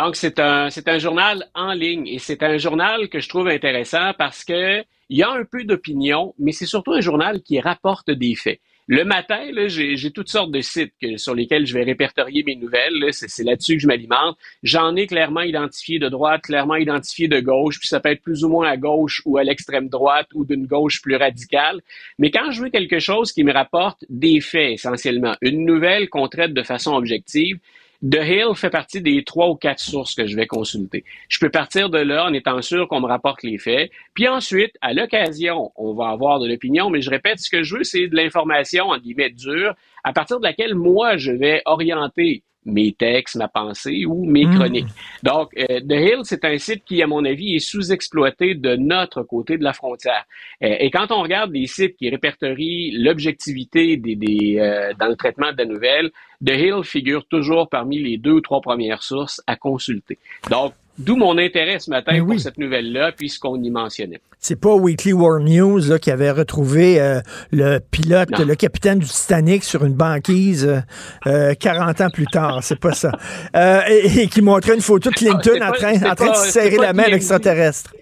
[0.00, 3.48] Donc c'est un c'est un journal en ligne et c'est un journal que je trouve
[3.48, 7.60] intéressant parce que il y a un peu d'opinion, mais c'est surtout un journal qui
[7.60, 8.60] rapporte des faits.
[8.90, 13.04] Le matin, j'ai toutes sortes de sites sur lesquels je vais répertorier mes nouvelles.
[13.12, 14.38] C'est là-dessus que je m'alimente.
[14.62, 18.44] J'en ai clairement identifié de droite, clairement identifié de gauche, puis ça peut être plus
[18.44, 21.82] ou moins à gauche ou à l'extrême droite ou d'une gauche plus radicale.
[22.18, 26.26] Mais quand je veux quelque chose qui me rapporte des faits essentiellement, une nouvelle qu'on
[26.28, 27.58] traite de façon objective,
[28.00, 31.04] The Hill fait partie des trois ou quatre sources que je vais consulter.
[31.28, 33.90] Je peux partir de là en étant sûr qu'on me rapporte les faits.
[34.14, 37.76] Puis ensuite, à l'occasion, on va avoir de l'opinion, mais je répète, ce que je
[37.76, 42.44] veux, c'est de l'information, en guillemets, dure, à partir de laquelle moi, je vais orienter
[42.68, 44.54] mes textes, ma pensée ou mes hmm.
[44.54, 44.88] chroniques.
[45.22, 49.22] Donc, euh, The Hill, c'est un site qui, à mon avis, est sous-exploité de notre
[49.22, 50.24] côté de la frontière.
[50.62, 55.16] Euh, et quand on regarde des sites qui répertorient l'objectivité des, des euh, dans le
[55.16, 56.10] traitement de la nouvelle,
[56.44, 60.18] The Hill figure toujours parmi les deux ou trois premières sources à consulter.
[60.50, 64.20] Donc, D'où mon intérêt ce matin pour cette nouvelle-là, puisqu'on y mentionnait.
[64.40, 67.20] C'est pas Weekly World News qui avait retrouvé euh,
[67.52, 70.82] le pilote, le capitaine du Titanic sur une banquise
[71.26, 72.60] euh, 40 ans plus tard.
[72.62, 73.12] C'est pas ça.
[73.54, 76.92] Euh, et, qui montrait une photo de Clinton en train, en train de serrer la
[76.92, 77.94] main à l'extraterrestre.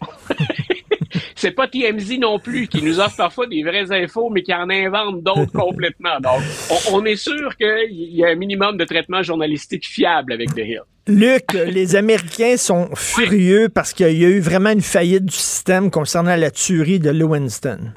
[1.38, 4.68] c'est pas TMZ non plus qui nous offre parfois des vraies infos, mais qui en
[4.68, 6.18] invente d'autres complètement.
[6.20, 6.40] Donc,
[6.92, 10.82] on, est sûr qu'il y a un minimum de traitement journalistique fiable avec The Hill.
[11.06, 15.90] Luc, les Américains sont furieux parce qu'il y a eu vraiment une faillite du système
[15.90, 17.92] concernant la tuerie de Lewinston.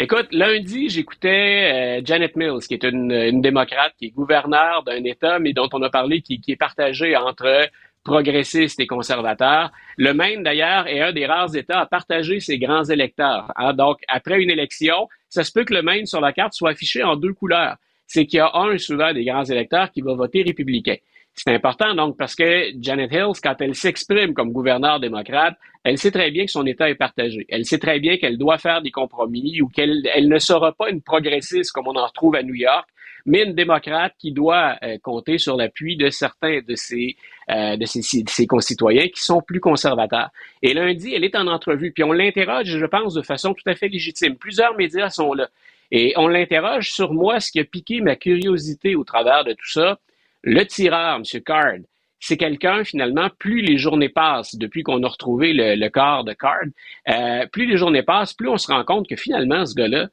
[0.00, 5.38] Écoute, lundi, j'écoutais euh, Janet Mills, qui est une, démocrate, qui est gouverneure d'un État,
[5.38, 7.68] mais dont on a parlé, qui, qui est partagé entre
[8.08, 9.70] progressistes et conservateurs.
[9.98, 13.52] Le Maine, d'ailleurs, est un des rares États à partager ses grands électeurs.
[13.56, 13.74] Hein.
[13.74, 17.02] Donc, après une élection, ça se peut que le Maine sur la carte soit affiché
[17.02, 17.76] en deux couleurs.
[18.06, 20.96] C'est qu'il y a un souvent des grands électeurs qui va voter républicain.
[21.34, 25.54] C'est important donc parce que Janet Hills, quand elle s'exprime comme gouverneur démocrate,
[25.84, 27.44] elle sait très bien que son État est partagé.
[27.50, 30.90] Elle sait très bien qu'elle doit faire des compromis ou qu'elle elle ne sera pas
[30.90, 32.88] une progressiste comme on en retrouve à New York,
[33.28, 37.16] mais une démocrate qui doit euh, compter sur l'appui de certains de ses,
[37.50, 40.30] euh, de, ses, concitoyens qui sont plus conservateurs.
[40.62, 43.74] Et lundi, elle est en entrevue, puis on l'interroge, je pense, de façon tout à
[43.74, 44.36] fait légitime.
[44.36, 45.48] Plusieurs médias sont là.
[45.90, 49.68] Et on l'interroge sur moi, ce qui a piqué ma curiosité au travers de tout
[49.68, 49.98] ça.
[50.42, 51.42] Le tireur, M.
[51.42, 51.80] Card,
[52.20, 56.64] c'est quelqu'un, finalement, plus les journées passent, depuis qu'on a retrouvé le, corps de Card,
[57.08, 60.08] euh, plus les journées passent, plus on se rend compte que finalement, ce gars-là,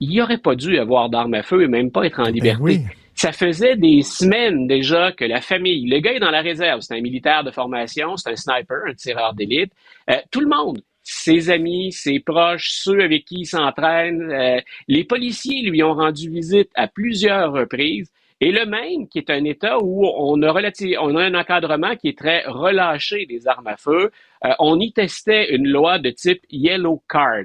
[0.00, 2.80] il n'aurait pas dû avoir d'armes à feu et même pas être en ben liberté.
[3.14, 6.96] Ça faisait des semaines déjà que la famille, le gars est dans la réserve, c'est
[6.96, 9.72] un militaire de formation, c'est un sniper, un tireur d'élite.
[10.08, 15.04] Euh, tout le monde, ses amis, ses proches, ceux avec qui il s'entraîne, euh, les
[15.04, 18.10] policiers lui ont rendu visite à plusieurs reprises.
[18.40, 22.08] Et le Maine, qui est un État où on a, on a un encadrement qui
[22.08, 24.10] est très relâché des armes à feu,
[24.46, 27.44] euh, on y testait une loi de type Yellow Card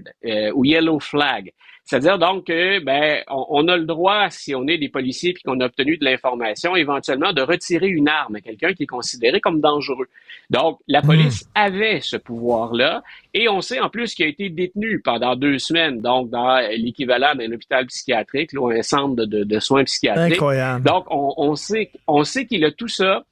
[0.54, 1.52] ou Yellow Flag.
[1.86, 5.60] C'est-à-dire donc que ben on, a le droit, si on est des policiers puis qu'on
[5.60, 9.62] a obtenu de l'information, éventuellement de retirer une arme à quelqu'un qui est considéré comme
[9.62, 10.08] dangereux.
[10.50, 11.06] Donc la hmm.
[11.06, 13.04] police avait ce pouvoir-là
[13.36, 17.36] et on sait en plus qu'il a été détenu pendant deux semaines, donc dans l'équivalent
[17.36, 20.34] d'un hôpital psychiatrique ou un centre de, soins psychiatriques.
[20.34, 20.84] Incroyable.
[20.84, 23.24] Donc on, on sait on sait qu'il a tout ça.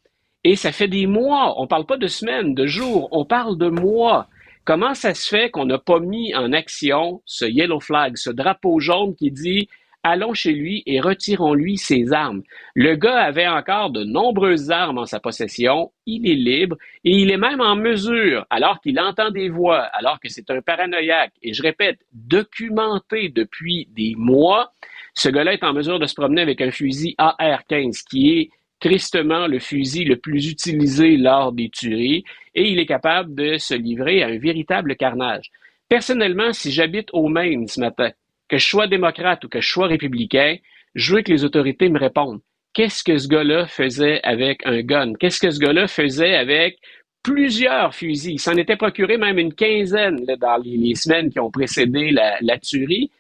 [0.46, 3.70] Et ça fait des mois, on parle pas de semaines, de jours, on parle de
[3.70, 4.28] mois
[4.66, 8.80] Comment ça se fait qu'on n'a pas mis en action ce yellow flag, ce drapeau
[8.80, 9.68] jaune qui dit
[10.04, 12.44] allons chez lui et retirons-lui ses armes?
[12.74, 17.30] Le gars avait encore de nombreuses armes en sa possession, il est libre et il
[17.30, 21.54] est même en mesure, alors qu'il entend des voix, alors que c'est un paranoïaque, et
[21.54, 24.72] je répète, documenté depuis des mois,
[25.14, 28.50] ce gars-là est en mesure de se promener avec un fusil AR-15 qui est
[28.80, 32.24] tristement le fusil le plus utilisé lors des tueries
[32.56, 35.50] et il est capable de se livrer à un véritable carnage.
[35.90, 38.12] Personnellement, si j'habite au Maine ce matin,
[38.48, 40.58] que je sois démocrate ou que je sois républicain,
[40.96, 42.42] je veux que les autorités me répondent.
[42.74, 45.14] Qu'est-ce que ce gars-là faisait avec un gun?
[45.20, 46.80] Qu'est-ce que ce gars-là faisait avec
[47.22, 48.34] plusieurs fusils?
[48.34, 53.12] Il s'en était procuré même une quinzaine dans les, semaines qui ont précédé la, tuerie.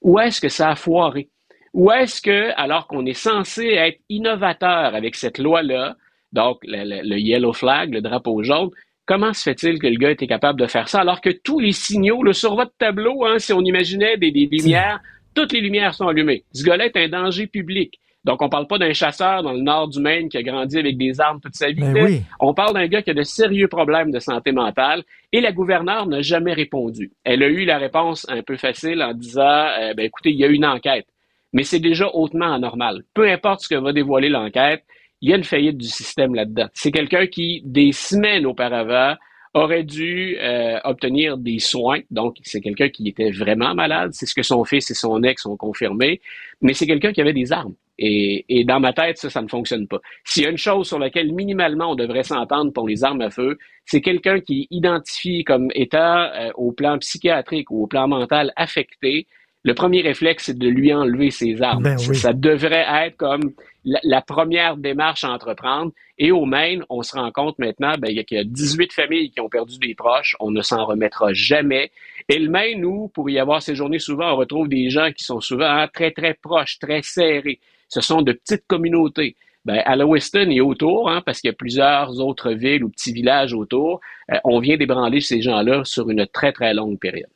[0.00, 1.28] Où est-ce que ça a foiré?
[1.72, 5.96] Où est-ce que, alors qu'on est censé être innovateur avec cette loi-là,
[6.34, 8.70] donc le, yellow flag, le drapeau jaune,
[9.06, 11.72] comment se fait-il que le gars était capable de faire ça alors que tous les
[11.72, 15.00] signaux, le sur votre tableau, hein, si on imaginait des, des lumières,
[15.34, 16.44] toutes les lumières sont allumées.
[16.52, 17.98] Ce gars-là est un danger public.
[18.24, 20.96] Donc, on parle pas d'un chasseur dans le nord du Maine qui a grandi avec
[20.96, 21.82] des armes toute sa vie.
[21.82, 25.52] Ben on parle d'un gars qui a de sérieux problèmes de santé mentale et la
[25.52, 27.12] gouverneure n'a jamais répondu.
[27.24, 30.44] Elle a eu la réponse un peu facile en disant, euh, ben, écoutez, il y
[30.44, 31.06] a une enquête.
[31.52, 33.02] Mais c'est déjà hautement anormal.
[33.12, 34.84] Peu importe ce que va dévoiler l'enquête,
[35.24, 36.68] il y a une faillite du système là-dedans.
[36.74, 39.14] C'est quelqu'un qui, des semaines auparavant,
[39.54, 42.00] aurait dû euh, obtenir des soins.
[42.10, 44.10] Donc, c'est quelqu'un qui était vraiment malade.
[44.12, 46.20] C'est ce que son fils et son ex ont confirmé.
[46.60, 47.72] Mais c'est quelqu'un qui avait des armes.
[47.98, 50.00] Et, et, dans ma tête, ça, ça ne fonctionne pas.
[50.24, 53.30] S'il y a une chose sur laquelle minimalement on devrait s'entendre pour les armes à
[53.30, 53.56] feu,
[53.86, 59.26] c'est quelqu'un qui identifie comme état euh, au plan psychiatrique ou au plan mental affecté
[59.64, 61.84] le premier réflexe, c'est de lui enlever ses armes.
[61.84, 63.52] Ben ça, devrait être comme
[63.84, 65.92] la, première démarche à entreprendre.
[66.18, 69.40] Et au Maine, on se rend compte maintenant ben, qu'il y a 18 familles qui
[69.40, 70.36] ont perdu des proches.
[70.40, 71.90] On ne s'en remettra jamais.
[72.28, 75.40] Et le Maine, où, pour y avoir séjourné souvent, on retrouve des gens qui sont
[75.40, 77.60] souvent hein, très, très proches, très serrés.
[77.88, 79.36] Ce sont de petites communautés.
[79.64, 83.14] Ben, à Lewiston et autour, hein, parce qu'il y a plusieurs autres villes ou petits
[83.14, 84.00] villages autour,
[84.30, 87.30] euh, on vient d'ébranler ces gens-là sur une très, très longue période.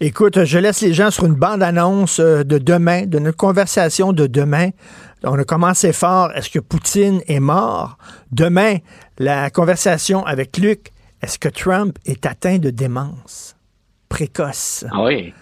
[0.00, 4.26] Écoute, je laisse les gens sur une bande-annonce euh, de demain, de notre conversation de
[4.26, 4.70] demain.
[5.26, 6.30] On a commencé fort.
[6.34, 7.98] Est-ce que Poutine est mort?
[8.30, 8.76] Demain,
[9.18, 10.92] la conversation avec Luc.
[11.20, 13.56] Est-ce que Trump est atteint de démence?
[14.08, 14.84] Précoce?
[14.92, 15.34] Ah oui.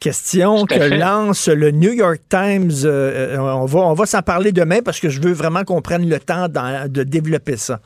[0.00, 2.70] Question que lance le New York Times.
[2.84, 5.82] Euh, euh, on va, on va s'en parler demain parce que je veux vraiment qu'on
[5.82, 7.80] prenne le temps de développer ça.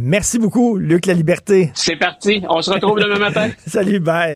[0.00, 1.70] merci beaucoup, Luc La Liberté.
[1.74, 2.42] C'est parti.
[2.48, 3.50] On se retrouve demain matin.
[3.66, 4.34] Salut, bye.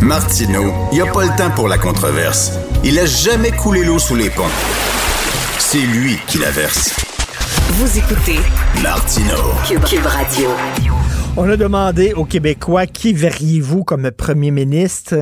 [0.00, 2.58] Martino, il n'y a pas le temps pour la controverse.
[2.82, 4.50] Il a jamais coulé l'eau sous les ponts.
[5.58, 6.94] C'est lui qui la verse.
[7.72, 8.38] Vous écoutez
[8.82, 9.36] Martino.
[9.66, 10.48] Cube, Radio.
[11.36, 15.14] On a demandé aux Québécois qui verriez-vous comme premier ministre.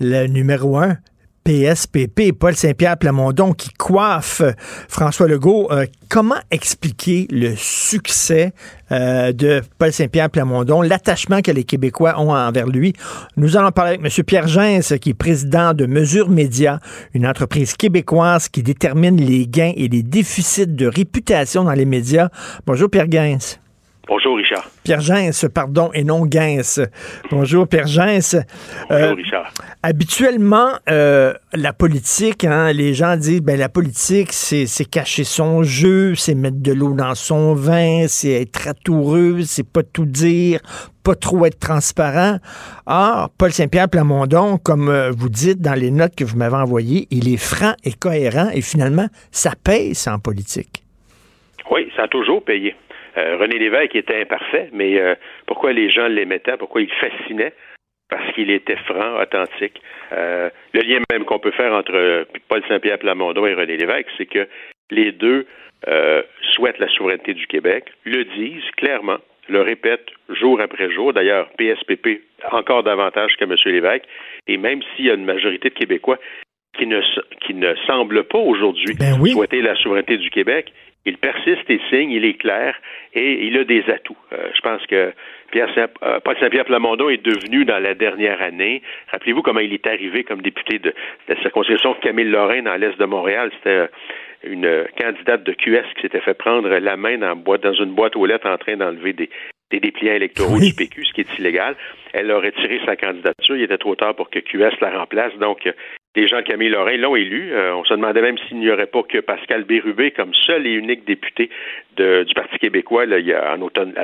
[0.00, 0.96] Le numéro un,
[1.44, 4.42] PSPP, Paul Saint-Pierre Plamondon, qui coiffe
[4.88, 5.70] François Legault.
[5.70, 8.52] Euh, comment expliquer le succès
[8.90, 12.94] euh, de Paul Saint-Pierre Plamondon, l'attachement que les Québécois ont envers lui?
[13.36, 14.24] Nous allons parler avec M.
[14.24, 16.78] Pierre Gens, qui est président de Mesure Média,
[17.12, 22.30] une entreprise québécoise qui détermine les gains et les déficits de réputation dans les médias.
[22.66, 23.63] Bonjour, Pierre Gens.
[24.06, 24.68] Bonjour, Richard.
[24.82, 26.84] Pierre Gens, pardon, et non Gens.
[27.30, 28.04] Bonjour, Pierre Gens.
[28.04, 28.42] Bonjour,
[28.90, 29.52] euh, Richard.
[29.82, 36.14] Habituellement, euh, la politique, hein, les gens disent, ben la politique, c'est cacher son jeu,
[36.16, 40.60] c'est mettre de l'eau dans son vin, c'est être ratoureux, c'est pas tout dire,
[41.02, 42.38] pas trop être transparent.
[42.86, 47.06] Or, Paul Saint-Pierre Plamondon, comme euh, vous dites dans les notes que vous m'avez envoyées,
[47.10, 50.84] il est franc et cohérent, et finalement, ça paye, ça, en politique.
[51.70, 52.74] Oui, ça a toujours payé.
[53.16, 55.14] Euh, René Lévesque était imparfait, mais euh,
[55.46, 57.52] pourquoi les gens l'aimaient pourquoi il fascinait?
[58.10, 59.80] Parce qu'il était franc, authentique.
[60.12, 64.26] Euh, le lien même qu'on peut faire entre Paul Saint-Pierre Plamondon et René Lévesque, c'est
[64.26, 64.48] que
[64.90, 65.46] les deux
[66.54, 69.18] souhaitent la souveraineté du Québec, le disent clairement,
[69.48, 71.12] le répètent jour après jour.
[71.12, 73.54] D'ailleurs, PSPP encore davantage que M.
[73.66, 74.04] Lévesque.
[74.46, 76.18] Et même s'il y a une majorité de Québécois
[76.76, 77.00] qui ne,
[77.46, 80.72] qui ne semblent pas aujourd'hui ben souhaiter la souveraineté du Québec,
[81.06, 82.74] il persiste et signe, il est clair
[83.12, 84.16] et il a des atouts.
[84.32, 85.12] Euh, je pense que
[85.50, 88.82] Pierre Saint, euh, Paul Saint-Pierre Plamondon est devenu dans la dernière année.
[89.12, 90.94] Rappelez-vous comment il est arrivé comme député de,
[91.28, 93.50] la circonscription de Camille Lorrain dans l'est de Montréal.
[93.58, 93.86] C'était euh,
[94.44, 98.26] une candidate de QS qui s'était fait prendre la main dans, dans une boîte aux
[98.26, 99.30] lettres en train d'enlever des,
[99.70, 101.76] des dépliants électoraux du PQ, ce qui est illégal.
[102.12, 103.56] Elle a retiré sa candidature.
[103.56, 105.34] Il était trop tard pour que QS la remplace.
[105.38, 105.66] Donc,
[106.16, 107.52] les gens Camille Lorrain l'ont élu.
[107.52, 110.72] Euh, on se demandait même s'il n'y aurait pas que Pascal Bérubé comme seul et
[110.72, 111.50] unique député
[111.96, 113.94] du Parti québécois il y a en automne,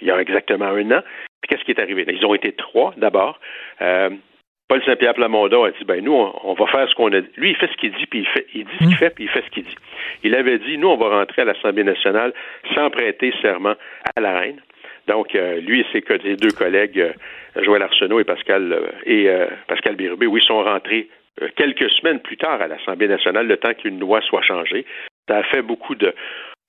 [0.00, 1.02] il y a exactement un an.
[1.40, 2.04] Puis qu'est-ce qui est arrivé?
[2.08, 3.38] Ils ont été trois d'abord.
[3.82, 4.10] Euh,
[4.66, 7.28] Paul Saint-Pierre Plamondon a dit ben nous on, va faire ce qu'on a dit.
[7.36, 9.24] Lui il fait ce qu'il dit puis il fait il dit ce qu'il fait puis
[9.24, 9.76] il fait ce qu'il dit.
[10.22, 12.32] Il avait dit nous on va rentrer à l'Assemblée nationale
[12.74, 13.74] sans prêter serment
[14.16, 14.60] à la reine.
[15.06, 17.12] Donc euh, lui et ses, deux collègues
[17.56, 19.28] Joël Arsenault et Pascal et
[19.68, 21.08] Pascal Bérubé oui sont rentrés
[21.56, 24.84] quelques semaines plus tard à l'Assemblée nationale, le temps qu'une loi soit changée.
[25.28, 26.14] Ça a fait beaucoup de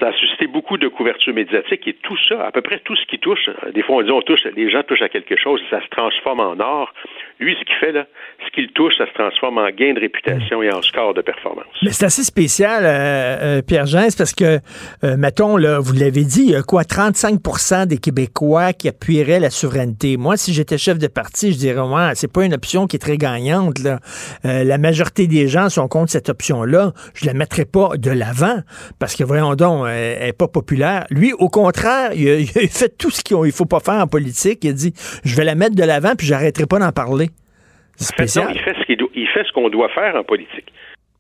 [0.01, 3.05] Ça a suscité beaucoup de couverture médiatique et tout ça, à peu près tout ce
[3.05, 5.81] qui touche, des fois on dit on touche, les gens touchent à quelque chose, ça
[5.81, 6.93] se transforme en or.
[7.39, 8.05] Lui, ce qu'il fait là,
[8.45, 11.65] ce qu'il touche, ça se transforme en gain de réputation et en score de performance.
[11.81, 14.59] Mais c'est assez spécial, euh, euh, Pierre Gens, parce que,
[15.03, 19.39] euh, mettons, là, vous l'avez dit, il y a quoi, 35% des Québécois qui appuieraient
[19.39, 20.15] la souveraineté.
[20.15, 22.99] Moi, si j'étais chef de parti, je dirais, ouais, c'est pas une option qui est
[22.99, 23.80] très gagnante.
[23.80, 23.99] Là.
[24.43, 26.91] la majorité des gens sont contre cette option-là.
[27.13, 28.59] Je la mettrais pas de l'avant,
[28.99, 31.06] parce que, voyons donc, n'est pas populaire.
[31.10, 34.64] Lui, au contraire, il a, fait tout ce qu'il ne faut pas faire en politique.
[34.64, 34.94] Il a dit,
[35.24, 37.28] je vais la mettre de l'avant, puis j'arrêterai pas d'en parler.
[37.98, 38.52] Spécial.
[38.53, 38.86] il fait ce
[39.16, 40.74] il fait ce qu'on doit faire en politique.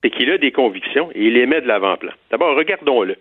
[0.03, 2.11] C'est qu'il a des convictions et il les met de l'avant-plan.
[2.29, 3.15] D'abord, regardons-le.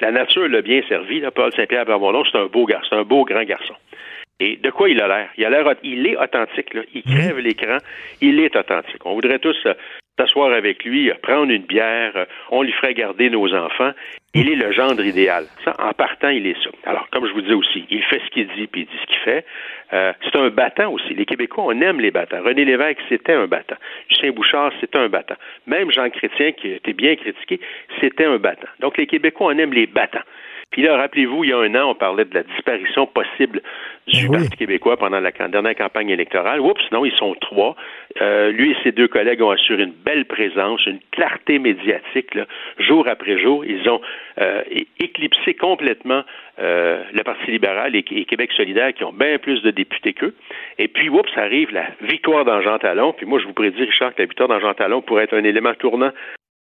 [0.00, 3.04] La nature l'a bien servi, là, Paul Saint-Pierre Plamondon, c'est un beau garçon, c'est un
[3.04, 3.74] beau grand garçon.
[4.40, 5.30] Et de quoi il a l'air?
[5.38, 6.82] Il a l'air, il est authentique, là.
[6.92, 7.78] Il crève l'écran.
[8.20, 9.04] Il est authentique.
[9.06, 9.56] On voudrait tous
[10.18, 13.92] s'asseoir avec lui, prendre une bière, on lui ferait garder nos enfants.
[14.34, 15.46] Il est le gendre idéal.
[15.64, 16.70] Ça, en partant, il est ça.
[16.84, 19.06] Alors, comme je vous disais aussi, il fait ce qu'il dit, puis il dit ce
[19.06, 19.46] qu'il fait.
[19.92, 21.14] Euh, c'est un battant aussi.
[21.14, 22.42] Les Québécois, on aime les battants.
[22.42, 23.76] René Lévesque, c'était un battant.
[24.10, 25.36] Lucien Bouchard, c'était un battant.
[25.66, 27.60] Même Jean Chrétien, qui été bien critiqué,
[28.00, 28.68] c'était un battant.
[28.80, 30.24] Donc, les Québécois, on aime les battants.
[30.70, 33.62] Puis là, rappelez-vous, il y a un an, on parlait de la disparition possible
[34.08, 36.60] du ben Parti québécois pendant la dernière campagne électorale.
[36.60, 37.76] Oups, non, ils sont trois.
[38.20, 42.46] Euh, lui et ses deux collègues ont assuré une belle présence, une clarté médiatique, là,
[42.78, 43.64] jour après jour.
[43.64, 44.00] Ils ont
[44.40, 44.62] euh,
[44.98, 46.24] éclipsé complètement
[46.58, 50.34] euh, le Parti libéral et, Québec solidaire qui ont bien plus de députés qu'eux.
[50.78, 53.12] Et puis, oups, arrive la victoire d'Angent Talon.
[53.12, 56.10] Puis moi, je vous prédis, Richard, que la victoire Talon pourrait être un élément tournant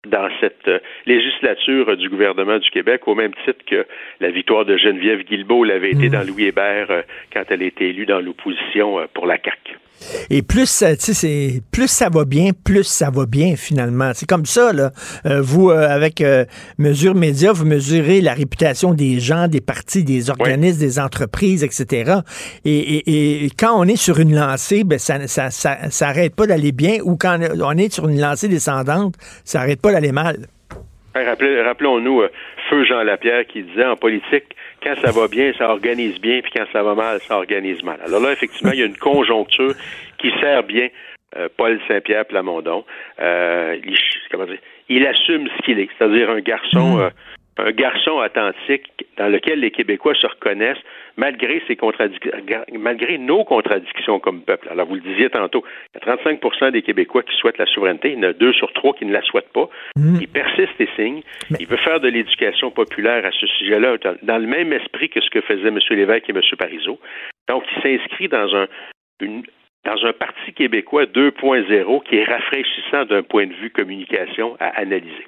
[0.08, 3.86] dans cette euh, législature du gouvernement du Québec, au même titre que
[4.22, 6.12] la victoire de Geneviève Guilbeault l'avait été mmh.
[6.12, 7.02] dans Louis Hébert euh,
[7.34, 9.78] quand elle a été élue dans l'opposition euh, pour la CAQ.
[10.30, 14.12] Et plus, c'est plus ça va bien, plus ça va bien finalement.
[14.14, 14.92] C'est comme ça, là.
[15.26, 16.46] Euh, vous, euh, avec euh,
[16.78, 22.20] Mesure Média, vous mesurez la réputation des gens, des partis, des organismes, des entreprises, etc.
[22.66, 27.18] Et, quand on est sur une lancée, ben, ça ça, ça, pas d'aller bien, ou
[27.18, 30.48] quand on est sur une lancée descendante, ça n'arrête pas d'aller mal.
[31.16, 32.24] Rappelons-nous
[32.70, 36.52] Feu Jean Lapierre qui disait en politique, quand ça va bien, ça organise bien, puis
[36.56, 38.00] quand ça va mal, ça organise mal.
[38.06, 39.74] Alors là, effectivement, il y a une conjoncture
[40.20, 40.90] qui sert bien
[41.36, 42.86] euh, Paul Saint-Pierre Plamondon.
[43.20, 43.98] Euh, il,
[44.32, 47.10] comment dire, il assume ce qu'il est, c'est-à-dire un garçon, euh,
[47.58, 50.84] un garçon authentique dans lequel les Québécois se reconnaissent
[51.20, 52.32] malgré ses contradictions,
[52.72, 54.70] malgré nos contradictions comme peuple.
[54.70, 55.64] Alors, vous le disiez tantôt,
[55.94, 58.54] il y a 35% des Québécois qui souhaitent la souveraineté, il y en a deux
[58.54, 59.70] sur trois qui ne la souhaitent pas.
[59.98, 60.20] Mmh.
[60.22, 61.22] Il persiste et signe.
[61.60, 65.30] Il veut faire de l'éducation populaire à ce sujet-là, dans le même esprit que ce
[65.30, 65.80] que faisaient M.
[65.90, 66.42] Lévesque et M.
[66.58, 67.00] Parizeau.
[67.50, 68.68] Donc, il s'inscrit dans un,
[69.86, 75.28] dans un parti québécois 2.0 qui est rafraîchissant d'un point de vue communication à analyser.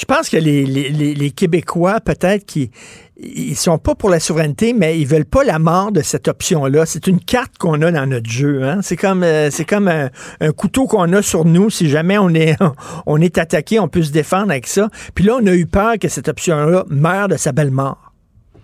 [0.00, 2.70] Je pense que les, les, Québécois, peut-être, qui
[3.18, 6.86] ils sont pas pour la souveraineté, mais ils veulent pas la mort de cette option-là.
[6.86, 8.62] C'est une carte qu'on a dans notre jeu.
[8.62, 8.78] Hein?
[8.80, 10.08] C'est comme, euh, c'est comme un,
[10.52, 11.68] couteau qu'on a sur nous.
[11.68, 12.56] Si jamais on est,
[13.06, 14.88] on est attaqué, on peut se défendre avec ça.
[15.14, 18.10] Puis là, on a eu peur que cette option-là meure de sa belle mort.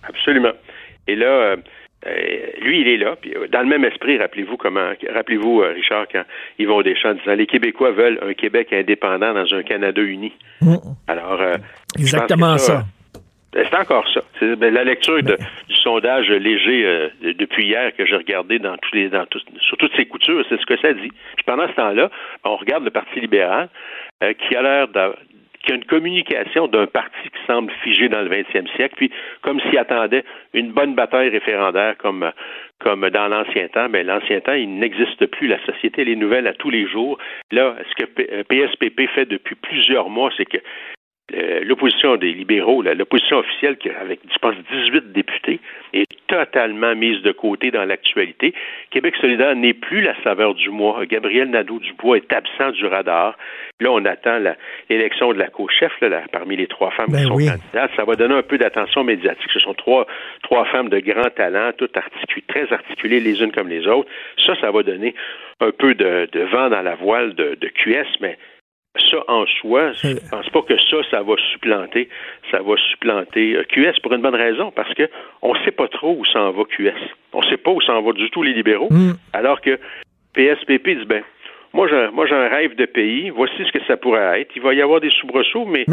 [0.09, 0.55] Absolument.
[1.07, 1.57] Et là, euh,
[2.61, 3.17] lui, il est là.
[3.21, 6.23] Puis, euh, dans le même esprit, rappelez-vous comment, rappelez-vous, euh, Richard, quand
[6.59, 10.33] Yvon Deschamps disant les Québécois veulent un Québec indépendant dans un Canada uni.
[10.61, 10.77] Mm.
[11.09, 11.41] Alors,
[11.99, 12.85] exactement ça.
[13.53, 14.21] c'est encore ça.
[14.39, 19.09] C'est ben, la lecture du sondage léger depuis hier que j'ai regardé dans tous les,
[19.09, 19.25] dans
[19.61, 21.11] sur toutes ses coutures, c'est ce que ça dit.
[21.37, 22.11] Puis pendant ce temps-là,
[22.45, 23.69] on regarde le Parti libéral
[24.21, 24.89] qui a l'air
[25.67, 29.11] qu'il y a une communication d'un parti qui semble figé dans le 20e siècle, puis
[29.43, 30.25] comme s'il attendait
[30.55, 32.31] une bonne bataille référendaire comme
[32.79, 35.47] comme dans l'ancien temps, mais l'ancien temps, il n'existe plus.
[35.47, 37.19] La société, elle est nouvelle à tous les jours.
[37.51, 40.59] Là, ce que PSPP euh, fait depuis plusieurs mois, c'est que
[41.33, 45.61] l'opposition des libéraux, l'opposition officielle, avec, je pense, 18 députés,
[45.93, 48.55] est totalement mise de côté dans l'actualité.
[48.91, 51.05] Québec solidaire n'est plus la saveur du mois.
[51.07, 53.37] Gabriel Nadeau-Dubois est absent du radar.
[53.81, 54.39] Là, on attend
[54.89, 55.93] l'élection de la co-chef
[56.33, 57.91] parmi les trois femmes qui ben sont candidates.
[57.97, 59.51] Ça va donner un peu d'attention médiatique.
[59.53, 60.07] Ce sont trois,
[60.43, 64.09] trois femmes de grand talent, toutes articulées, très articulées les unes comme les autres.
[64.45, 65.15] Ça, ça va donner
[65.61, 68.39] un peu de, vent dans la voile de, de QS, mais
[69.01, 72.09] ça en soi, je ne pense pas que ça, ça va supplanter,
[72.51, 75.09] ça va supplanter euh, QS pour une bonne raison, parce que
[75.43, 76.93] on ne sait pas trop où s'en va QS.
[77.33, 79.13] On ne sait pas où s'en va du tout les libéraux, mm.
[79.33, 79.79] alors que
[80.35, 81.23] PSPP dit ben
[81.73, 84.51] moi j'ai, moi j'ai un rêve de pays, voici ce que ça pourrait être.
[84.57, 85.85] Il va y avoir des soubresauts, mais,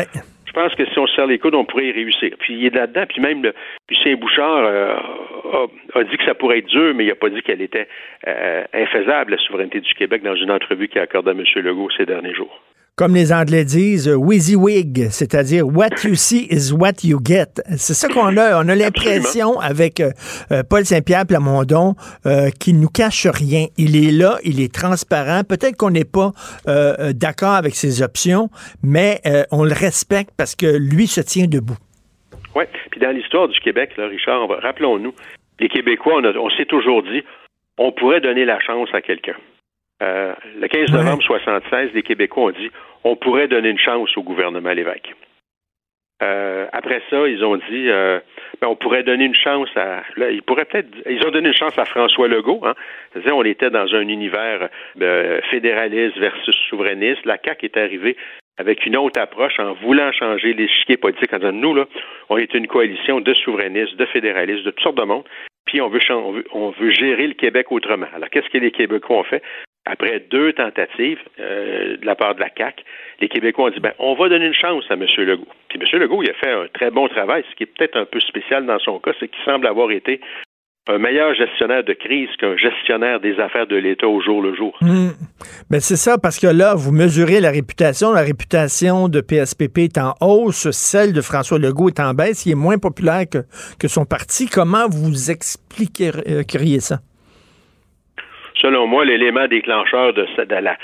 [0.54, 2.36] je pense que si on se serre les coudes, on pourrait y réussir.
[2.40, 3.54] Puis il est là-dedans, puis même le
[3.90, 4.96] Lucien Bouchard euh,
[5.96, 7.88] a, dit que ça pourrait être dur, mais il n'a pas dit qu'elle était
[8.28, 11.44] euh, infaisable, la souveraineté du Québec, dans une entrevue qu'il a accordée à M.
[11.56, 12.62] Legault ces derniers jours.
[12.96, 17.62] Comme les Anglais disent, WYSIWYG, c'est-à-dire what you see is what you get.
[17.78, 18.64] C'est ça qu'on a.
[18.64, 20.12] On a l'impression avec euh,
[20.52, 21.96] euh, Paul Saint-Pierre Plamondon
[22.28, 23.66] euh, qu'il nous cache rien.
[23.78, 25.42] Il est là, il est transparent.
[25.44, 26.34] Peut-être qu'on n'est pas
[26.68, 28.50] euh, d'accord avec ses options,
[28.84, 29.22] mais
[29.52, 31.78] on le respecte parce que lui se tient debout.
[32.56, 35.14] Oui, puis dans l'histoire du Québec, là, Richard, rappelons-nous,
[35.60, 37.24] les Québécois, on, on s'est toujours dit,
[37.78, 39.36] on pourrait donner la chance à quelqu'un.
[40.04, 42.72] Euh, le 15 novembre 1976, les Québécois ont dit
[43.04, 45.14] on pourrait donner une chance au gouvernement Lévesque.
[46.22, 48.20] Euh, après ça, ils ont dit euh,
[48.62, 50.04] ben, on pourrait donner une chance à.
[50.30, 50.90] ils pourraient peut-être.
[51.10, 52.62] Ils ont donné une chance à François Legault.
[52.64, 52.74] Hein.
[53.32, 54.70] On était dans un univers
[55.50, 57.26] fédéraliste versus souverainiste.
[57.26, 58.18] La CAQ est arrivée
[58.58, 61.86] avec une autre approche en voulant changer l'échiquier politique en disant nous, là,
[62.30, 65.24] on est une coalition de souverainistes, de fédéralistes, de toutes sortes de monde,
[65.66, 68.06] puis on veut, on veut, on veut gérer le Québec autrement.
[68.14, 69.42] Alors, qu'est-ce que les Québécois ont fait?
[69.86, 72.86] Après deux tentatives euh, de la part de la CAC,
[73.20, 75.06] les Québécois ont dit ben, on va donner une chance à M.
[75.18, 75.48] Legault.
[75.68, 76.00] Puis M.
[76.00, 77.44] Legault, il a fait un très bon travail.
[77.50, 80.22] Ce qui est peut-être un peu spécial dans son cas, c'est qu'il semble avoir été
[80.88, 84.78] un meilleur gestionnaire de crise qu'un gestionnaire des affaires de l'État au jour le jour.
[84.82, 85.14] Mais hmm.
[85.70, 88.12] ben, c'est ça, parce que là, vous mesurez la réputation.
[88.12, 92.46] La réputation de PSPP est en hausse, celle de François Legault est en baisse.
[92.46, 93.40] Il est moins populaire que,
[93.80, 94.48] que son parti.
[94.48, 97.00] Comment vous expliqueriez ça?
[98.64, 100.26] Selon moi, l'élément déclencheur de,
[100.56, 100.78] la,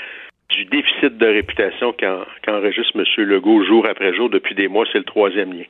[0.50, 3.24] du déficit de réputation qu'enregistre M.
[3.24, 5.64] Legault jour après jour depuis des mois, c'est le troisième lien.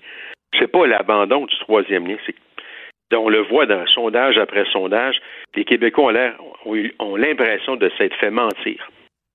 [0.58, 2.34] C'est pas l'abandon du troisième lien, c'est
[3.12, 5.20] on le voit dans sondage après sondage,
[5.56, 6.12] les Québécois
[6.64, 8.88] ont l'impression de s'être fait mentir.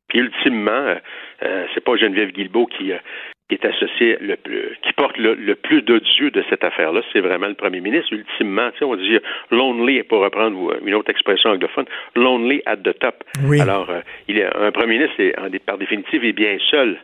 [0.08, 0.96] Puis ultimement, euh,
[1.44, 3.00] euh, c'est pas Geneviève Guilbeault qui, euh,
[3.48, 4.36] qui est associé, le,
[4.82, 8.12] qui porte le, plus d'odieux de cette affaire-là, c'est vraiment le premier ministre.
[8.14, 9.20] Ultimement, tu sais, on dit
[9.52, 11.86] lonely, pour reprendre une autre expression anglophone,
[12.16, 13.24] lonely at the top.
[13.60, 16.98] Alors, euh, il est, un premier ministre, est, en, par définitive, est bien seul.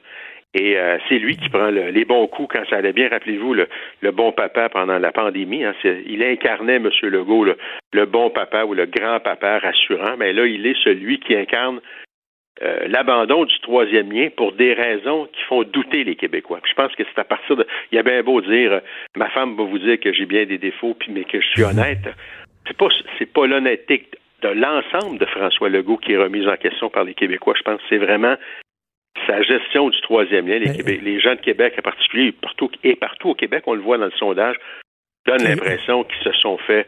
[0.54, 3.08] Et euh, c'est lui qui prend les bons coups quand ça allait bien.
[3.08, 5.64] Rappelez-vous, le, bon papa pendant la pandémie.
[5.64, 5.74] Hein,
[6.06, 6.90] il incarnait, M.
[7.04, 7.46] Legault,
[7.94, 10.18] le, bon papa ou le grand papa rassurant.
[10.18, 11.80] Mais là, il est celui qui incarne
[12.64, 16.60] euh, l'abandon du troisième lien pour des raisons qui font douter les Québécois.
[16.64, 17.66] je pense que c'est à partir de.
[17.92, 18.80] Il y a bien beau dire, euh,
[19.16, 21.64] ma femme va vous dire que j'ai bien des défauts, puis mais que je suis
[21.64, 22.08] honnête.
[22.68, 24.08] C'est pas c'est pas l'honnêteté
[24.44, 27.56] de l'ensemble de François Legault qui est remise en question par les Québécois.
[27.58, 28.36] Je pense que c'est vraiment
[29.26, 30.60] sa gestion du troisième lien.
[30.60, 33.98] Les, les gens de Québec en particulier, partout, et partout au Québec, on le voit
[33.98, 34.56] dans le sondage,
[35.26, 36.88] donnent l'impression qu'ils se sont fait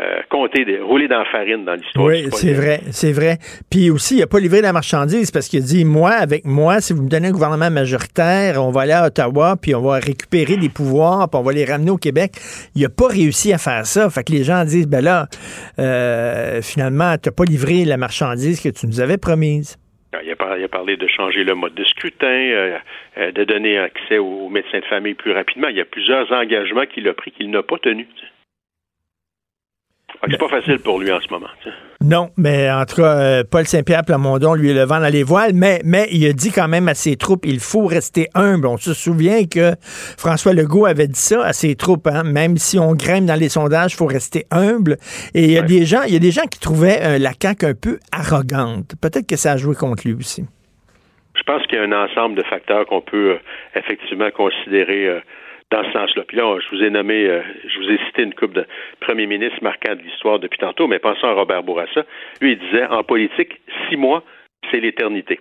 [0.00, 2.06] euh, compter, de, rouler dans la farine dans l'histoire.
[2.06, 3.38] Oui, c'est vrai, c'est vrai.
[3.68, 6.80] Puis aussi, il n'a pas livré la marchandise parce qu'il a dit, moi, avec moi,
[6.80, 9.94] si vous me donnez un gouvernement majoritaire, on va aller à Ottawa, puis on va
[9.98, 12.32] récupérer des pouvoirs, puis on va les ramener au Québec.
[12.76, 14.08] Il n'a pas réussi à faire ça.
[14.08, 15.26] Fait que les gens disent, ben là,
[15.80, 19.78] euh, finalement, tu n'as pas livré la marchandise que tu nous avais promise.
[20.22, 22.78] Il a, parlé de changer le mode de scrutin, euh,
[23.32, 25.68] de donner accès aux médecins de famille plus rapidement.
[25.68, 28.06] Il y a plusieurs engagements qu'il a pris qu'il n'a pas tenus.
[30.30, 31.48] C'est pas facile pour lui en ce moment.
[32.00, 35.22] Non, mais en tout cas, euh, Paul Saint-Pierre Plamondon, lui, est le vent dans les
[35.22, 38.66] voiles, mais, mais il a dit quand même à ses troupes, il faut rester humble.
[38.66, 39.72] On se souvient que
[40.18, 42.24] François Legault avait dit ça à ses troupes, hein.
[42.24, 44.96] même si on grimpe dans les sondages, il faut rester humble.
[45.34, 47.30] Et il y a des gens, il y a des gens qui trouvaient euh, la
[47.40, 48.94] CAQ un peu arrogante.
[49.00, 50.44] Peut-être que ça a joué contre lui aussi.
[51.36, 53.38] Je pense qu'il y a un ensemble de facteurs qu'on peut euh,
[53.74, 55.22] effectivement considérer
[55.70, 56.24] dans ce sens-là.
[56.26, 58.66] Puis là, je vous ai nommé, euh, je vous ai cité une coupe de
[59.00, 62.04] premiers ministres marquants de l'histoire depuis tantôt, mais pensons à Robert Bourassa.
[62.40, 64.22] Lui, il disait, en politique, six mois,
[64.70, 65.40] c'est l'éternité.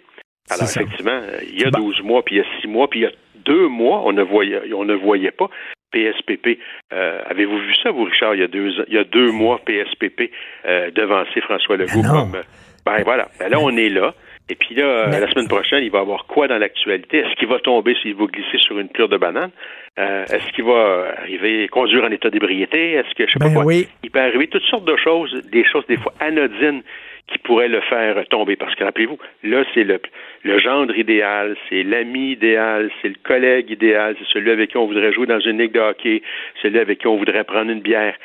[0.50, 3.02] Alors, effectivement, euh, il y a douze mois, puis il y a six mois, puis
[3.02, 5.50] il y a deux mois, on ne voyait, on ne voyait pas
[5.92, 6.60] PSPP.
[6.94, 9.60] Euh, avez-vous vu ça, vous, Richard, il y a deux, il y a deux mois,
[9.66, 10.32] PSPP
[10.66, 12.42] euh, devancer François Legault comme...
[12.86, 13.28] ben voilà.
[13.40, 14.14] Ben là, on est là.
[14.50, 17.18] Et puis là, la semaine prochaine, il va avoir quoi dans l'actualité?
[17.18, 19.52] Est-ce qu'il va tomber s'il va glisser sur une cure de banane?
[20.00, 22.94] Euh, est-ce qu'il va arriver conduire en état d'ébriété?
[22.94, 23.74] Est-ce que je sais pas ben quoi?
[24.04, 26.82] Il peut arriver toutes sortes de choses, des choses des fois anodines
[27.28, 28.56] qui pourraient le faire tomber.
[28.56, 30.00] Parce que rappelez-vous, là, c'est le,
[30.44, 34.86] le gendre idéal, c'est l'ami idéal, c'est le collègue idéal, c'est celui avec qui on
[34.86, 36.22] voudrait jouer dans une ligue de hockey,
[36.62, 38.16] celui avec qui on voudrait prendre une bière.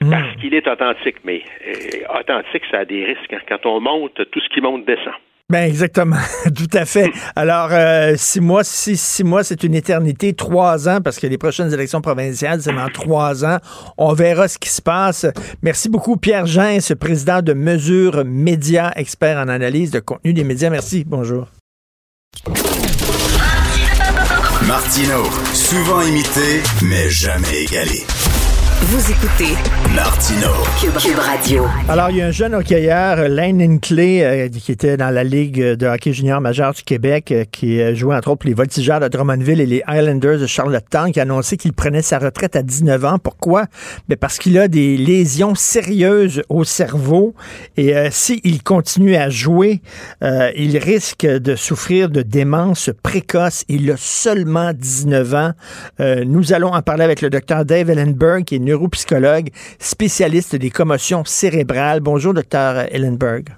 [0.00, 0.10] Hmm.
[0.10, 3.32] Parce qu'il est authentique, mais euh, authentique, ça a des risques.
[3.32, 3.40] Hein.
[3.48, 5.14] Quand on monte, tout ce qui monte descend.
[5.50, 6.18] Ben exactement,
[6.54, 7.10] tout à fait.
[7.34, 10.34] Alors euh, six mois, six, six mois, c'est une éternité.
[10.34, 13.56] Trois ans, parce que les prochaines élections provinciales, c'est dans trois ans.
[13.96, 15.24] On verra ce qui se passe.
[15.62, 20.44] Merci beaucoup, Pierre Jean, ce président de Mesure Média, expert en analyse de contenu des
[20.44, 20.68] médias.
[20.68, 21.04] Merci.
[21.06, 21.46] Bonjour.
[24.66, 28.04] Martino, souvent imité, mais jamais égalé.
[28.80, 29.56] Vous écoutez
[29.92, 30.46] Martino.
[30.80, 31.66] Cube, Radio.
[31.88, 35.60] Alors, il y a un jeune hockeyeur, Lane Inclay, euh, qui était dans la Ligue
[35.60, 39.08] de hockey junior majeur du Québec, euh, qui jouait entre autres pour les Voltigeurs de
[39.08, 43.04] Drummondville et les Highlanders de Charlottetown, qui a annoncé qu'il prenait sa retraite à 19
[43.04, 43.18] ans.
[43.18, 43.64] Pourquoi?
[44.08, 47.34] Ben parce qu'il a des lésions sérieuses au cerveau
[47.76, 49.80] et euh, s'il continue à jouer,
[50.22, 53.64] il risque de souffrir de démence précoce.
[53.68, 55.52] Il a seulement 19 ans.
[56.26, 61.24] nous allons en parler avec le docteur Dave Ellenberg, qui est neuropsychologue, spécialiste des commotions
[61.24, 62.00] cérébrales.
[62.00, 63.48] Bonjour, docteur Ellenberg.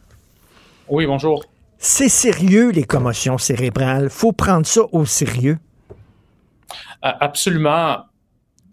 [0.89, 1.45] Oui, bonjour.
[1.78, 4.11] C'est sérieux, les commotions cérébrales?
[4.11, 5.59] faut prendre ça au sérieux.
[7.03, 8.05] Absolument.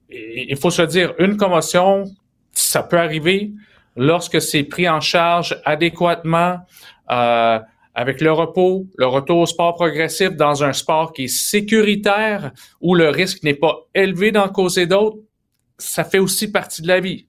[0.09, 2.03] Il faut se dire, une commotion,
[2.51, 3.51] ça peut arriver
[3.95, 6.59] lorsque c'est pris en charge adéquatement,
[7.09, 7.59] euh,
[7.95, 12.93] avec le repos, le retour au sport progressif dans un sport qui est sécuritaire, où
[12.93, 15.17] le risque n'est pas élevé d'en causer d'autres,
[15.77, 17.27] ça fait aussi partie de la vie.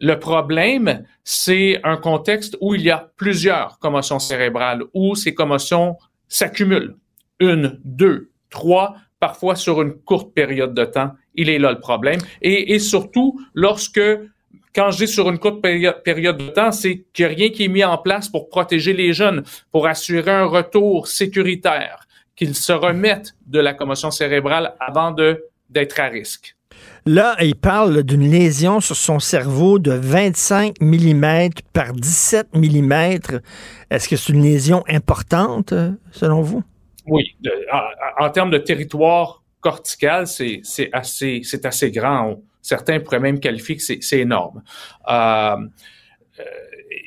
[0.00, 5.96] Le problème, c'est un contexte où il y a plusieurs commotions cérébrales, où ces commotions
[6.28, 6.96] s'accumulent.
[7.38, 11.12] Une, deux, trois, parfois sur une courte période de temps.
[11.34, 12.18] Il est là le problème.
[12.40, 14.00] Et, surtout, lorsque,
[14.74, 17.68] quand dis sur une courte période de temps, c'est qu'il n'y a rien qui est
[17.68, 23.36] mis en place pour protéger les jeunes, pour assurer un retour sécuritaire, qu'ils se remettent
[23.46, 26.56] de la commotion cérébrale avant de d'être à risque.
[27.04, 32.92] Là, il parle d'une lésion sur son cerveau de 25 mm par 17 mm.
[33.90, 35.74] Est-ce que c'est une lésion importante,
[36.12, 36.62] selon vous?
[37.06, 37.36] Oui.
[38.20, 40.62] En, termes de territoire cortical, c'est
[40.92, 41.42] assez,
[41.90, 42.40] grand.
[42.60, 44.62] Certains pourraient même qualifier que c'est énorme.
[45.08, 45.56] Euh,
[46.38, 46.44] euh,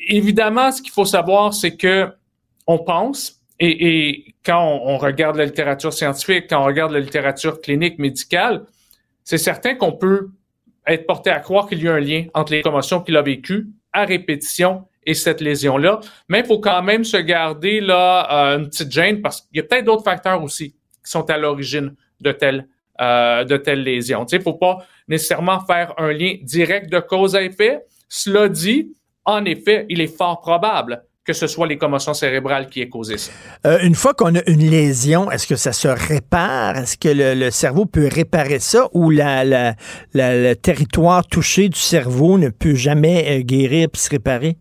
[0.08, 2.10] évidemment, ce qu'il faut savoir, c'est que
[2.68, 8.00] on pense, et, quand on, regarde la littérature scientifique, quand on regarde la littérature clinique
[8.00, 8.66] médicale,
[9.26, 10.30] c'est certain qu'on peut
[10.88, 13.68] être porté à croire qu'il y a un lien entre les commotions qu'il a vécues
[13.92, 16.00] à répétition et cette lésion-là.
[16.30, 19.60] Mais il faut quand même se garder là euh, une petite gêne parce qu'il y
[19.60, 22.68] a peut-être d'autres facteurs aussi qui sont à l'origine de telles
[23.02, 24.26] euh, de lésions.
[24.32, 27.84] Il ne faut pas nécessairement faire un lien direct de cause à effet.
[28.08, 28.96] Cela dit,
[29.26, 33.18] en effet, il est fort probable que ce soit les commotions cérébrales qui aient causé
[33.18, 33.32] ça.
[33.66, 36.78] Euh, une fois qu'on a une lésion, est-ce que ça se répare?
[36.78, 39.74] Est-ce que le, cerveau peut réparer ça ou la,
[40.14, 44.58] le territoire touché du cerveau ne peut jamais euh, guérir et se réparer?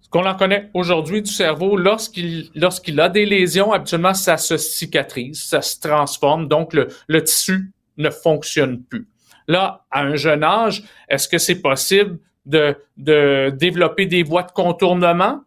[0.00, 4.56] Ce qu'on en connaît aujourd'hui du cerveau, lorsqu'il lorsqu'il a des lésions, habituellement, ça se
[4.56, 9.06] cicatrise, ça se transforme, donc le, le tissu ne fonctionne plus.
[9.46, 14.52] Là, à un jeune âge, est-ce que c'est possible de, de développer des voies de
[14.52, 15.40] contournement,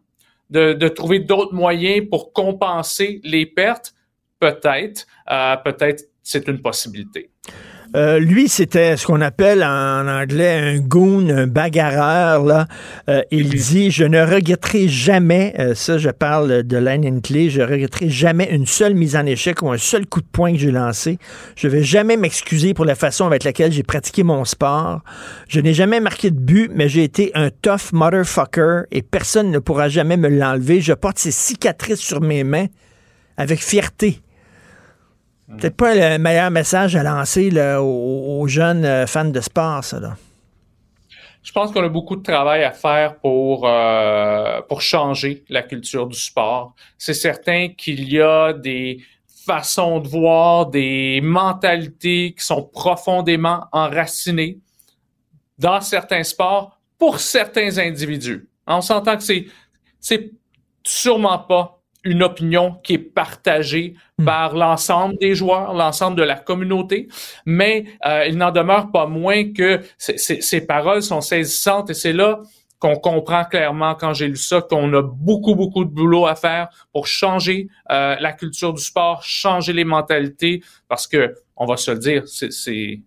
[0.50, 3.94] de, de trouver d'autres moyens pour compenser les pertes,
[4.38, 7.30] peut-être, euh, peut-être c'est une possibilité.
[7.94, 12.44] Euh, lui, c'était ce qu'on appelle en anglais un goon, un bagarreur.
[12.44, 12.66] Là.
[13.08, 17.60] Euh, il dit Je ne regretterai jamais, euh, ça, je parle de Lane Clé, je
[17.60, 20.58] ne regretterai jamais une seule mise en échec ou un seul coup de poing que
[20.58, 21.18] j'ai lancé.
[21.56, 25.00] Je ne vais jamais m'excuser pour la façon avec laquelle j'ai pratiqué mon sport.
[25.48, 29.58] Je n'ai jamais marqué de but, mais j'ai été un tough motherfucker et personne ne
[29.58, 30.80] pourra jamais me l'enlever.
[30.80, 32.66] Je porte ces cicatrices sur mes mains
[33.36, 34.20] avec fierté.
[35.48, 40.00] Peut-être pas le meilleur message à lancer aux, jeunes euh, fans de sport, ça.
[40.00, 40.16] Là.
[41.42, 46.08] Je pense qu'on a beaucoup de travail à faire pour, euh, pour changer la culture
[46.08, 46.74] du sport.
[46.98, 48.98] C'est certain qu'il y a des
[49.46, 54.58] façons de voir, des mentalités qui sont profondément enracinées
[55.56, 58.48] dans certains sports pour certains individus.
[58.66, 59.46] On s'entend que c'est,
[60.00, 60.32] c'est
[60.82, 61.75] sûrement pas
[62.06, 64.24] une opinion qui est partagée hmm.
[64.24, 67.08] par l'ensemble des joueurs, l'ensemble de la communauté,
[67.44, 72.40] mais euh, il n'en demeure pas moins que ces paroles sont saisissantes et c'est là
[72.78, 76.68] qu'on comprend clairement quand j'ai lu ça qu'on a beaucoup beaucoup de boulot à faire
[76.92, 81.90] pour changer euh, la culture du sport, changer les mentalités parce que on va se
[81.90, 83.00] le dire, c'est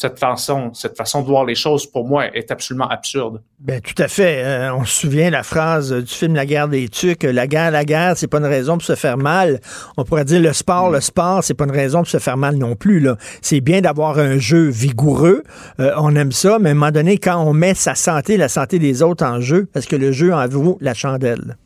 [0.00, 3.42] cette façon, cette façon de voir les choses, pour moi, est absolument absurde.
[3.58, 4.42] Ben, tout à fait.
[4.42, 7.22] Euh, on se souvient la phrase du film La guerre des tucs.
[7.22, 9.60] La guerre, la guerre, c'est pas une raison pour se faire mal.
[9.98, 12.56] On pourrait dire le sport, le sport, c'est pas une raison pour se faire mal
[12.56, 13.00] non plus.
[13.00, 13.18] Là.
[13.42, 15.42] C'est bien d'avoir un jeu vigoureux.
[15.80, 18.48] Euh, on aime ça, mais à un moment donné, quand on met sa santé, la
[18.48, 21.58] santé des autres en jeu, parce que le jeu en vaut la chandelle?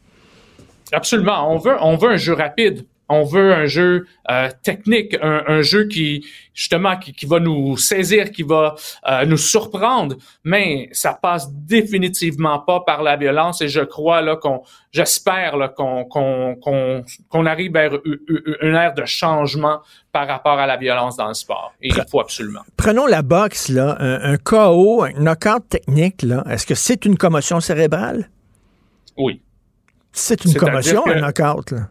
[0.91, 1.55] Absolument.
[1.55, 2.85] On veut, on veut un jeu rapide.
[3.09, 8.43] On veut un jeu euh, technique, un, jeu qui justement qui, va nous saisir, qui
[8.43, 8.77] va
[9.09, 14.37] euh, nous surprendre, mais ça passe définitivement pas par la violence et je crois là
[14.37, 14.63] qu'on,
[14.93, 16.57] j'espère là qu'on qu'on
[17.29, 17.99] qu'on arrive vers
[18.63, 19.81] une ère de changement
[20.13, 21.75] par rapport à la violence dans le sport.
[21.83, 22.61] Et il faut absolument.
[22.77, 26.45] Prenons la boxe là, un, un KO, un knockout technique là.
[26.49, 28.31] Est-ce que c'est une commotion cérébrale?
[29.17, 29.43] Oui.
[30.13, 31.89] C'est une commotion, un knockout là.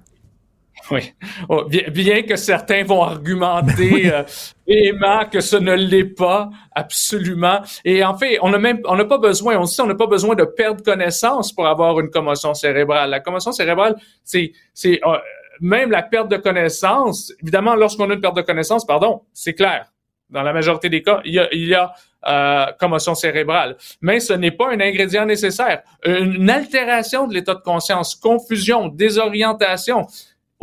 [0.91, 1.13] Oui.
[1.49, 7.61] Oh, bien, que certains vont argumenter euh, que ce ne l'est pas, absolument.
[7.85, 10.07] Et en fait, on n'a même, on n'a pas besoin, on dit, on n'a pas
[10.07, 13.09] besoin de perdre connaissance pour avoir une commotion cérébrale.
[13.09, 15.17] La commotion cérébrale, c'est, c'est euh,
[15.61, 17.31] même la perte de connaissance.
[17.41, 19.85] Évidemment, lorsqu'on a une perte de connaissance, pardon, c'est clair.
[20.29, 21.93] Dans la majorité des cas, il y a, il y a
[22.25, 23.75] euh, commotion cérébrale.
[24.01, 25.83] Mais ce n'est pas un ingrédient nécessaire.
[26.05, 30.07] Une altération de l'état de conscience, confusion, désorientation,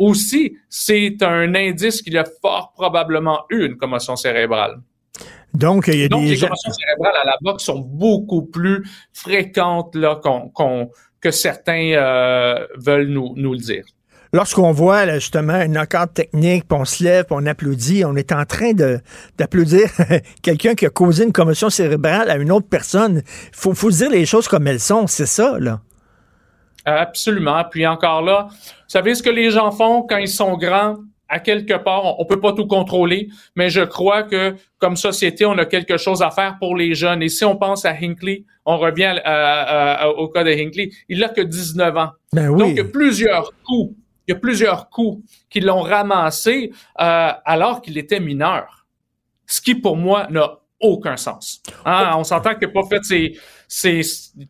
[0.01, 4.81] aussi, c'est un indice qu'il y a fort probablement eu une commotion cérébrale.
[5.53, 8.83] Donc, il y a Donc, les commotions cérébrales à la boxe sont beaucoup plus
[9.13, 10.19] fréquentes là,
[11.19, 13.83] que certains euh, veulent nous, nous le dire.
[14.33, 18.31] Lorsqu'on voit justement un knockout technique, puis on se lève, puis on applaudit, on est
[18.31, 18.71] en train
[19.37, 19.89] d'applaudir
[20.41, 23.23] quelqu'un qui a causé une commotion cérébrale à une autre personne.
[23.25, 25.81] Il faut, faut dire les choses comme elles sont, c'est ça, là.
[26.85, 27.63] Absolument.
[27.69, 30.97] Puis encore là, vous savez ce que les gens font quand ils sont grands?
[31.33, 35.57] À quelque part, on, peut pas tout contrôler, mais je crois que comme société, on
[35.57, 37.23] a quelque chose à faire pour les jeunes.
[37.23, 39.13] Et si on pense à Hinckley, on revient
[40.17, 42.09] au cas de Hinckley, il n'a que 19 ans.
[42.33, 42.59] Ben oui.
[42.59, 43.95] Donc, il y a plusieurs coups,
[44.27, 48.85] il y a plusieurs coups qui l'ont ramassé euh, alors qu'il était mineur.
[49.45, 51.61] Ce qui, pour moi, n'a aucun sens.
[51.85, 52.11] Hein?
[52.17, 53.37] On s'entend qu'il n'a pas fait ses,
[53.73, 54.01] c'est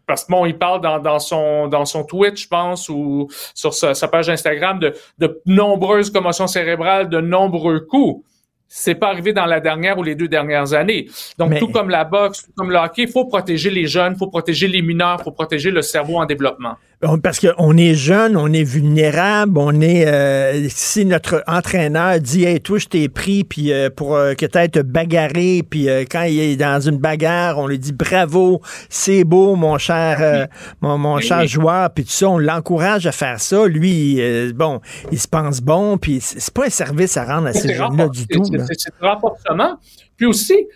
[0.08, 3.72] parce que bon, il parle dans, dans son dans son Twitch, je pense, ou sur
[3.72, 8.26] sa, sa page Instagram de, de nombreuses commotions cérébrales, de nombreux coups.
[8.68, 11.08] C'est pas arrivé dans la dernière ou les deux dernières années.
[11.38, 14.18] Donc, tout comme la boxe, tout comme le hockey, il faut protéger les jeunes, il
[14.18, 16.78] faut protéger les mineurs, il faut protéger le cerveau en développement.
[17.24, 22.62] Parce qu'on est jeune, on est vulnérable, on est euh, si notre entraîneur dit Hey,
[22.62, 26.40] toi, je t'ai pris puis euh, pour euh, que tu te bagarré, puis quand il
[26.40, 30.48] est dans une bagarre, on lui dit bravo, c'est beau, mon cher
[30.82, 33.66] mon, mon cher joueur, puis tout ça, on l'encourage à faire ça.
[33.66, 34.22] Lui,
[34.54, 34.80] bon,
[35.12, 38.28] il se pense bon, puis c'est pas un service à rendre à ces jeunes-là du
[38.28, 38.44] tout.
[38.44, 39.78] C'est renforcement.
[40.18, 40.68] Puis aussi,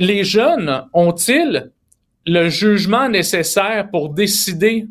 [0.00, 1.70] les jeunes ont-ils
[2.26, 4.88] le jugement nécessaire pour décider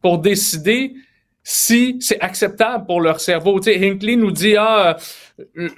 [0.00, 0.94] pour décider
[1.42, 3.60] si c'est acceptable pour leur cerveau.
[3.60, 4.96] Tu sais, Hinckley nous dit ah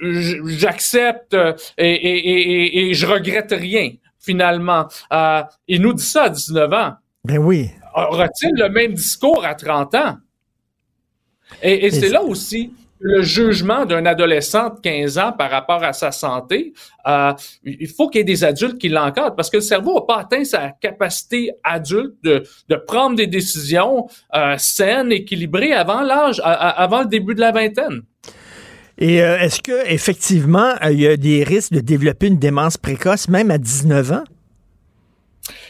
[0.01, 1.35] j'accepte
[1.77, 4.87] et, et, et, je regrette rien finalement.
[5.13, 6.93] Euh, il nous dit ça à 19 ans.
[7.23, 7.69] Ben oui.
[7.95, 10.17] Aura-t-il le même discours à 30 ans?
[11.61, 16.11] Et, c'est là aussi le jugement d'un adolescent de 15 ans par rapport à sa
[16.11, 16.73] santé,
[17.07, 20.01] euh, il faut qu'il y ait des adultes qui l'encadrent parce que le cerveau n'a
[20.01, 26.41] pas atteint sa capacité adulte de, de prendre des décisions euh, saines, équilibrées avant l'âge,
[26.43, 28.01] avant le début de la vingtaine.
[28.97, 33.29] Et euh, est-ce que effectivement il y a des risques de développer une démence précoce
[33.29, 34.23] même à 19 ans?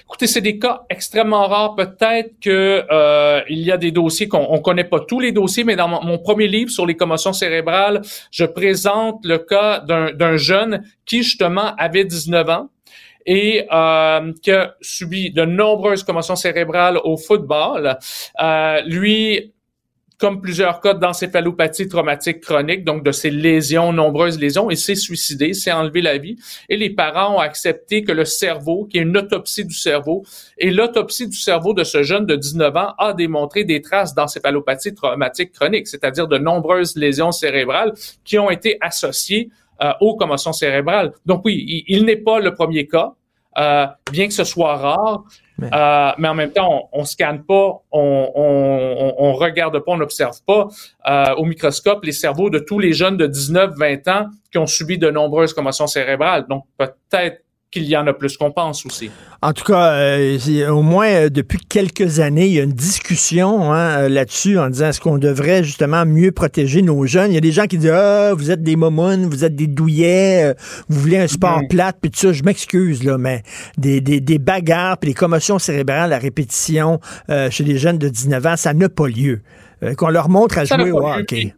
[0.09, 1.75] Écoutez, c'est des cas extrêmement rares.
[1.75, 5.63] Peut-être que euh, il y a des dossiers qu'on on connaît pas tous les dossiers,
[5.63, 10.83] mais dans mon, premier livre sur les commotions cérébrales, je présente le cas d'un jeune
[11.05, 12.69] qui justement avait 19 ans
[13.27, 17.95] et euh, qui a subi de nombreuses commotions cérébrales au football.
[18.41, 19.53] Euh, lui
[20.19, 25.53] comme plusieurs cas d'encéphalopathie traumatique chronique, donc de ces lésions, nombreuses lésions, et s'est suicidé,
[25.53, 26.35] s'est enlevé la vie.
[26.67, 30.23] Et les parents ont accepté que le cerveau, qui est une autopsie du cerveau,
[30.57, 34.93] et l'autopsie du cerveau de ce jeune de 19 ans a démontré des traces d'encéphalopathie
[34.93, 37.93] traumatique chronique, c'est-à-dire de nombreuses lésions cérébrales
[38.25, 39.49] qui ont été associées
[39.81, 41.13] euh, aux commotions cérébrales.
[41.25, 43.13] Donc oui, il n'est pas le premier cas.
[43.57, 45.23] Euh, bien que ce soit rare,
[45.61, 49.97] euh, mais en même temps, on, on scanne pas, on, on, on regarde pas, on
[49.97, 50.67] n'observe pas
[51.07, 54.97] euh, au microscope les cerveaux de tous les jeunes de 19-20 ans qui ont subi
[54.97, 56.45] de nombreuses commotions cérébrales.
[56.47, 59.11] Donc peut-être qu'il y en a plus qu'on pense aussi.
[59.41, 63.71] En tout cas, euh, au moins euh, depuis quelques années, il y a une discussion
[63.71, 67.31] hein, euh, là-dessus en disant est-ce qu'on devrait justement mieux protéger nos jeunes?
[67.31, 69.67] Il y a des gens qui disent ah vous êtes des momounes, vous êtes des
[69.67, 70.55] douillets,
[70.87, 71.67] vous voulez un sport mm-hmm.
[71.67, 72.33] plate puis tout ça.
[72.33, 73.43] Je m'excuse là, mais
[73.77, 76.99] des, des, des bagarres puis des commotions cérébrales à répétition
[77.49, 79.41] chez les jeunes de 19 ans, ça n'a pas lieu.
[79.95, 81.53] Qu'on leur montre à jouer au hockey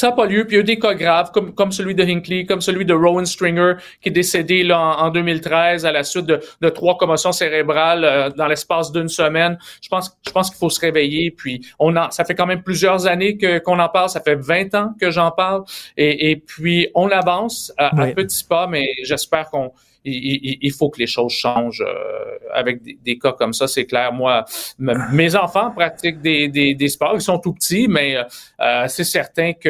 [0.00, 0.46] ça n'a pas lieu.
[0.46, 2.86] Puis il y a eu des cas graves, comme, comme celui de Hinckley, comme celui
[2.86, 6.96] de Rowan Stringer, qui est décédé là, en, 2013 à la suite de, de trois
[6.96, 9.58] commotions cérébrales euh, dans l'espace d'une semaine.
[9.82, 11.30] Je pense, je pense qu'il faut se réveiller.
[11.30, 14.08] Puis on a, ça fait quand même plusieurs années que qu'on en parle.
[14.08, 15.64] Ça fait 20 ans que j'en parle.
[15.98, 19.72] Et, et puis on avance à, à petits pas, mais j'espère qu'on
[20.04, 24.12] il, faut que les choses changent euh, avec des, cas comme ça, c'est clair.
[24.12, 24.44] Moi,
[24.78, 28.16] mes enfants pratiquent des, des, sports, ils sont tout petits, mais
[28.60, 29.68] euh, c'est certain que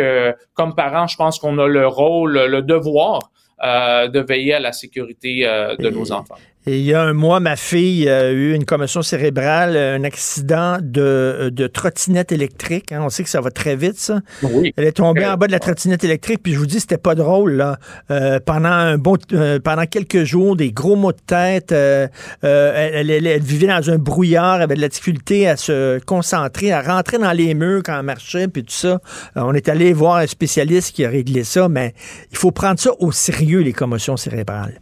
[0.55, 3.31] comme parents, je pense qu'on a le rôle, le devoir
[3.63, 5.43] euh, de veiller à la sécurité
[5.79, 6.37] de nos enfants.
[6.67, 10.77] Et il y a un mois, ma fille a eu une commotion cérébrale, un accident
[10.83, 12.93] de, de trottinette électrique.
[12.93, 13.01] Hein.
[13.03, 14.21] On sait que ça va très vite, ça.
[14.43, 17.15] Elle est tombée en bas de la trottinette électrique, puis je vous dis, c'était pas
[17.15, 17.53] drôle.
[17.53, 17.79] Là.
[18.11, 21.73] Euh, pendant un bon, euh, pendant quelques jours, des gros maux de tête.
[21.73, 22.09] Euh,
[22.43, 26.83] elle, elle, vivait dans un brouillard, elle avait de la difficulté à se concentrer, à
[26.83, 29.01] rentrer dans les murs quand elle marchait, puis tout ça.
[29.35, 31.95] on est allé voir un spécialiste qui a réglé ça, mais
[32.31, 34.81] il faut prendre ça au sérieux, les commotions cérébrales.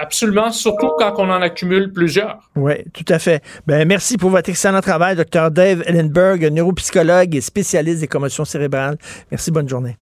[0.00, 2.38] Absolument, surtout quand on en accumule plusieurs.
[2.54, 3.42] Oui, tout à fait.
[3.66, 5.50] Ben, merci pour votre excellent travail, Dr.
[5.50, 8.96] Dave Ellenberg, neuropsychologue et spécialiste des commotions cérébrales.
[9.32, 9.96] Merci, bonne journée.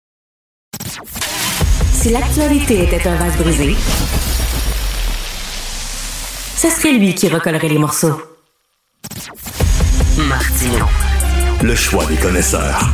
[1.93, 3.75] Si l'actualité était un vase brisé,
[6.57, 8.19] ce serait lui qui recollerait les morceaux.
[10.17, 10.87] Martino.
[11.63, 12.91] Le choix des connaisseurs.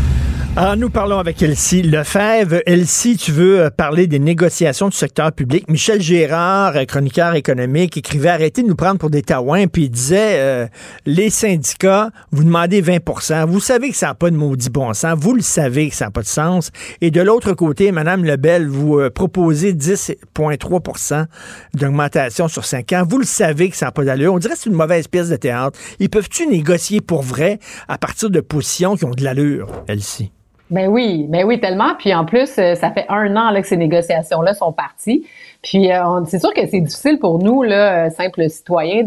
[0.60, 2.62] Alors, nous parlons avec Elsie Lefebvre.
[2.66, 5.68] Elsie, tu veux euh, parler des négociations du secteur public.
[5.68, 9.90] Michel Gérard, euh, chroniqueur économique, écrivait arrêtez de nous prendre pour des taouins, puis il
[9.90, 10.66] disait euh,
[11.06, 15.16] les syndicats, vous demandez 20% Vous savez que ça n'a pas de maudit bon sens.
[15.16, 16.72] Vous le savez que ça n'a pas de sens.
[17.00, 21.26] Et de l'autre côté, Mme Lebel, vous proposez 10,3%
[21.74, 23.04] d'augmentation sur 5 ans.
[23.08, 24.34] Vous le savez que ça n'a pas d'allure.
[24.34, 25.78] On dirait que c'est une mauvaise pièce de théâtre.
[26.00, 30.32] Ils peuvent-tu négocier pour vrai à partir de positions qui ont de l'allure, Elsie?
[30.70, 31.94] Ben oui, ben oui, tellement.
[31.98, 35.26] Puis en plus, euh, ça fait un an là, que ces négociations-là sont parties.
[35.62, 39.02] Puis euh, c'est sûr que c'est difficile pour nous, là, euh, simples citoyens,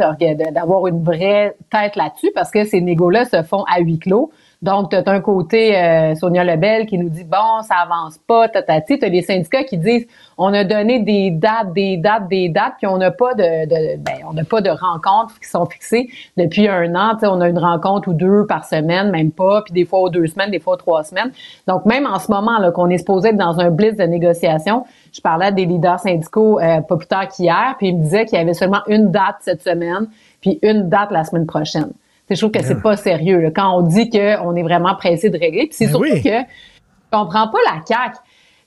[0.51, 4.31] d'avoir une vraie tête là-dessus parce que ces négos-là se font à huis clos.
[4.61, 8.47] Donc, tu as un côté euh, Sonia Lebel qui nous dit bon, ça avance pas,
[8.47, 8.99] tatati.
[8.99, 10.05] Tu as des syndicats qui disent
[10.37, 13.97] on a donné des dates, des dates, des dates, puis on n'a pas de, de
[13.97, 17.17] ben, on n'a pas de rencontres qui sont fixées depuis un an.
[17.23, 20.27] On a une rencontre ou deux par semaine, même pas, puis des fois aux deux
[20.27, 21.31] semaines, des fois aux trois semaines.
[21.67, 24.85] Donc, même en ce moment là qu'on est supposé être dans un blitz de négociation,
[25.11, 28.25] je parlais à des leaders syndicaux euh, pas plus tard qu'hier, puis ils me disaient
[28.25, 30.07] qu'il y avait seulement une date cette semaine,
[30.39, 31.91] puis une date la semaine prochaine.
[32.35, 33.51] Je trouve que c'est pas sérieux.
[33.55, 37.17] Quand on dit qu'on est vraiment pressé de régler, puis c'est ben surtout que je
[37.17, 38.17] comprends pas la CAQ.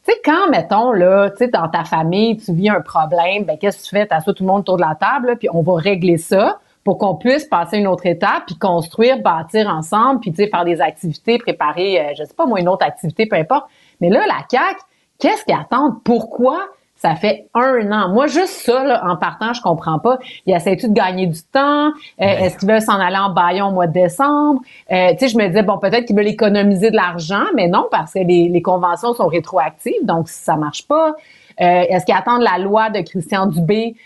[0.07, 3.57] Tu sais, quand, mettons, là, tu sais, dans ta famille, tu vis un problème, ben,
[3.57, 4.07] qu'est-ce que tu fais?
[4.07, 7.15] T'assois tout le monde autour de la table, puis on va régler ça pour qu'on
[7.15, 11.39] puisse passer une autre étape, puis construire, bâtir ensemble, puis, tu sais, faire des activités,
[11.39, 13.65] préparer, euh, je sais pas moi, une autre activité, peu importe.
[14.03, 14.79] Mais là, la CAQ,
[15.19, 16.03] qu'est-ce qu'ils attendent?
[16.05, 16.59] Pourquoi?
[16.97, 18.09] Ça fait un an.
[18.09, 20.19] Moi, juste ça, là, en partant, je comprends pas.
[20.47, 21.89] Il essaie-tu de gagner du temps?
[21.89, 24.61] Euh, est-ce qu'ils veulent s'en aller en baillon au mois de décembre?
[24.91, 27.89] Euh, tu sais, je me disais, bon, peut-être qu'ils veulent économiser de l'argent, mais non,
[27.91, 31.15] parce que les, les conventions sont rétroactives, donc ça marche pas.
[31.61, 33.97] Euh, est-ce qu'ils attendent la loi de Christian Dubé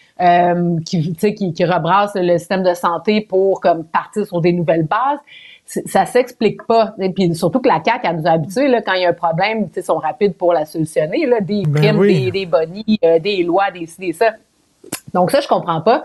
[0.85, 5.21] qui, qui, qui rebrasse le système de santé pour comme partir sur des nouvelles bases?
[5.69, 6.95] Ça s'explique pas.
[6.99, 9.11] Et puis surtout que la CAQ, a nous a habitués, là, quand il y a
[9.11, 12.99] un problème, ils sont rapides pour la solutionner, là, des ben primes, des, des bonnies,
[13.05, 14.33] euh, des lois, des des ça.
[15.13, 16.05] Donc ça, je comprends pas.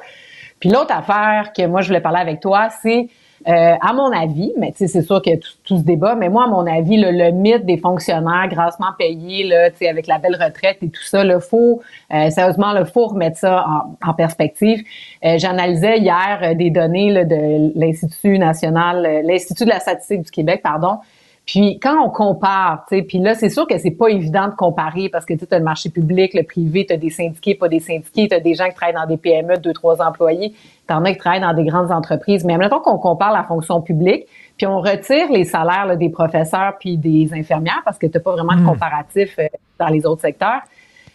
[0.60, 3.07] Puis l'autre affaire que moi, je voulais parler avec toi, c'est
[3.48, 6.45] euh, à mon avis, mais c'est sûr qu'il y a tout, ce débat, mais moi,
[6.45, 10.90] à mon avis, le, mythe des fonctionnaires grassement payés, là, avec la belle retraite et
[10.90, 11.82] tout ça, le faut,
[12.14, 13.65] euh, sérieusement, le faut remettre ça
[14.02, 14.84] en, perspective.
[15.26, 20.99] Euh, j'analysais hier des données de l'Institut national, l'Institut de la statistique du Québec, pardon,
[21.45, 24.56] puis quand on compare, tu sais, puis là, c'est sûr que c'est pas évident de
[24.56, 27.68] comparer parce que tu as le marché public, le privé, tu as des syndiqués, pas
[27.68, 30.53] des syndiqués, tu as des gens qui travaillent dans des PME, deux, trois employés,
[30.88, 32.45] tu en as qui travaillent dans des grandes entreprises.
[32.45, 34.26] Mais temps qu'on compare la fonction publique,
[34.57, 38.56] puis on retire les salaires des professeurs puis des infirmières parce que tu pas vraiment
[38.56, 38.68] de hmm.
[38.68, 39.48] comparatif euh,
[39.80, 40.61] dans les autres secteurs.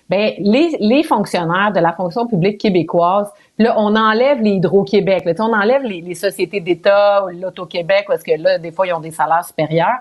[0.08, 5.32] Ben les, les fonctionnaires de la fonction publique québécoise, là, on enlève les Hydro-Québec, là,
[5.40, 9.10] on enlève les, les sociétés d'État, l'Auto-Québec, parce que là, des fois, ils ont des
[9.10, 9.98] salaires supérieurs.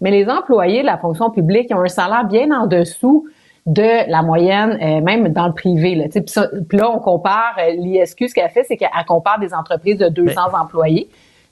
[0.00, 3.26] Mais les employés de la fonction publique ont un salaire bien en dessous
[3.66, 5.94] de la moyenne, euh, même dans le privé.
[5.94, 9.98] Là, puis, là, on compare, euh, l'ISQ, ce qu'elle fait, c'est qu'elle compare des entreprises
[9.98, 11.08] de 200 employés.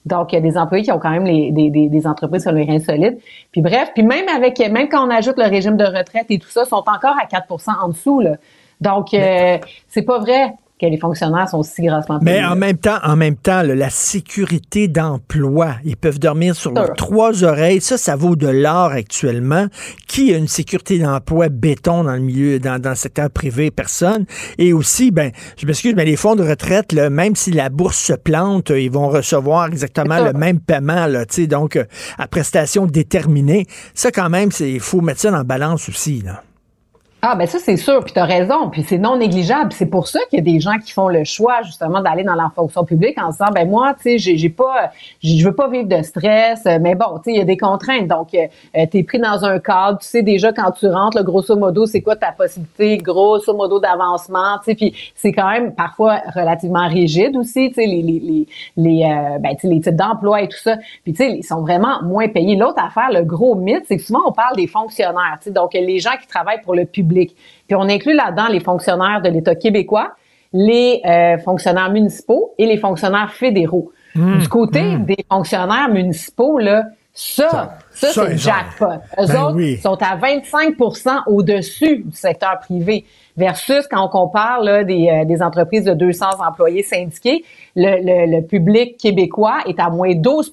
[0.07, 2.53] Donc, il y a des employés qui ont quand même les, des, des, entreprises sur
[2.53, 3.19] les reins solides.
[3.51, 6.49] Puis bref, puis même avec, même quand on ajoute le régime de retraite et tout
[6.49, 8.20] ça, sont encore à 4% en dessous.
[8.20, 8.37] Là.
[8.81, 9.59] Donc, euh,
[9.89, 10.53] c'est pas vrai.
[10.81, 12.40] Que les fonctionnaires sont si grassement payés.
[12.40, 16.93] Mais en même temps, en même temps, la sécurité d'emploi, ils peuvent dormir sur leurs
[16.94, 17.81] trois oreilles.
[17.81, 19.66] Ça, ça vaut de l'or actuellement.
[20.07, 23.70] Qui a une sécurité d'emploi béton dans le milieu, dans, dans le secteur privé?
[23.70, 24.27] Personne.
[24.59, 27.98] Et aussi, ben, je m'excuse, mais les fonds de retraite, là, même si la bourse
[27.98, 31.85] se plante, ils vont recevoir exactement le même paiement, là, donc euh,
[32.19, 33.66] à prestation déterminée.
[33.94, 36.23] Ça, quand même, il faut mettre ça en balance aussi.
[36.23, 36.43] Là.
[37.28, 39.73] Ah ben ça c'est sûr, puis tu as raison, puis c'est non négligeable.
[39.73, 42.36] C'est pour ça qu'il y a des gens qui font le choix justement d'aller dans
[42.36, 45.89] la fonction publique en disant ben moi tu sais j'ai pas je veux pas vivre
[45.89, 48.07] de stress, mais bon, tu sais il y a des contraintes.
[48.07, 48.47] Donc euh,
[48.77, 51.57] euh, tu es pris dans un cadre, tu sais déjà quand tu rentres, le grosso
[51.57, 56.20] modo, c'est quoi ta possibilité grosso modo d'avancement, tu sais puis c'est quand même parfois
[56.32, 58.47] relativement rigide aussi, tu sais les les les
[58.77, 60.77] les euh, ben, les types d'emploi et tout ça.
[61.03, 62.55] Puis tu sais ils sont vraiment moins payés.
[62.55, 65.73] L'autre affaire, le gros mythe, c'est que souvent on parle des fonctionnaires, tu sais donc
[65.73, 69.55] les gens qui travaillent pour le public puis on inclut là-dedans les fonctionnaires de l'État
[69.55, 70.12] québécois,
[70.52, 73.93] les euh, fonctionnaires municipaux et les fonctionnaires fédéraux.
[74.14, 74.38] Mmh.
[74.38, 75.05] du côté mmh.
[75.05, 78.86] des fonctionnaires municipaux, là, ça, ça, c'est jackpot.
[79.18, 83.05] Eux ben autres sont à 25% au-dessus du secteur privé
[83.37, 87.45] versus quand on compare là, des, euh, des entreprises de 200 employés syndiqués,
[87.75, 90.53] le, le, public québécois est à moins 12%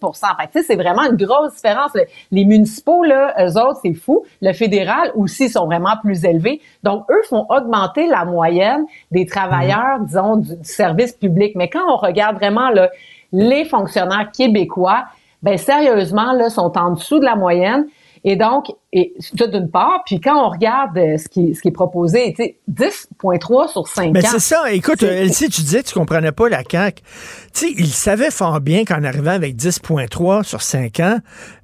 [0.51, 1.91] Fait c'est vraiment une grosse différence.
[2.31, 4.23] Les municipaux, là, eux autres, c'est fou.
[4.41, 6.61] Le fédéral aussi sont vraiment plus élevés.
[6.83, 10.05] Donc, eux font augmenter la moyenne des travailleurs, mmh.
[10.05, 11.53] disons, du, service public.
[11.55, 12.89] Mais quand on regarde vraiment là,
[13.31, 15.05] les fonctionnaires québécois,
[15.41, 17.85] ben sérieusement, là, sont en dessous de la moyenne.
[18.25, 21.67] Et donc, et ça d'une part, puis quand on regarde euh, ce qui, ce qui
[21.67, 24.71] est proposé, tu sais, 10,3 sur 5 Mais c'est ça.
[24.71, 27.01] Écoute, Elsie, tu disais que tu comprenais pas la CAQ.
[27.01, 31.17] Tu sais, il savait fort bien qu'en arrivant avec 10,3 sur 5 ans,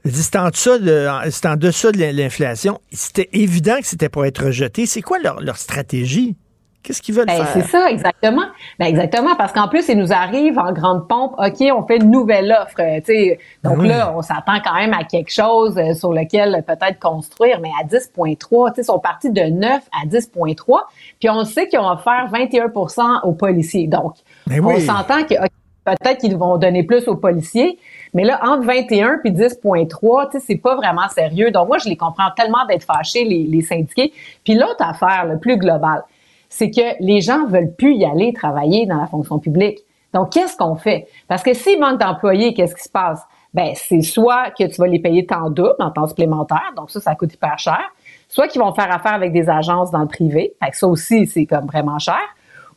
[0.04, 1.08] c'est en, deçà de,
[1.48, 2.80] en deçà de l'inflation.
[2.92, 4.86] C'était évident que c'était pour être rejeté.
[4.86, 6.36] C'est quoi leur, leur stratégie?
[6.82, 7.54] Qu'est-ce qu'ils veulent ben, faire?
[7.54, 8.46] C'est ça, exactement.
[8.80, 12.10] Ben, exactement, parce qu'en plus, il nous arrive en grande pompe, OK, on fait une
[12.10, 12.80] nouvelle offre.
[12.80, 17.60] Euh, donc là, on s'attend quand même à quelque chose euh, sur lequel peut-être construire,
[17.62, 20.80] mais à 10,3, ils sont partis de 9 à 10,3,
[21.20, 23.88] puis on sait qu'ils vont faire 21% aux policiers.
[23.88, 24.14] Donc,
[24.48, 25.36] ben on s'entend que
[25.84, 27.78] peut-être qu'ils vont donner plus aux policiers,
[28.14, 31.52] mais là, entre 21 puis 10,3, c'est pas vraiment sérieux.
[31.52, 34.14] Donc, moi, je les comprends tellement d'être fâchés, les, les syndiqués.
[34.46, 36.04] Puis l'autre affaire, le plus global,
[36.50, 39.80] c'est que les gens veulent plus y aller travailler dans la fonction publique.
[40.14, 41.08] Donc, qu'est-ce qu'on fait?
[41.28, 43.22] Parce que s'il manque d'employés, qu'est-ce qui se passe?
[43.54, 47.00] Ben, c'est soit que tu vas les payer temps double, en temps supplémentaire, donc ça,
[47.00, 47.82] ça coûte hyper cher.
[48.28, 51.26] Soit qu'ils vont faire affaire avec des agences dans le privé, fait que ça aussi,
[51.26, 52.20] c'est comme vraiment cher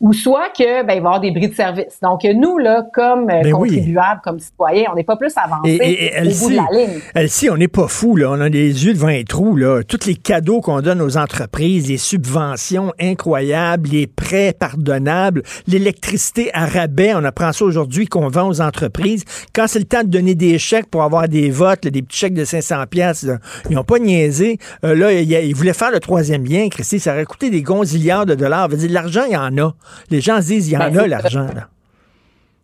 [0.02, 2.00] ou soit que ben, il va y avoir des bris de service.
[2.02, 5.78] Donc nous là, comme euh, ben contribuables, comme citoyens, on n'est pas plus avancés
[6.20, 7.00] au bout de la ligne.
[7.14, 9.82] Elsie, on n'est pas fou là, on a des yeux devant les trous là.
[9.84, 16.66] Tous les cadeaux qu'on donne aux entreprises, les subventions incroyables, les prêts pardonnables, l'électricité à
[16.66, 19.24] rabais, on apprend ça aujourd'hui qu'on vend aux entreprises.
[19.54, 22.34] Quand c'est le temps de donner des chèques pour avoir des votes, des petits chèques
[22.34, 23.24] de 500 pièces,
[23.70, 24.58] ils n'ont pas niaisé.
[24.84, 28.34] Euh, là, ils voulaient faire le troisième lien, Christy, ça aurait coûté des gonzillards de
[28.34, 28.68] dollars.
[28.90, 29.74] L'argent, il y en a.
[30.10, 31.46] Les gens se disent, il y en ben, a l'argent.
[31.54, 31.68] Là.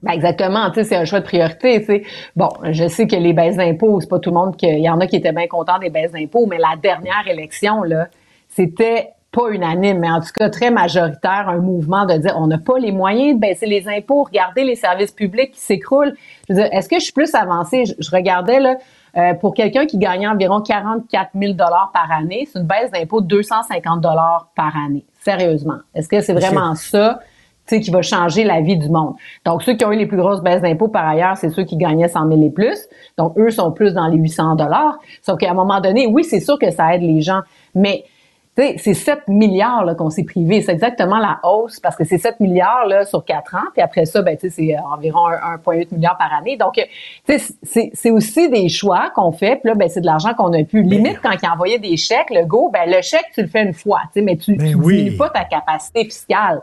[0.02, 1.80] Ben exactement, tu sais, c'est un choix de priorité.
[1.80, 2.02] Tu sais.
[2.36, 5.00] Bon, je sais que les baisses d'impôts, c'est pas tout le monde qu'il y en
[5.00, 8.06] a qui étaient bien contents des baisses d'impôts, mais la dernière élection, là,
[8.48, 12.58] c'était pas unanime, mais en tout cas très majoritaire, un mouvement de dire on n'a
[12.58, 16.14] pas les moyens de baisser les impôts, regardez les services publics qui s'écroulent.
[16.48, 17.84] Je veux dire, est-ce que je suis plus avancée?
[17.98, 18.76] Je, regardais là,
[19.18, 23.20] euh, pour quelqu'un qui gagnait environ 44 000 dollars par année, c'est une baisse d'impôt
[23.20, 25.04] de 250 dollars par année.
[25.20, 27.20] Sérieusement, est-ce que c'est vraiment ça?
[27.76, 29.14] qui va changer la vie du monde?
[29.44, 31.76] Donc, ceux qui ont eu les plus grosses baisses d'impôts, par ailleurs, c'est ceux qui
[31.76, 32.78] gagnaient 100 000 et plus.
[33.18, 34.98] Donc, eux sont plus dans les 800 dollars.
[35.20, 37.40] Sauf qu'à un moment donné, oui, c'est sûr que ça aide les gens,
[37.74, 38.04] mais
[38.58, 40.62] c'est 7 milliards qu'on s'est privé.
[40.62, 43.68] C'est exactement la hausse parce que c'est 7 milliards là, sur 4 ans.
[43.72, 46.56] Puis après ça, ben, c'est environ 1,8 milliard par année.
[46.56, 46.74] Donc,
[47.26, 49.56] c'est aussi des choix qu'on fait.
[49.56, 50.82] Puis là, ben, c'est de l'argent qu'on a pu.
[50.82, 53.74] Limite, quand il envoyait des chèques, le go, ben, le chèque, tu le fais une
[53.74, 56.60] fois, mais tu ne ben pas ta capacité fiscale.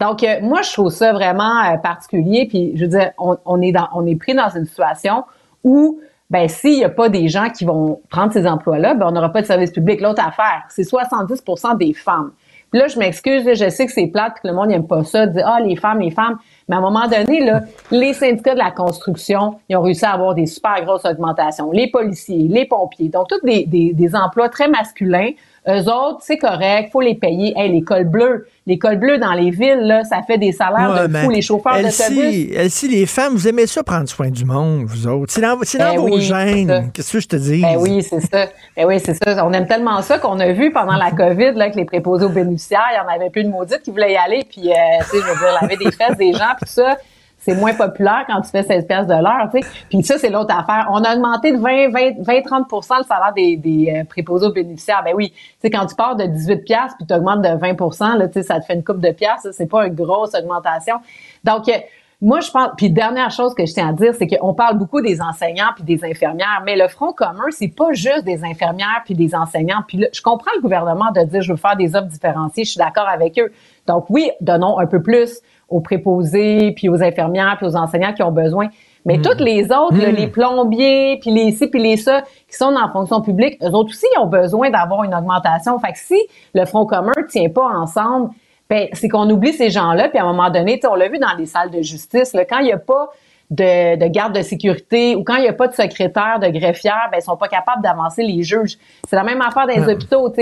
[0.00, 2.46] Donc, euh, moi, je trouve ça vraiment euh, particulier.
[2.48, 5.24] Puis, je veux dire, on, on, est dans, on est pris dans une situation
[5.62, 6.00] où
[6.32, 9.28] ben s'il n'y a pas des gens qui vont prendre ces emplois-là, ben on n'aura
[9.28, 10.00] pas de service public.
[10.00, 12.32] L'autre affaire, c'est 70% des femmes.
[12.72, 15.32] Là, je m'excuse, je sais que c'est plate, que le monde n'aime pas ça, de
[15.32, 16.38] dire ah les femmes, les femmes.
[16.68, 17.60] Mais à un moment donné, là,
[17.90, 21.70] les syndicats de la construction, ils ont réussi à avoir des super grosses augmentations.
[21.70, 25.32] Les policiers, les pompiers, donc tous des, des, des emplois très masculins
[25.68, 27.54] eux autres, c'est correct, faut les payer.
[27.56, 31.30] Hey, bleus, les cols bleus dans les villes, là, ça fait des salaires de fou.
[31.30, 32.68] Les chauffeurs d'autobus.
[32.68, 35.32] Si les femmes, vous aimez ça prendre soin du monde, vous autres?
[35.32, 36.90] C'est dans, dans ben vos gènes.
[36.92, 37.62] Qu'est-ce que je te dis?
[37.62, 38.48] Ben oui, c'est ça.
[38.76, 39.46] Ben oui, c'est ça.
[39.46, 42.30] On aime tellement ça qu'on a vu pendant la COVID, là, que les préposés aux
[42.30, 44.72] bénéficiaires, il y en avait plus de maudites qui voulaient y aller, puis, euh,
[45.10, 46.96] tu sais, je veux dire, laver des fesses des gens, puis tout ça
[47.42, 49.68] c'est moins populaire quand tu fais 16 pièces de l'heure, tu sais.
[49.90, 50.88] Puis ça, c'est l'autre affaire.
[50.90, 54.52] On a augmenté de 20, 20, 20 30% le salaire des, des euh, préposés aux
[54.52, 55.02] bénéficiaires.
[55.04, 58.18] Ben oui, tu sais, quand tu pars de 18 pièces puis tu augmentes de 20
[58.18, 59.46] là, tu sais, ça te fait une coupe de pièces.
[59.50, 60.96] C'est pas une grosse augmentation.
[61.42, 61.72] Donc, euh,
[62.20, 62.70] moi, je pense.
[62.76, 65.82] Puis dernière chose que je tiens à dire, c'est qu'on parle beaucoup des enseignants puis
[65.82, 69.82] des infirmières, mais le front commun, c'est pas juste des infirmières puis des enseignants.
[69.88, 72.62] Puis je comprends le gouvernement de dire je veux faire des offres différenciées.
[72.62, 73.50] Je suis d'accord avec eux.
[73.88, 75.40] Donc oui, donnons un peu plus
[75.72, 78.68] aux préposés, puis aux infirmières, puis aux enseignants qui ont besoin.
[79.04, 79.22] Mais hmm.
[79.22, 80.14] toutes les autres, hmm.
[80.14, 83.70] les plombiers, puis les ci, puis les ça, qui sont dans la fonction publique, eux
[83.70, 85.78] autres aussi ont besoin d'avoir une augmentation.
[85.78, 86.20] Fait que si
[86.54, 88.30] le Front commun tient pas ensemble,
[88.70, 91.36] ben, c'est qu'on oublie ces gens-là, puis à un moment donné, on l'a vu dans
[91.36, 93.08] les salles de justice, là, quand il n'y a pas
[93.52, 97.18] de, garde de sécurité ou quand il n'y a pas de secrétaire, de greffière, ben,
[97.18, 98.78] ils sont pas capables d'avancer les juges.
[99.08, 100.32] C'est la même affaire dans les hôpitaux.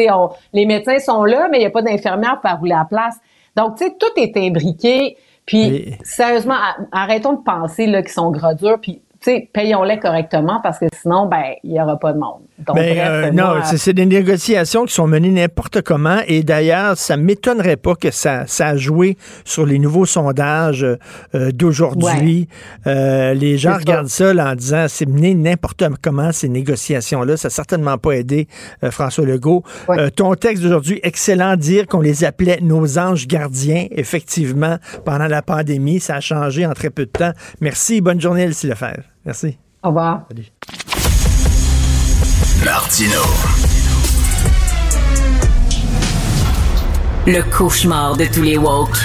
[0.53, 3.19] les médecins sont là, mais il n'y a pas d'infirmière pour rouler à la place.
[3.57, 5.17] Donc, tu sais, tout est imbriqué.
[5.47, 6.57] Puis, sérieusement,
[6.93, 8.79] arrêtons de penser là qu'ils sont gros durs.
[8.81, 12.41] Puis, payons-les correctement parce que sinon, ben, il n'y aura pas de monde.
[12.59, 16.19] Donc, ben, euh, non, c'est des négociations qui sont menées n'importe comment.
[16.27, 21.53] Et d'ailleurs, ça m'étonnerait pas que ça, ça a joué sur les nouveaux sondages euh,
[21.53, 22.49] d'aujourd'hui.
[22.87, 27.37] Euh, les gens regardent ça, en disant c'est mené n'importe comment ces négociations-là.
[27.37, 28.49] Ça n'a certainement pas aidé
[28.91, 29.63] François Legault.
[30.17, 33.87] ton texte d'aujourd'hui, excellent, dire qu'on les appelait nos anges gardiens.
[33.91, 37.33] Effectivement, pendant la pandémie, ça a changé en très peu de temps.
[37.61, 38.01] Merci.
[38.01, 39.10] Bonne journée, Elsie Lefebvre.
[39.25, 39.59] Merci.
[39.83, 40.27] Au revoir.
[42.65, 43.21] Martino.
[47.27, 48.97] Le cauchemar de tous les woke.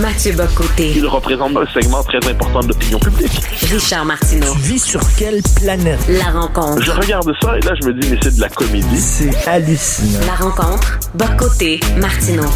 [0.00, 0.92] Mathieu Bocoté.
[0.96, 3.38] Il représente un segment très important de l'opinion publique.
[3.70, 4.50] Richard Martineau.
[4.54, 6.00] Tu vis sur quelle planète?
[6.08, 6.82] La rencontre.
[6.82, 8.98] Je regarde ça et là, je me dis, mais c'est de la comédie.
[8.98, 10.20] C'est hallucinant.
[10.26, 10.98] La rencontre.
[11.12, 11.80] Bocoté.
[11.98, 12.48] Martineau.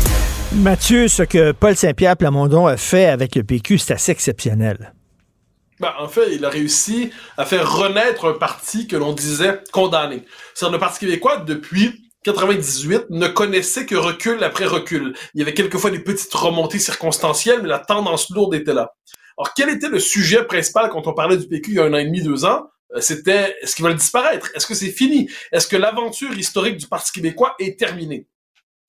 [0.55, 4.95] Mathieu, ce que Paul Saint-Pierre Plamondon a fait avec le PQ, c'est assez exceptionnel.
[5.81, 10.25] Ben, en fait, il a réussi à faire renaître un parti que l'on disait condamné.
[10.55, 15.15] C'est le Parti québécois, depuis 98 ne connaissait que recul après recul.
[15.35, 18.95] Il y avait quelquefois des petites remontées circonstancielles, mais la tendance lourde était là.
[19.39, 21.93] Alors, quel était le sujet principal quand on parlait du PQ il y a un
[21.93, 22.67] an et demi, deux ans?
[22.95, 24.51] Euh, c'était, est-ce qu'il va disparaître?
[24.55, 25.29] Est-ce que c'est fini?
[25.53, 28.27] Est-ce que l'aventure historique du Parti québécois est terminée?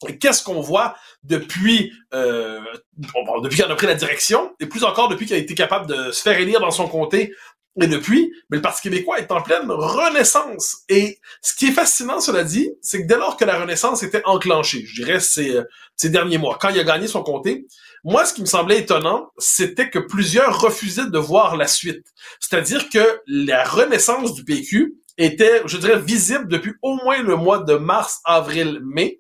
[0.08, 2.60] Et qu'est-ce qu'on voit depuis, euh,
[2.98, 6.12] depuis qu'il a pris la direction, et plus encore depuis qu'il a été capable de
[6.12, 7.34] se faire élire dans son comté
[7.82, 10.84] et depuis, mais le Parti québécois est en pleine renaissance.
[10.88, 14.22] Et ce qui est fascinant, cela dit, c'est que dès lors que la renaissance était
[14.26, 15.60] enclenchée, je dirais ces,
[15.98, 17.68] ces derniers mois, quand il a gagné son comté,
[18.06, 22.06] moi, ce qui me semblait étonnant, c'était que plusieurs refusaient de voir la suite.
[22.40, 27.60] C'est-à-dire que la renaissance du PQ était, je dirais, visible depuis au moins le mois
[27.60, 29.20] de mars, avril, mai.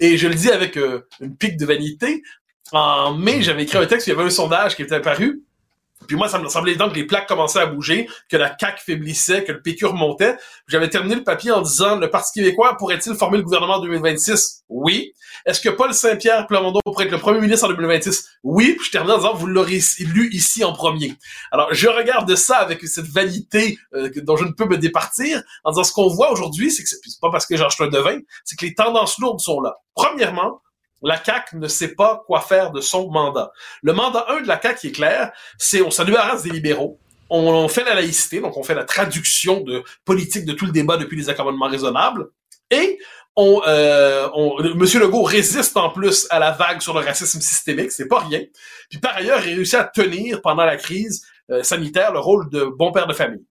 [0.00, 2.22] Et je le dis avec euh, une pique de vanité.
[2.72, 5.45] En mai, j'avais écrit un texte, il y avait un sondage qui était apparu
[6.06, 8.82] puis moi, ça me semblait évident que les plaques commençaient à bouger, que la CAQ
[8.84, 10.36] faiblissait, que le PQ remontait.
[10.68, 14.64] J'avais terminé le papier en disant, le Parti québécois pourrait-il former le gouvernement en 2026?
[14.68, 15.12] Oui.
[15.44, 18.28] Est-ce que Paul Saint-Pierre Plamondon pourrait être le premier ministre en 2026?
[18.42, 18.74] Oui.
[18.76, 21.14] Puis je termine en disant, vous l'aurez lu ici en premier.
[21.52, 25.70] Alors, je regarde ça avec cette vanité euh, dont je ne peux me départir, en
[25.70, 28.56] disant, ce qu'on voit aujourd'hui, c'est que c'est pas parce que j'en un devin, c'est
[28.56, 29.76] que les tendances lourdes sont là.
[29.94, 30.60] Premièrement,
[31.06, 33.52] la CAQ ne sait pas quoi faire de son mandat.
[33.82, 36.98] Le mandat 1 de la CAQ est clair, c'est on s'adoubarrasse des libéraux,
[37.30, 40.96] on, fait la laïcité, donc on fait la traduction de politique de tout le débat
[40.96, 42.28] depuis les accommodements raisonnables,
[42.70, 42.98] et
[43.36, 48.08] on, euh, on, Legault résiste en plus à la vague sur le racisme systémique, c'est
[48.08, 48.42] pas rien.
[48.90, 52.64] Puis par ailleurs, il réussit à tenir pendant la crise euh, sanitaire le rôle de
[52.64, 53.44] bon père de famille.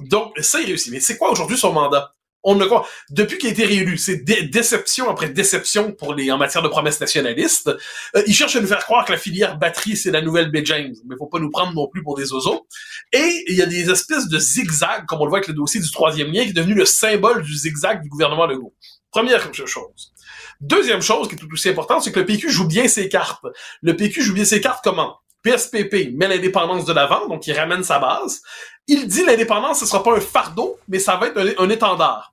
[0.00, 0.92] Donc ça, il réussit.
[0.92, 2.14] Mais c'est quoi aujourd'hui son mandat?
[2.44, 2.86] On ne croit.
[3.10, 7.00] Depuis qu'il a été réélu, c'est déception après déception pour les en matière de promesses
[7.00, 7.70] nationalistes.
[8.16, 10.58] Euh, il cherche à nous faire croire que la filière batterie c'est la nouvelle B.
[10.64, 12.66] James, mais faut pas nous prendre non plus pour des oiseaux.
[13.12, 15.80] Et il y a des espèces de zigzags, comme on le voit avec le dossier
[15.80, 18.74] du troisième lien, qui est devenu le symbole du zigzag du gouvernement Legault.
[19.10, 20.12] Première chose.
[20.60, 23.44] Deuxième chose qui est tout aussi importante, c'est que le PQ joue bien ses cartes.
[23.82, 25.18] Le PQ joue bien ses cartes comment?
[25.42, 28.42] PSPP met l'indépendance de l'avant, donc il ramène sa base.
[28.86, 32.31] Il dit l'indépendance, ce sera pas un fardeau, mais ça va être un, étendard.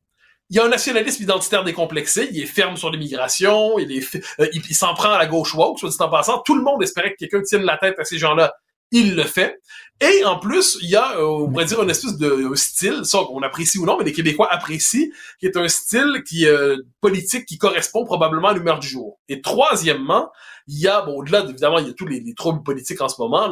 [0.49, 4.47] Il y a un nationalisme identitaire décomplexé, il est ferme sur l'immigration, il est, euh,
[4.51, 6.39] il, s'en prend à la gauche woke, soit dit en passant.
[6.39, 8.55] Tout le monde espérait que quelqu'un tienne la tête à ces gens-là.
[8.91, 9.59] Il le fait.
[10.01, 13.19] Et en plus, il y a, euh, on pourrait dire, une espèce de style, ça
[13.27, 15.09] qu'on apprécie ou non, mais les Québécois apprécient,
[15.39, 19.19] qui est un style qui euh, politique qui correspond probablement à l'humeur du jour.
[19.27, 20.31] Et troisièmement,
[20.67, 23.19] il y a, bon, au-delà, évidemment, il y a tous les, troubles politiques en ce
[23.19, 23.51] moment,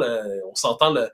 [0.50, 1.10] on s'entend le,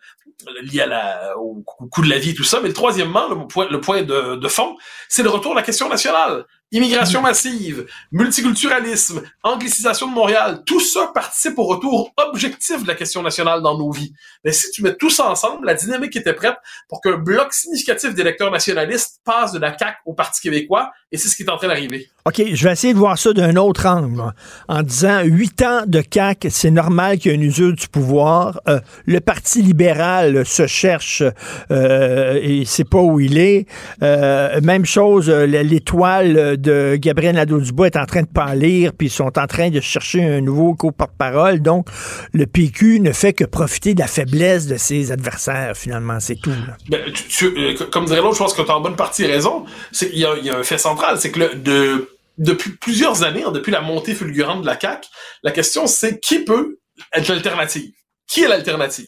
[0.62, 3.48] lié à la, au, coût de la vie et tout ça, mais le troisièmement, le
[3.48, 4.76] point, le point de, de fond,
[5.10, 6.46] c'est le retour de la question nationale.
[6.74, 7.24] Immigration mm.
[7.24, 13.62] massive, multiculturalisme, anglicisation de Montréal, tout ça participe au retour objectif de la question nationale
[13.62, 14.12] dans nos vies.
[14.44, 16.58] Mais si tu mets tout ça ensemble, la dynamique était prête
[16.90, 21.30] pour qu'un bloc significatif d'électeurs nationalistes passe de la CAQ au Parti québécois, et c'est
[21.30, 22.10] ce qui est en train d'arriver.
[22.26, 24.34] OK, je vais essayer de voir ça d'un autre angle,
[24.68, 28.60] en disant huit ans de CAQ, c'est normal qu'il y ait une usure du pouvoir.
[28.68, 31.24] Euh, le Parti libéral se cherche
[31.72, 33.68] euh, et sait pas où il est.
[34.02, 39.38] Euh, même chose, l'étoile de Gabriel Nadeau-Dubois est en train de pâlir, puis ils sont
[39.38, 41.62] en train de chercher un nouveau co-porte-parole.
[41.62, 41.88] Donc,
[42.34, 46.20] le PQ ne fait que profiter de la faiblesse de ses adversaires, finalement.
[46.20, 46.52] C'est tout.
[46.90, 47.02] Ben,
[47.44, 49.66] euh, comme dirait l'autre, je pense que tu as en bonne partie raison.
[50.02, 52.08] Il y, a un fait central, c'est que
[52.38, 55.08] depuis plusieurs années, hein, depuis la montée fulgurante de la CAQ,
[55.44, 56.80] la question c'est qui peut
[57.14, 57.92] être l'alternative?
[58.28, 59.08] Qui est l'alternative?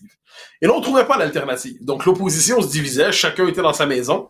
[0.61, 1.77] Et là, on trouvait pas l'alternative.
[1.81, 4.30] Donc, l'opposition se divisait, chacun était dans sa maison.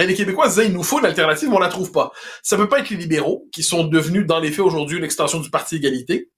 [0.00, 2.12] Et les Québécois disaient, il nous faut une alternative, mais on la trouve pas.
[2.42, 5.40] Ça peut pas être les libéraux, qui sont devenus, dans les faits, aujourd'hui, une extension
[5.40, 6.29] du Parti Égalité.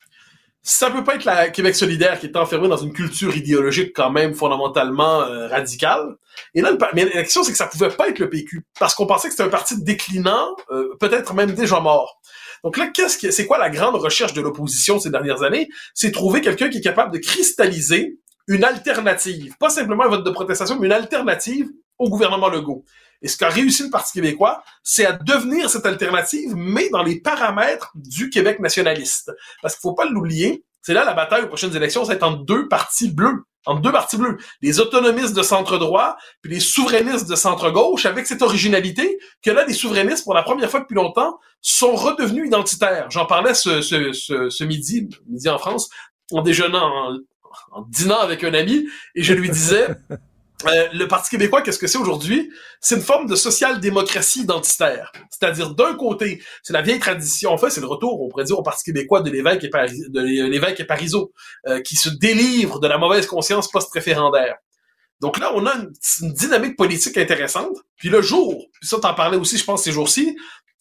[0.65, 4.11] Ça peut pas être la Québec solidaire, qui est enfermée dans une culture idéologique quand
[4.11, 6.17] même fondamentalement euh, radicale.
[6.55, 9.07] Et là, mais la question, c'est que ça pouvait pas être le PQ, parce qu'on
[9.07, 12.21] pensait que c'était un parti déclinant, euh, peut-être même déjà mort.
[12.63, 15.69] Donc là, qu'est-ce que c'est quoi la grande recherche de l'opposition ces dernières années?
[15.95, 20.31] C'est trouver quelqu'un qui est capable de cristalliser une alternative, pas simplement un vote de
[20.31, 21.69] protestation, mais une alternative
[21.99, 22.85] au gouvernement Legault.
[23.23, 27.21] Et ce qu'a réussi le Parti québécois, c'est à devenir cette alternative, mais dans les
[27.21, 29.31] paramètres du Québec nationaliste.
[29.63, 32.69] Parce qu'il faut pas l'oublier, c'est là la bataille aux prochaines élections, c'est entre deux
[32.69, 33.45] partis bleus.
[33.65, 34.39] Entre deux partis bleus.
[34.61, 39.73] Les autonomistes de centre-droit, puis les souverainistes de centre-gauche, avec cette originalité que là, les
[39.73, 43.09] souverainistes, pour la première fois depuis longtemps, sont redevenus identitaires.
[43.11, 45.91] J'en parlais ce, ce, ce, midi, midi en France,
[46.33, 47.17] en déjeunant,
[47.71, 49.87] en dînant avec un ami, et je lui disais,
[50.67, 52.53] Euh, le Parti québécois, qu'est-ce que c'est aujourd'hui?
[52.81, 55.13] C'est une forme de social-démocratie identitaire.
[55.31, 58.59] C'est-à-dire, d'un côté, c'est la vieille tradition, en fait, c'est le retour, on pourrait dire,
[58.59, 61.33] au Parti québécois de l'évêque et, de l'évêque et Parizeau,
[61.67, 64.57] euh, qui se délivre de la mauvaise conscience post-référendaire.
[65.21, 67.77] Donc là, on a une, dynamique politique intéressante.
[67.97, 70.37] Puis le jour, puis ça, t'en parlais aussi, je pense, ces jours-ci,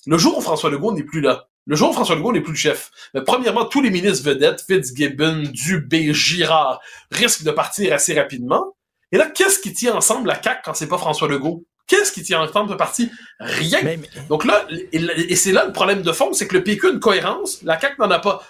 [0.07, 2.53] le jour où François Legault n'est plus là, le jour où François Legault n'est plus
[2.53, 6.81] le chef, mais premièrement, tous les ministres vedettes, Fitzgibbon, Dubé, Girard,
[7.11, 8.75] risquent de partir assez rapidement.
[9.11, 11.65] Et là, qu'est-ce qui tient ensemble la CAQ quand c'est pas François Legault?
[11.88, 13.11] Qu'est-ce qui tient ensemble le parti?
[13.39, 13.81] Rien.
[14.29, 16.99] Donc là, et, c'est là le problème de fond, c'est que le PQ a une
[16.99, 18.41] cohérence, la CAQ n'en a pas.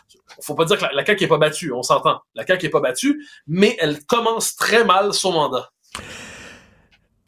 [0.42, 2.20] Faut pas dire que la, la CAQ est pas battue, on s'entend.
[2.36, 5.72] La CAQ est pas battue, mais elle commence très mal son mandat.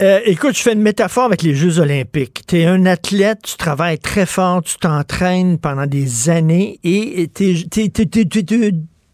[0.01, 2.45] Euh, écoute, je fais une métaphore avec les Jeux olympiques.
[2.47, 7.55] Tu es un athlète, tu travailles très fort, tu t'entraînes pendant des années et tu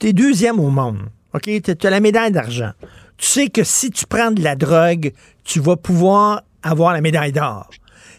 [0.02, 1.00] es, deuxième au monde.
[1.34, 1.44] OK?
[1.44, 2.72] Tu as la médaille d'argent
[3.20, 5.12] tu sais que si tu prends de la drogue,
[5.44, 7.70] tu vas pouvoir avoir la médaille d'or.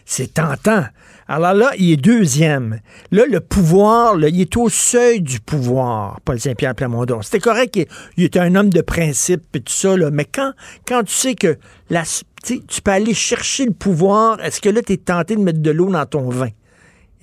[0.05, 0.85] C'est tentant.
[1.27, 2.81] Alors là, il est deuxième.
[3.09, 7.21] Là, le pouvoir, il est au seuil du pouvoir, Paul Saint-Pierre Plamondon.
[7.21, 10.51] C'était correct qu'il était un homme de principe et tout ça, là, mais quand,
[10.85, 11.57] quand tu sais que
[11.89, 12.03] la,
[12.43, 15.71] tu peux aller chercher le pouvoir, est-ce que là, tu es tenté de mettre de
[15.71, 16.49] l'eau dans ton vin?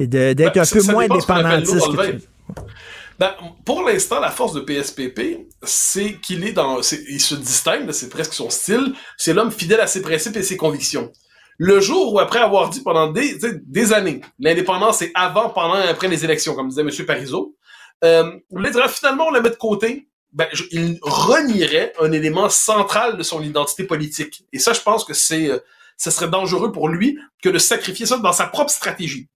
[0.00, 1.86] Et d'être ben, un peu moins dépendantiste
[3.18, 3.34] ben,
[3.64, 8.32] pour l'instant, la force de PSPP, c'est qu'il est dans, il se distingue, c'est presque
[8.32, 11.10] son style, c'est l'homme fidèle à ses principes et ses convictions.
[11.58, 13.36] Le jour où, après avoir dit pendant des,
[13.66, 16.90] des années, l'indépendance est avant, pendant et après les élections, comme disait M.
[17.04, 17.56] Parizeau,
[18.04, 18.38] euh,
[18.88, 23.82] finalement, on la met de côté, ben, il renierait un élément central de son identité
[23.82, 24.44] politique.
[24.52, 25.58] Et ça, je pense que c'est, euh,
[25.96, 29.28] ce serait dangereux pour lui que de sacrifier ça dans sa propre stratégie.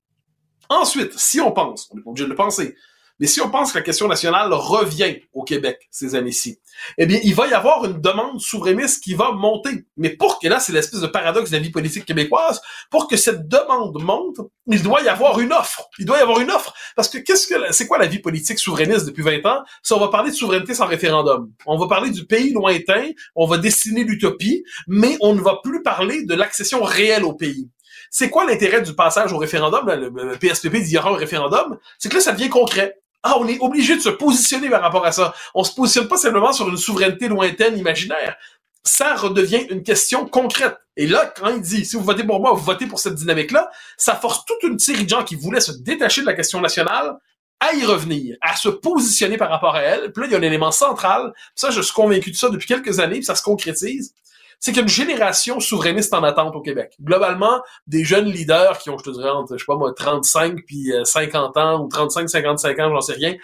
[0.69, 2.77] Ensuite, si on pense, on est obligé de le penser,
[3.23, 6.59] mais si on pense que la question nationale revient au Québec ces années-ci,
[6.99, 9.87] eh bien, il va y avoir une demande souverainiste qui va monter.
[9.97, 13.17] Mais pour que là, c'est l'espèce de paradoxe de la vie politique québécoise, pour que
[13.17, 15.89] cette demande monte, il doit y avoir une offre.
[16.01, 16.75] Il doit y avoir une offre.
[16.97, 19.63] Parce que qu'est-ce que c'est quoi la vie politique souverainiste depuis 20 ans?
[19.85, 21.49] Si on va parler de souveraineté sans référendum.
[21.65, 25.85] On va parler du pays lointain, on va dessiner l'utopie, mais on ne va plus
[25.85, 27.71] parler de l'accession réelle au pays.
[28.11, 29.87] C'est quoi l'intérêt du passage au référendum?
[29.87, 31.79] Le PSPP dit qu'il y aura un référendum.
[31.99, 33.02] C'est que là, ça devient concret.
[33.23, 35.35] Ah, on est obligé de se positionner par rapport à ça.
[35.55, 38.37] On se positionne pas simplement sur une souveraineté lointaine, imaginaire.
[38.85, 40.77] ça redevient une question concrète.
[40.97, 43.71] Et là, quand il dit, si vous votez pour moi, vous votez pour cette dynamique-là,
[43.97, 47.17] ça force toute une série de gens qui voulaient se détacher de la question nationale
[47.61, 50.13] à y revenir, à se positionner par rapport à elle.
[50.13, 51.33] Puis là, il y a un élément central.
[51.55, 54.15] Ça, je suis convaincu de ça depuis quelques années, puis ça se concrétise
[54.63, 56.95] c'est qu'il y a une génération souverainiste en attente au Québec.
[57.03, 60.61] Globalement, des jeunes leaders qui ont, je te dirais, entre, je sais pas moi, 35
[60.65, 63.35] puis 50 euh, ans, ou 35, 55 ans, j'en sais rien,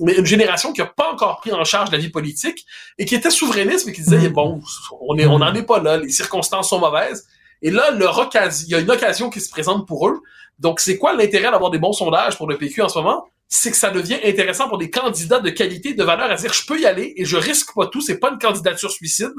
[0.00, 2.66] mais une génération qui a pas encore pris en charge la vie politique
[2.98, 4.32] et qui était souverainiste, mais qui disait, mm.
[4.34, 4.60] bon,
[5.00, 7.26] on est, on n'en est pas là, les circonstances sont mauvaises.
[7.62, 10.20] Et là, leur occasion, il y a une occasion qui se présente pour eux.
[10.58, 13.24] Donc, c'est quoi l'intérêt d'avoir des bons sondages pour le PQ en ce moment?
[13.48, 16.66] c'est que ça devient intéressant pour des candidats de qualité, de valeur, à dire je
[16.66, 19.34] peux y aller et je risque pas tout, c'est pas une candidature suicide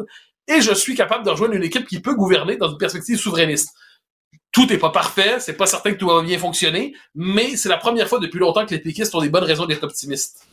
[0.48, 3.74] et je suis capable de rejoindre une équipe qui peut gouverner dans une perspective souverainiste.
[4.52, 7.78] Tout n'est pas parfait, c'est pas certain que tout va bien fonctionner, mais c'est la
[7.78, 10.46] première fois depuis longtemps que les péquistes ont des bonnes raisons d'être optimistes.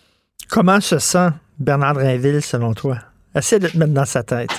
[0.48, 2.98] Comment se sent Bernard Drinville selon toi?
[3.34, 4.50] Essaye de te mettre dans sa tête.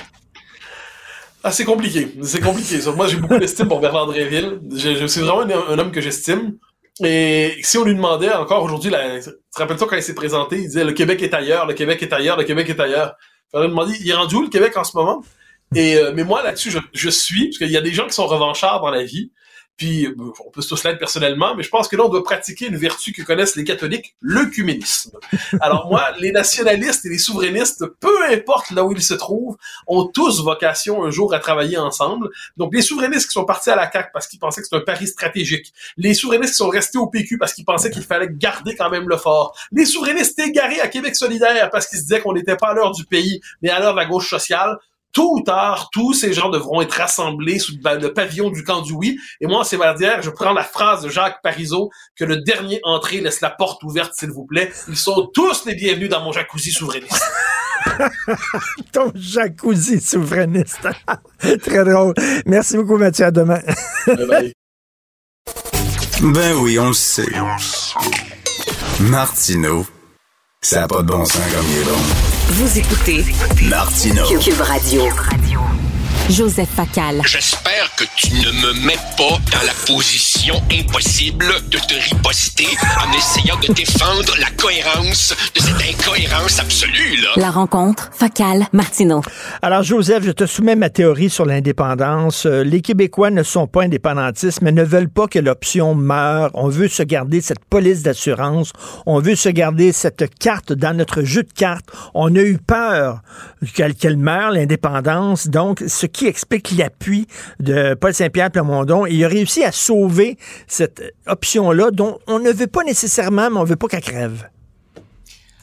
[1.44, 2.12] Ah, c'est compliqué.
[2.22, 2.80] C'est compliqué.
[2.96, 4.58] Moi, j'ai beaucoup d'estime pour Bernard Drinville.
[5.06, 6.56] C'est vraiment un homme que j'estime.
[7.04, 10.62] Et si on lui demandait encore aujourd'hui, tu te rappelles-toi quand il s'est présenté, il
[10.62, 13.14] disait le Québec est ailleurs, le Québec est ailleurs, le Québec est ailleurs.
[13.52, 15.22] Fallait demander, il est rendu où le Québec en ce moment?
[15.74, 18.12] Et euh, mais moi là-dessus, je, je suis, parce qu'il y a des gens qui
[18.12, 19.32] sont revanchards dans la vie.
[19.76, 22.66] Puis, euh, on peut tous l'être personnellement, mais je pense que là, on doit pratiquer
[22.66, 25.18] une vertu que connaissent les catholiques, le cuménisme.
[25.60, 30.06] Alors moi, les nationalistes et les souverainistes, peu importe là où ils se trouvent, ont
[30.06, 32.30] tous vocation un jour à travailler ensemble.
[32.56, 34.80] Donc, les souverainistes qui sont partis à la CAQ parce qu'ils pensaient que c'est un
[34.80, 38.74] pari stratégique, les souverainistes qui sont restés au PQ parce qu'ils pensaient qu'il fallait garder
[38.76, 42.32] quand même le fort, les souverainistes égarés à Québec solidaire parce qu'ils se disaient qu'on
[42.32, 44.78] n'était pas à l'heure du pays, mais à l'heure de la gauche sociale,
[45.12, 48.92] tôt ou tard, tous ces gens devront être rassemblés sous le pavillon du camp du
[48.92, 49.18] oui.
[49.40, 53.20] Et moi, en ces je prends la phrase de Jacques Parizeau que le dernier entré
[53.20, 54.72] laisse la porte ouverte, s'il vous plaît.
[54.88, 57.22] Ils sont tous les bienvenus dans mon jacuzzi souverainiste.
[58.92, 60.88] Ton jacuzzi souverainiste.
[61.62, 62.14] Très drôle.
[62.46, 63.26] Merci beaucoup, Mathieu.
[63.26, 63.60] À demain.
[66.22, 67.26] Ben oui, on le sait.
[69.00, 69.86] Martineau,
[70.62, 72.35] ça n'a pas de bon sens comme il est bon.
[72.48, 73.24] Vous écoutez
[73.68, 75.02] Martino Cube Radio.
[76.28, 77.22] Joseph Facal.
[77.24, 82.66] J'espère que tu ne me mets pas dans la position impossible de te riposter
[83.00, 87.28] en essayant de défendre la cohérence de cette incohérence absolue, là.
[87.36, 89.22] La rencontre, Facal, Martineau.
[89.62, 92.46] Alors, Joseph, je te soumets ma théorie sur l'indépendance.
[92.46, 96.50] Euh, les Québécois ne sont pas indépendantistes, mais ne veulent pas que l'option meure.
[96.54, 98.72] On veut se garder cette police d'assurance.
[99.06, 101.86] On veut se garder cette carte dans notre jeu de cartes.
[102.14, 103.20] On a eu peur
[103.74, 105.48] qu'elle meure, l'indépendance.
[105.48, 107.28] Donc, ce qui explique l'appui
[107.60, 109.04] de Paul Saint-Pierre Plamondon.
[109.04, 113.64] Il a réussi à sauver cette option-là dont on ne veut pas nécessairement, mais on
[113.64, 114.48] ne veut pas qu'elle crève.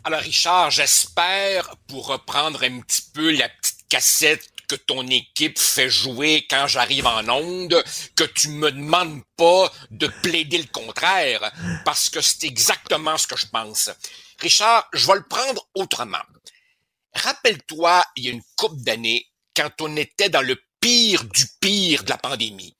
[0.04, 5.90] Alors, Richard, j'espère, pour reprendre un petit peu la petite cassette que ton équipe fait
[5.90, 7.84] jouer quand j'arrive en onde,
[8.16, 11.52] que tu me demandes pas de plaider le contraire,
[11.84, 13.90] parce que c'est exactement ce que je pense.
[14.40, 16.18] Richard, je vais le prendre autrement.
[17.16, 19.26] Rappelle-toi, il y a une couple d'années,
[19.56, 22.76] quand on était dans le pire du pire de la pandémie.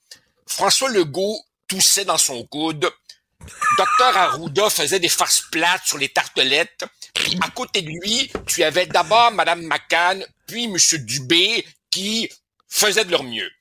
[0.48, 2.90] François Legault toussait dans son coude.
[3.78, 6.86] Docteur Arruda faisait des farces plates sur les tartelettes.
[7.41, 12.30] À côté de lui, tu avais d'abord Madame McCann, puis Monsieur Dubé, qui
[12.68, 13.52] faisaient de leur mieux.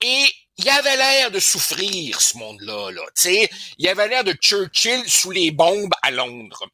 [0.00, 0.26] Et
[0.56, 3.02] il avait l'air de souffrir, ce monde-là, là.
[3.20, 3.48] Tu
[3.78, 6.68] il avait l'air de Churchill sous les bombes à Londres.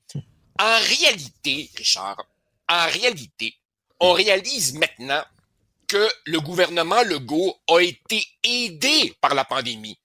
[0.59, 2.23] En réalité, Richard,
[2.69, 3.55] en réalité,
[3.99, 5.25] on réalise maintenant
[5.91, 9.99] que le gouvernement Legault a été aidé par la pandémie.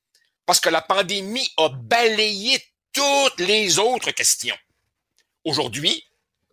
[0.48, 2.60] Parce que la pandémie a balayé
[2.92, 4.58] toutes les autres questions.
[5.44, 6.04] Aujourd'hui,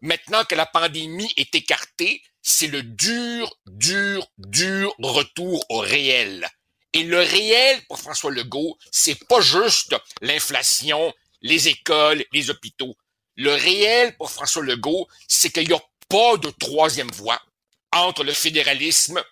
[0.03, 6.47] maintenant que la pandémie est écartée, c'est le dur, dur, dur retour au réel.
[6.93, 11.11] Et le réel pour François Legault, c'est pas juste l'inflation,
[11.41, 12.95] les écoles, les hôpitaux.
[13.37, 17.41] Le réel pour François Legault, c'est qu'il n'y a pas de troisième voie
[17.93, 19.23] entre le fédéralisme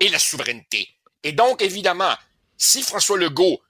[0.00, 0.88] et la souveraineté.
[1.22, 2.14] Et donc, évidemment,
[2.56, 3.60] si François Legault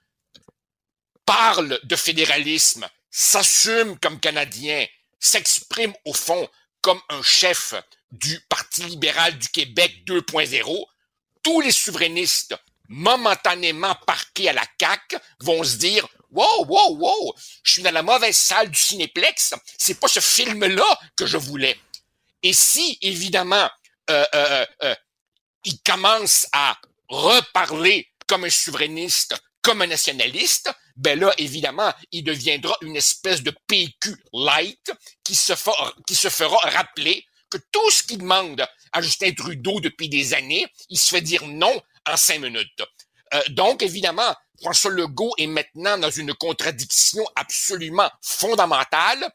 [1.25, 4.87] parle de fédéralisme, s'assume comme Canadien,
[5.19, 6.49] s'exprime au fond
[6.81, 7.75] comme un chef
[8.11, 10.87] du Parti libéral du Québec 2.0,
[11.43, 12.55] tous les souverainistes
[12.89, 18.03] momentanément parqués à la CAQ vont se dire Wow, wow, wow, je suis dans la
[18.03, 21.79] mauvaise salle du cinéplex, c'est pas ce film-là que je voulais.
[22.43, 23.71] Et si, évidemment,
[24.11, 24.95] euh, euh, euh,
[25.65, 26.77] il commence à
[27.09, 33.55] reparler comme un souverainiste, comme un nationaliste, ben là, évidemment, il deviendra une espèce de
[33.67, 34.93] PQ light
[35.25, 40.67] qui se, fera, rappeler que tout ce qu'il demande à Justin Trudeau depuis des années.
[40.91, 42.83] Il se fait dire non en cinq minutes.
[43.49, 49.29] Donc, évidemment, François Legault est maintenant dans une contradiction absolument fondamentale.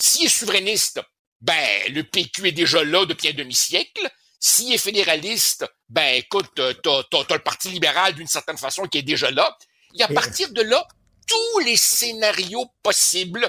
[0.00, 1.00] S'il est souverainiste,
[1.46, 4.10] ben, le PQ est déjà là depuis un demi-siècle.
[4.40, 9.02] S'il est fédéraliste, ben, écoute, t'as, t'as, le Parti libéral d'une certaine façon qui est
[9.02, 9.56] déjà là.
[9.96, 10.86] Et à partir de là,
[11.26, 13.48] tous les scénarios possibles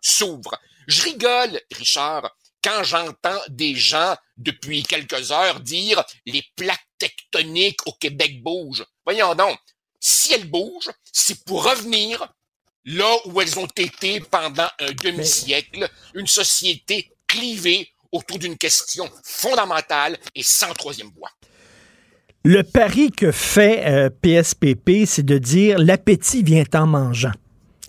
[0.00, 0.58] s'ouvrent.
[0.86, 7.92] Je rigole, Richard, quand j'entends des gens depuis quelques heures dire les plaques tectoniques au
[7.92, 8.84] Québec bougent.
[9.04, 9.58] Voyons donc,
[10.00, 12.28] si elles bougent, c'est pour revenir
[12.84, 20.16] là où elles ont été pendant un demi-siècle, une société clivée autour d'une question fondamentale
[20.34, 21.30] et sans troisième voie.
[22.44, 27.32] Le pari que fait PSPP, euh, c'est de dire l'appétit vient en mangeant.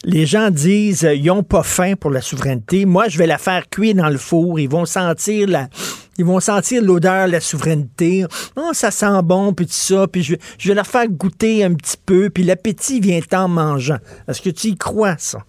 [0.03, 2.85] Les gens disent euh, ils n'ont pas faim pour la souveraineté.
[2.85, 4.59] Moi, je vais la faire cuire dans le four.
[4.59, 5.69] Ils vont sentir la,
[6.17, 8.25] ils vont sentir l'odeur de la souveraineté.
[8.55, 10.07] Oh, ça sent bon, puis tout ça.
[10.07, 12.29] Puis je, je vais leur faire goûter un petit peu.
[12.29, 13.99] Puis l'appétit vient en mangeant.
[14.27, 15.39] Est-ce que tu y crois, ça?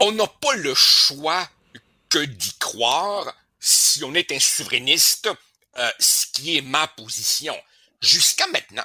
[0.00, 1.48] On n'a pas le choix
[2.18, 5.28] d'y croire si on est un souverainiste,
[5.76, 7.56] euh, ce qui est ma position.
[8.00, 8.84] Jusqu'à maintenant,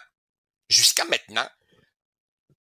[0.70, 1.48] jusqu'à maintenant,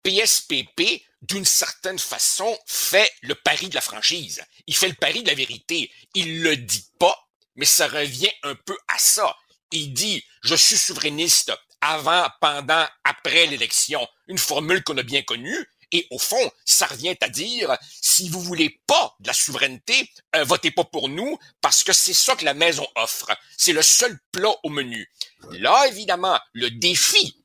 [0.02, 4.42] PSPP, d'une certaine façon, fait le pari de la franchise.
[4.66, 5.92] Il fait le pari de la vérité.
[6.14, 9.36] Il le dit pas, mais ça revient un peu à ça.
[9.70, 14.06] Il dit, je suis souverainiste avant, pendant, après l'élection.
[14.28, 15.68] Une formule qu'on a bien connue.
[15.92, 20.44] Et au fond, ça revient à dire, si vous voulez pas de la souveraineté, euh,
[20.44, 23.30] votez pas pour nous, parce que c'est ça que la maison offre.
[23.56, 25.10] C'est le seul plat au menu.
[25.52, 27.36] Là, évidemment, le défi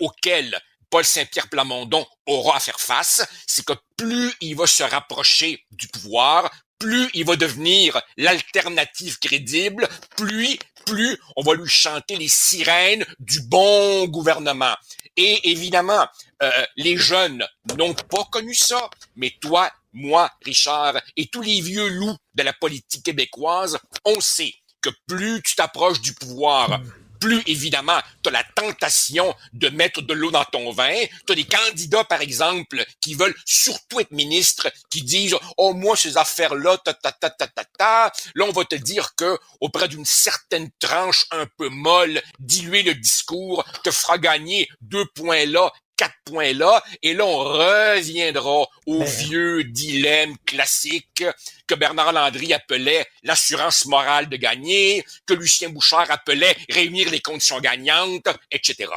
[0.00, 0.60] auquel
[0.90, 5.88] Paul Saint-Pierre Plamondon aura à faire face, c'est que plus il va se rapprocher du
[5.88, 6.50] pouvoir,
[6.82, 13.40] plus il va devenir l'alternative crédible, plus, plus on va lui chanter les sirènes du
[13.42, 14.74] bon gouvernement.
[15.16, 16.06] Et évidemment,
[16.42, 17.46] euh, les jeunes
[17.78, 22.52] n'ont pas connu ça, mais toi, moi, Richard, et tous les vieux loups de la
[22.52, 26.80] politique québécoise, on sait que plus tu t'approches du pouvoir,
[27.22, 30.92] plus évidemment, tu as la tentation de mettre de l'eau dans ton vin.
[31.24, 35.96] Tu as des candidats, par exemple, qui veulent surtout être ministres, qui disent Oh, moi,
[35.96, 38.12] ces affaires-là, ta, ta, ta, ta, ta, ta.
[38.34, 42.94] Là, on va te dire que auprès d'une certaine tranche un peu molle, diluer le
[42.96, 45.70] discours te fera gagner deux points là
[46.02, 51.22] quatre points là, et là, on reviendra au vieux dilemme classique
[51.68, 57.60] que Bernard Landry appelait l'assurance morale de gagner, que Lucien Bouchard appelait réunir les conditions
[57.60, 58.88] gagnantes, etc.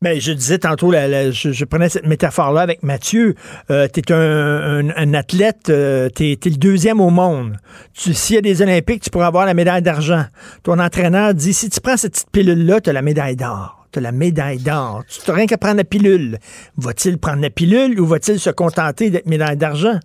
[0.00, 3.34] Mais je disais tantôt, je, prenais cette métaphore-là avec Mathieu.
[3.70, 7.58] Euh, tu es un, athlète, euh, tu es, le deuxième au monde.
[7.94, 10.24] S'il y a des Olympiques, tu pourras avoir la médaille d'argent.
[10.62, 14.12] Ton entraîneur dit, si tu prends cette petite pilule-là, tu as la médaille d'or la
[14.12, 15.02] médaille d'or.
[15.08, 16.38] Tu n'as rien qu'à prendre la pilule.
[16.76, 19.98] Va-t-il prendre la pilule ou va-t-il se contenter d'être médaille d'argent?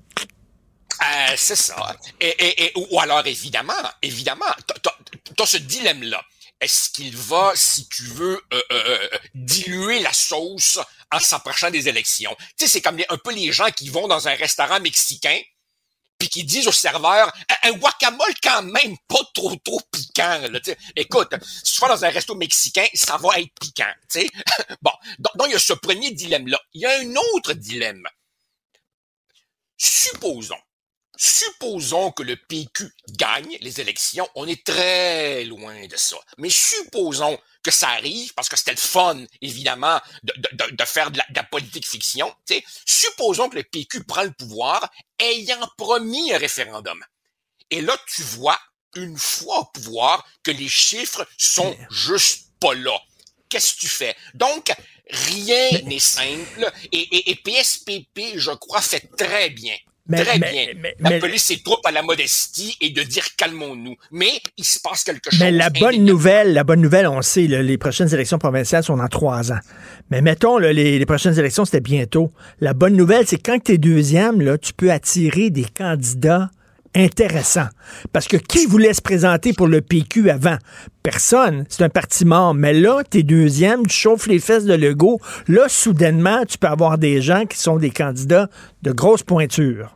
[1.02, 1.96] Euh, c'est ça.
[2.20, 4.46] Et, ou alors, évidemment, évidemment,
[4.84, 6.22] tu as ce dilemme-là.
[6.60, 8.98] Est-ce qu'il va, si tu veux, euh, euh,
[9.34, 10.80] diluer la sauce
[11.12, 12.36] en s'approchant des élections?
[12.58, 15.40] Tu sais, c'est comme un peu les gens qui vont dans un restaurant mexicain
[16.22, 17.34] puis qui disent au serveur
[17.64, 20.40] un guacamole quand même pas trop trop piquant.
[20.52, 20.60] Là,
[20.96, 21.34] Écoute,
[21.64, 23.92] si tu vas dans un resto mexicain, ça va être piquant.
[24.08, 24.30] sais.
[24.84, 26.60] bon, donc il y a ce premier dilemme-là.
[26.76, 28.04] Il y a un autre dilemme.
[29.78, 30.62] Supposons
[31.24, 36.16] Supposons que le PQ gagne les élections, on est très loin de ça.
[36.40, 41.44] Mais supposons que ça arrive, parce que c'était le fun, évidemment, de, faire de la,
[41.44, 42.34] politique fiction.
[42.88, 44.90] Supposons que le PQ prend le pouvoir
[45.20, 47.06] ayant promis un référendum.
[47.70, 48.60] Et là, tu vois,
[48.96, 53.00] une fois au pouvoir, que les chiffres sont juste pas là.
[53.48, 54.16] Qu'est-ce que tu fais?
[54.34, 54.74] Donc,
[55.08, 59.78] rien n'est simple et, et PSPP, je crois, fait très bien
[60.12, 60.68] Très bien.
[61.00, 63.96] D'appeler ses troupes à la modestie et de dire calmons-nous.
[64.12, 65.40] Mais il se passe quelque chose.
[65.40, 69.08] Mais la bonne nouvelle, la bonne nouvelle, on sait, les prochaines élections provinciales sont dans
[69.08, 69.60] trois ans.
[70.10, 72.32] Mais mettons, les, prochaines élections, c'était bientôt.
[72.60, 76.50] La bonne nouvelle, c'est quand tu es deuxième, là, tu peux attirer des candidats
[76.96, 77.70] intéressants.
[78.14, 80.58] Parce que qui voulait se présenter pour le PQ avant?
[81.04, 81.66] Personne.
[81.70, 82.54] C'est un parti mort.
[82.54, 85.20] Mais là, tu es deuxième, tu chauffes les fesses de Legault.
[85.48, 88.50] Là, soudainement, tu peux avoir des gens qui sont des candidats
[88.82, 89.96] de grosse pointure.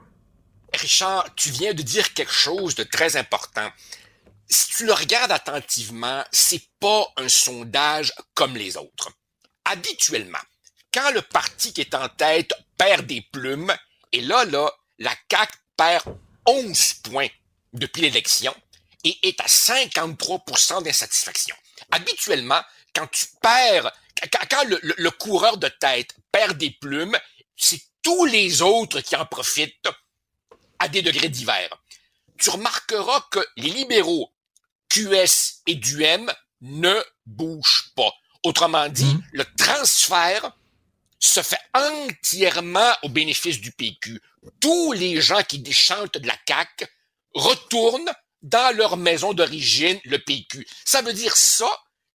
[0.74, 3.68] Richard, tu viens de dire quelque chose de très important.
[4.48, 9.12] Si tu le regardes attentivement, c'est pas un sondage comme les autres.
[9.66, 10.38] Habituellement,
[10.94, 13.74] quand le parti qui est en tête perd des plumes,
[14.12, 14.70] et là, là,
[15.00, 16.04] la CAQ perd
[16.46, 17.28] 11 points
[17.74, 18.56] depuis l'élection,
[19.04, 21.56] et est à 53% d'insatisfaction.
[21.92, 22.62] Habituellement,
[22.94, 23.92] quand tu perds,
[24.50, 27.18] quand, le, coureur de tête perd des plumes,
[27.56, 29.90] c'est tous les autres qui en profitent
[30.80, 31.70] à des degrés divers.
[32.38, 34.32] Tu remarqueras que les libéraux,
[34.90, 36.32] QS et DUM
[36.62, 36.96] ne
[37.26, 38.12] bougent pas.
[38.44, 39.24] Autrement dit, mmh.
[39.34, 40.52] le transfert
[41.20, 44.22] se fait entièrement au bénéfice du PQ.
[44.60, 46.86] Tous les gens qui déchantent de la CAQ
[47.34, 48.12] retournent
[48.42, 50.68] dans leur maison d'origine, le PQ.
[50.86, 51.70] Ça veut dire ça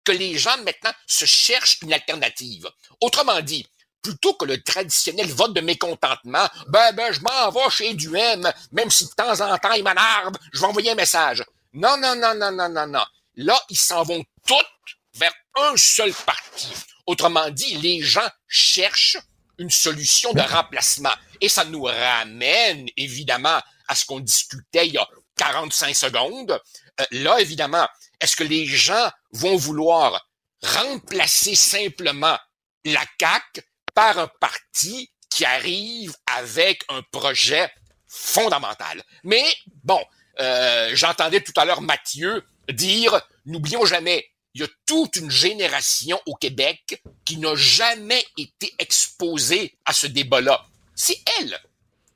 [0.05, 2.69] que les gens maintenant se cherchent une alternative.
[3.01, 3.67] Autrement dit,
[4.03, 8.91] plutôt que le traditionnel vote de mécontentement, ben, ben, je m'en vais chez Duhem, même
[8.91, 11.45] si de temps en temps il m'énerve, je vais envoyer un message.
[11.73, 13.05] Non, non, non, non, non, non, non.
[13.37, 14.67] Là, ils s'en vont toutes
[15.15, 16.69] vers un seul parti.
[17.07, 19.19] Autrement dit, les gens cherchent
[19.59, 21.13] une solution de remplacement.
[21.41, 26.61] Et ça nous ramène, évidemment, à ce qu'on discutait il y a 45 secondes.
[27.01, 27.87] Euh, là, évidemment,
[28.21, 30.29] est-ce que les gens vont vouloir
[30.63, 32.39] remplacer simplement
[32.85, 33.63] la CAQ
[33.95, 37.71] par un parti qui arrive avec un projet
[38.07, 39.03] fondamental?
[39.25, 39.45] Mais
[39.83, 40.01] bon,
[40.41, 46.21] euh, j'entendais tout à l'heure Mathieu dire, n'oublions jamais, il y a toute une génération
[46.27, 50.67] au Québec qui n'a jamais été exposée à ce débat-là.
[51.03, 51.59] C'est elle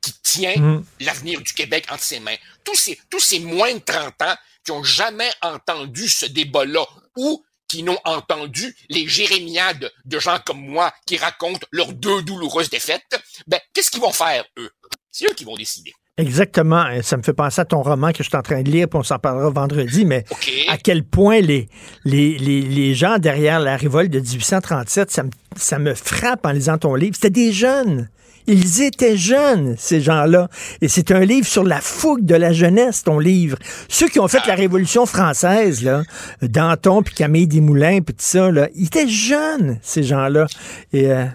[0.03, 0.85] qui tient mm.
[1.01, 2.37] l'avenir du Québec entre ses mains.
[2.65, 6.85] Tous ces, tous ces moins de 30 ans qui ont jamais entendu ce débat-là
[7.17, 12.69] ou qui n'ont entendu les jérémiades de gens comme moi qui racontent leurs deux douloureuses
[12.69, 14.71] défaites, ben, qu'est-ce qu'ils vont faire, eux?
[15.11, 15.95] C'est eux qui vont décider.
[16.19, 16.85] Exactement.
[17.01, 18.99] Ça me fait penser à ton roman que je suis en train de lire, puis
[18.99, 20.27] on s'en parlera vendredi, mais
[20.69, 21.71] à quel point les,
[22.05, 26.53] les, les, les, gens derrière la révolte de 1837, ça me, ça me frappe en
[26.53, 27.15] lisant ton livre.
[27.15, 28.11] C'était des jeunes.
[28.47, 30.49] Ils étaient jeunes, ces gens-là.
[30.81, 33.59] Et c'est un livre sur la fougue de la jeunesse, ton livre.
[33.89, 36.03] Ceux qui ont fait la Révolution française, là,
[36.43, 40.47] Danton, puis Camille Desmoulins, puis tout ça, là, ils étaient jeunes, ces gens-là.
[40.93, 41.11] Et...
[41.11, 41.27] Euh,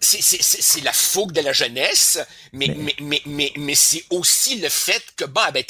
[0.00, 2.20] c'est la fougue de la jeunesse,
[2.52, 5.64] mais, mais, mais, mais, mais c'est aussi le fait que, bon, ben,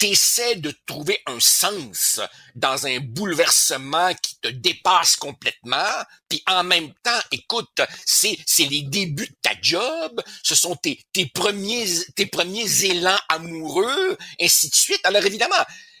[0.00, 2.20] t'essaies de trouver un sens
[2.54, 5.92] dans un bouleversement qui te dépasse complètement,
[6.28, 11.04] puis en même temps, écoute, c'est, c'est les débuts de ta job, ce sont tes,
[11.12, 11.86] tes premiers,
[12.16, 15.04] tes premiers élans amoureux, ainsi de suite.
[15.04, 15.54] Alors évidemment,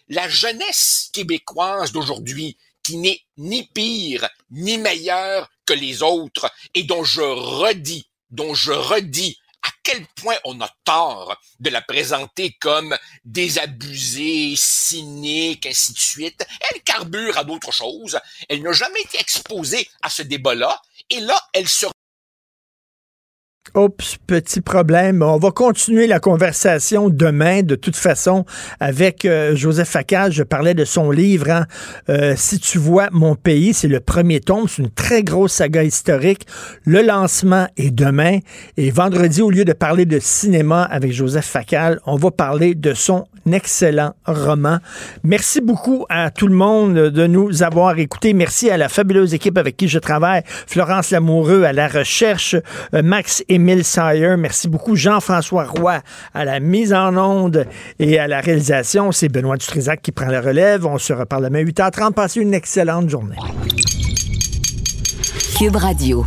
[0.08, 7.04] la jeunesse québécoise d'aujourd'hui, qui n'est ni pire ni meilleure que les autres et dont
[7.04, 12.96] je redis, dont je redis à quel point on a tort de la présenter comme
[13.24, 16.46] désabusée, cynique, ainsi de suite?
[16.70, 18.18] Elle carbure à d'autres choses.
[18.48, 20.80] Elle n'a jamais été exposée à ce débat-là.
[21.10, 21.86] Et là, elle se
[23.76, 25.22] Oups, petit problème.
[25.22, 28.44] On va continuer la conversation demain, de toute façon,
[28.80, 30.32] avec euh, Joseph Facal.
[30.32, 31.66] Je parlais de son livre, hein.
[32.08, 34.66] euh, Si tu vois mon pays, c'est le premier tome.
[34.66, 36.46] C'est une très grosse saga historique.
[36.84, 38.38] Le lancement est demain.
[38.76, 42.92] Et vendredi, au lieu de parler de cinéma avec Joseph Facal, on va parler de
[42.92, 44.78] son excellent roman.
[45.24, 48.32] Merci beaucoup à tout le monde de nous avoir écoutés.
[48.32, 50.42] Merci à la fabuleuse équipe avec qui je travaille.
[50.66, 52.56] Florence Lamoureux à la recherche,
[52.94, 54.36] euh, Max Émile Sayer.
[54.36, 54.96] Merci beaucoup.
[54.96, 56.00] Jean-François Roy
[56.34, 57.66] à la mise en onde
[57.98, 59.12] et à la réalisation.
[59.12, 60.86] C'est Benoît Dutrisac qui prend la relève.
[60.86, 62.12] On se reparle demain 8h30.
[62.12, 63.36] Passez une excellente journée.
[65.58, 66.24] Cube Radio.